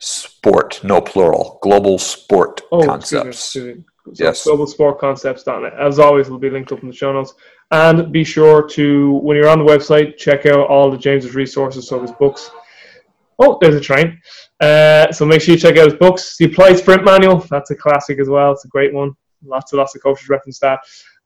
Sport, 0.00 0.80
no 0.84 1.00
plural. 1.00 1.58
Global 1.62 1.98
Sport 1.98 2.60
oh, 2.70 2.84
Concepts. 2.84 3.26
Excuse 3.26 3.64
me, 3.64 3.70
excuse 3.70 3.76
me. 3.76 3.84
So 4.14 4.24
yes. 4.24 4.46
globalsportconcepts.net. 4.46 5.74
As 5.78 5.98
always, 5.98 6.28
will 6.28 6.38
be 6.38 6.50
linked 6.50 6.72
up 6.72 6.82
in 6.82 6.88
the 6.88 6.94
show 6.94 7.12
notes. 7.12 7.34
And 7.70 8.12
be 8.12 8.24
sure 8.24 8.66
to, 8.68 9.14
when 9.18 9.36
you're 9.36 9.48
on 9.48 9.58
the 9.58 9.64
website, 9.64 10.16
check 10.16 10.46
out 10.46 10.68
all 10.68 10.90
the 10.90 10.96
James's 10.96 11.34
resources, 11.34 11.86
so 11.86 12.00
his 12.00 12.12
books. 12.12 12.50
Oh, 13.38 13.58
there's 13.60 13.74
a 13.74 13.80
train. 13.80 14.20
Uh, 14.60 15.12
so 15.12 15.24
make 15.24 15.40
sure 15.40 15.54
you 15.54 15.60
check 15.60 15.76
out 15.76 15.84
his 15.84 15.98
books. 15.98 16.36
The 16.36 16.46
Applied 16.46 16.78
Sprint 16.78 17.04
Manual, 17.04 17.38
that's 17.50 17.70
a 17.70 17.76
classic 17.76 18.18
as 18.20 18.28
well. 18.28 18.52
It's 18.52 18.64
a 18.64 18.68
great 18.68 18.92
one. 18.92 19.14
Lots 19.44 19.72
and 19.72 19.78
lots 19.78 19.94
of 19.94 20.02
coaches 20.02 20.28
reference 20.28 20.58
that. 20.60 20.80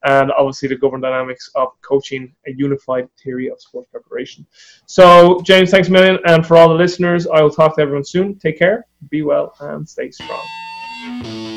And 0.04 0.32
obviously 0.32 0.68
the 0.68 0.76
governed 0.76 1.04
dynamics 1.04 1.48
of 1.54 1.68
coaching, 1.80 2.34
a 2.46 2.52
unified 2.52 3.08
theory 3.22 3.48
of 3.48 3.60
sports 3.60 3.88
preparation. 3.90 4.44
So, 4.86 5.40
James, 5.44 5.70
thanks 5.70 5.88
a 5.88 5.92
million. 5.92 6.18
And 6.26 6.44
for 6.44 6.56
all 6.56 6.68
the 6.68 6.74
listeners, 6.74 7.26
I 7.26 7.40
will 7.40 7.50
talk 7.50 7.76
to 7.76 7.82
everyone 7.82 8.04
soon. 8.04 8.38
Take 8.38 8.58
care, 8.58 8.86
be 9.10 9.22
well, 9.22 9.54
and 9.60 9.88
stay 9.88 10.10
strong. 10.10 11.51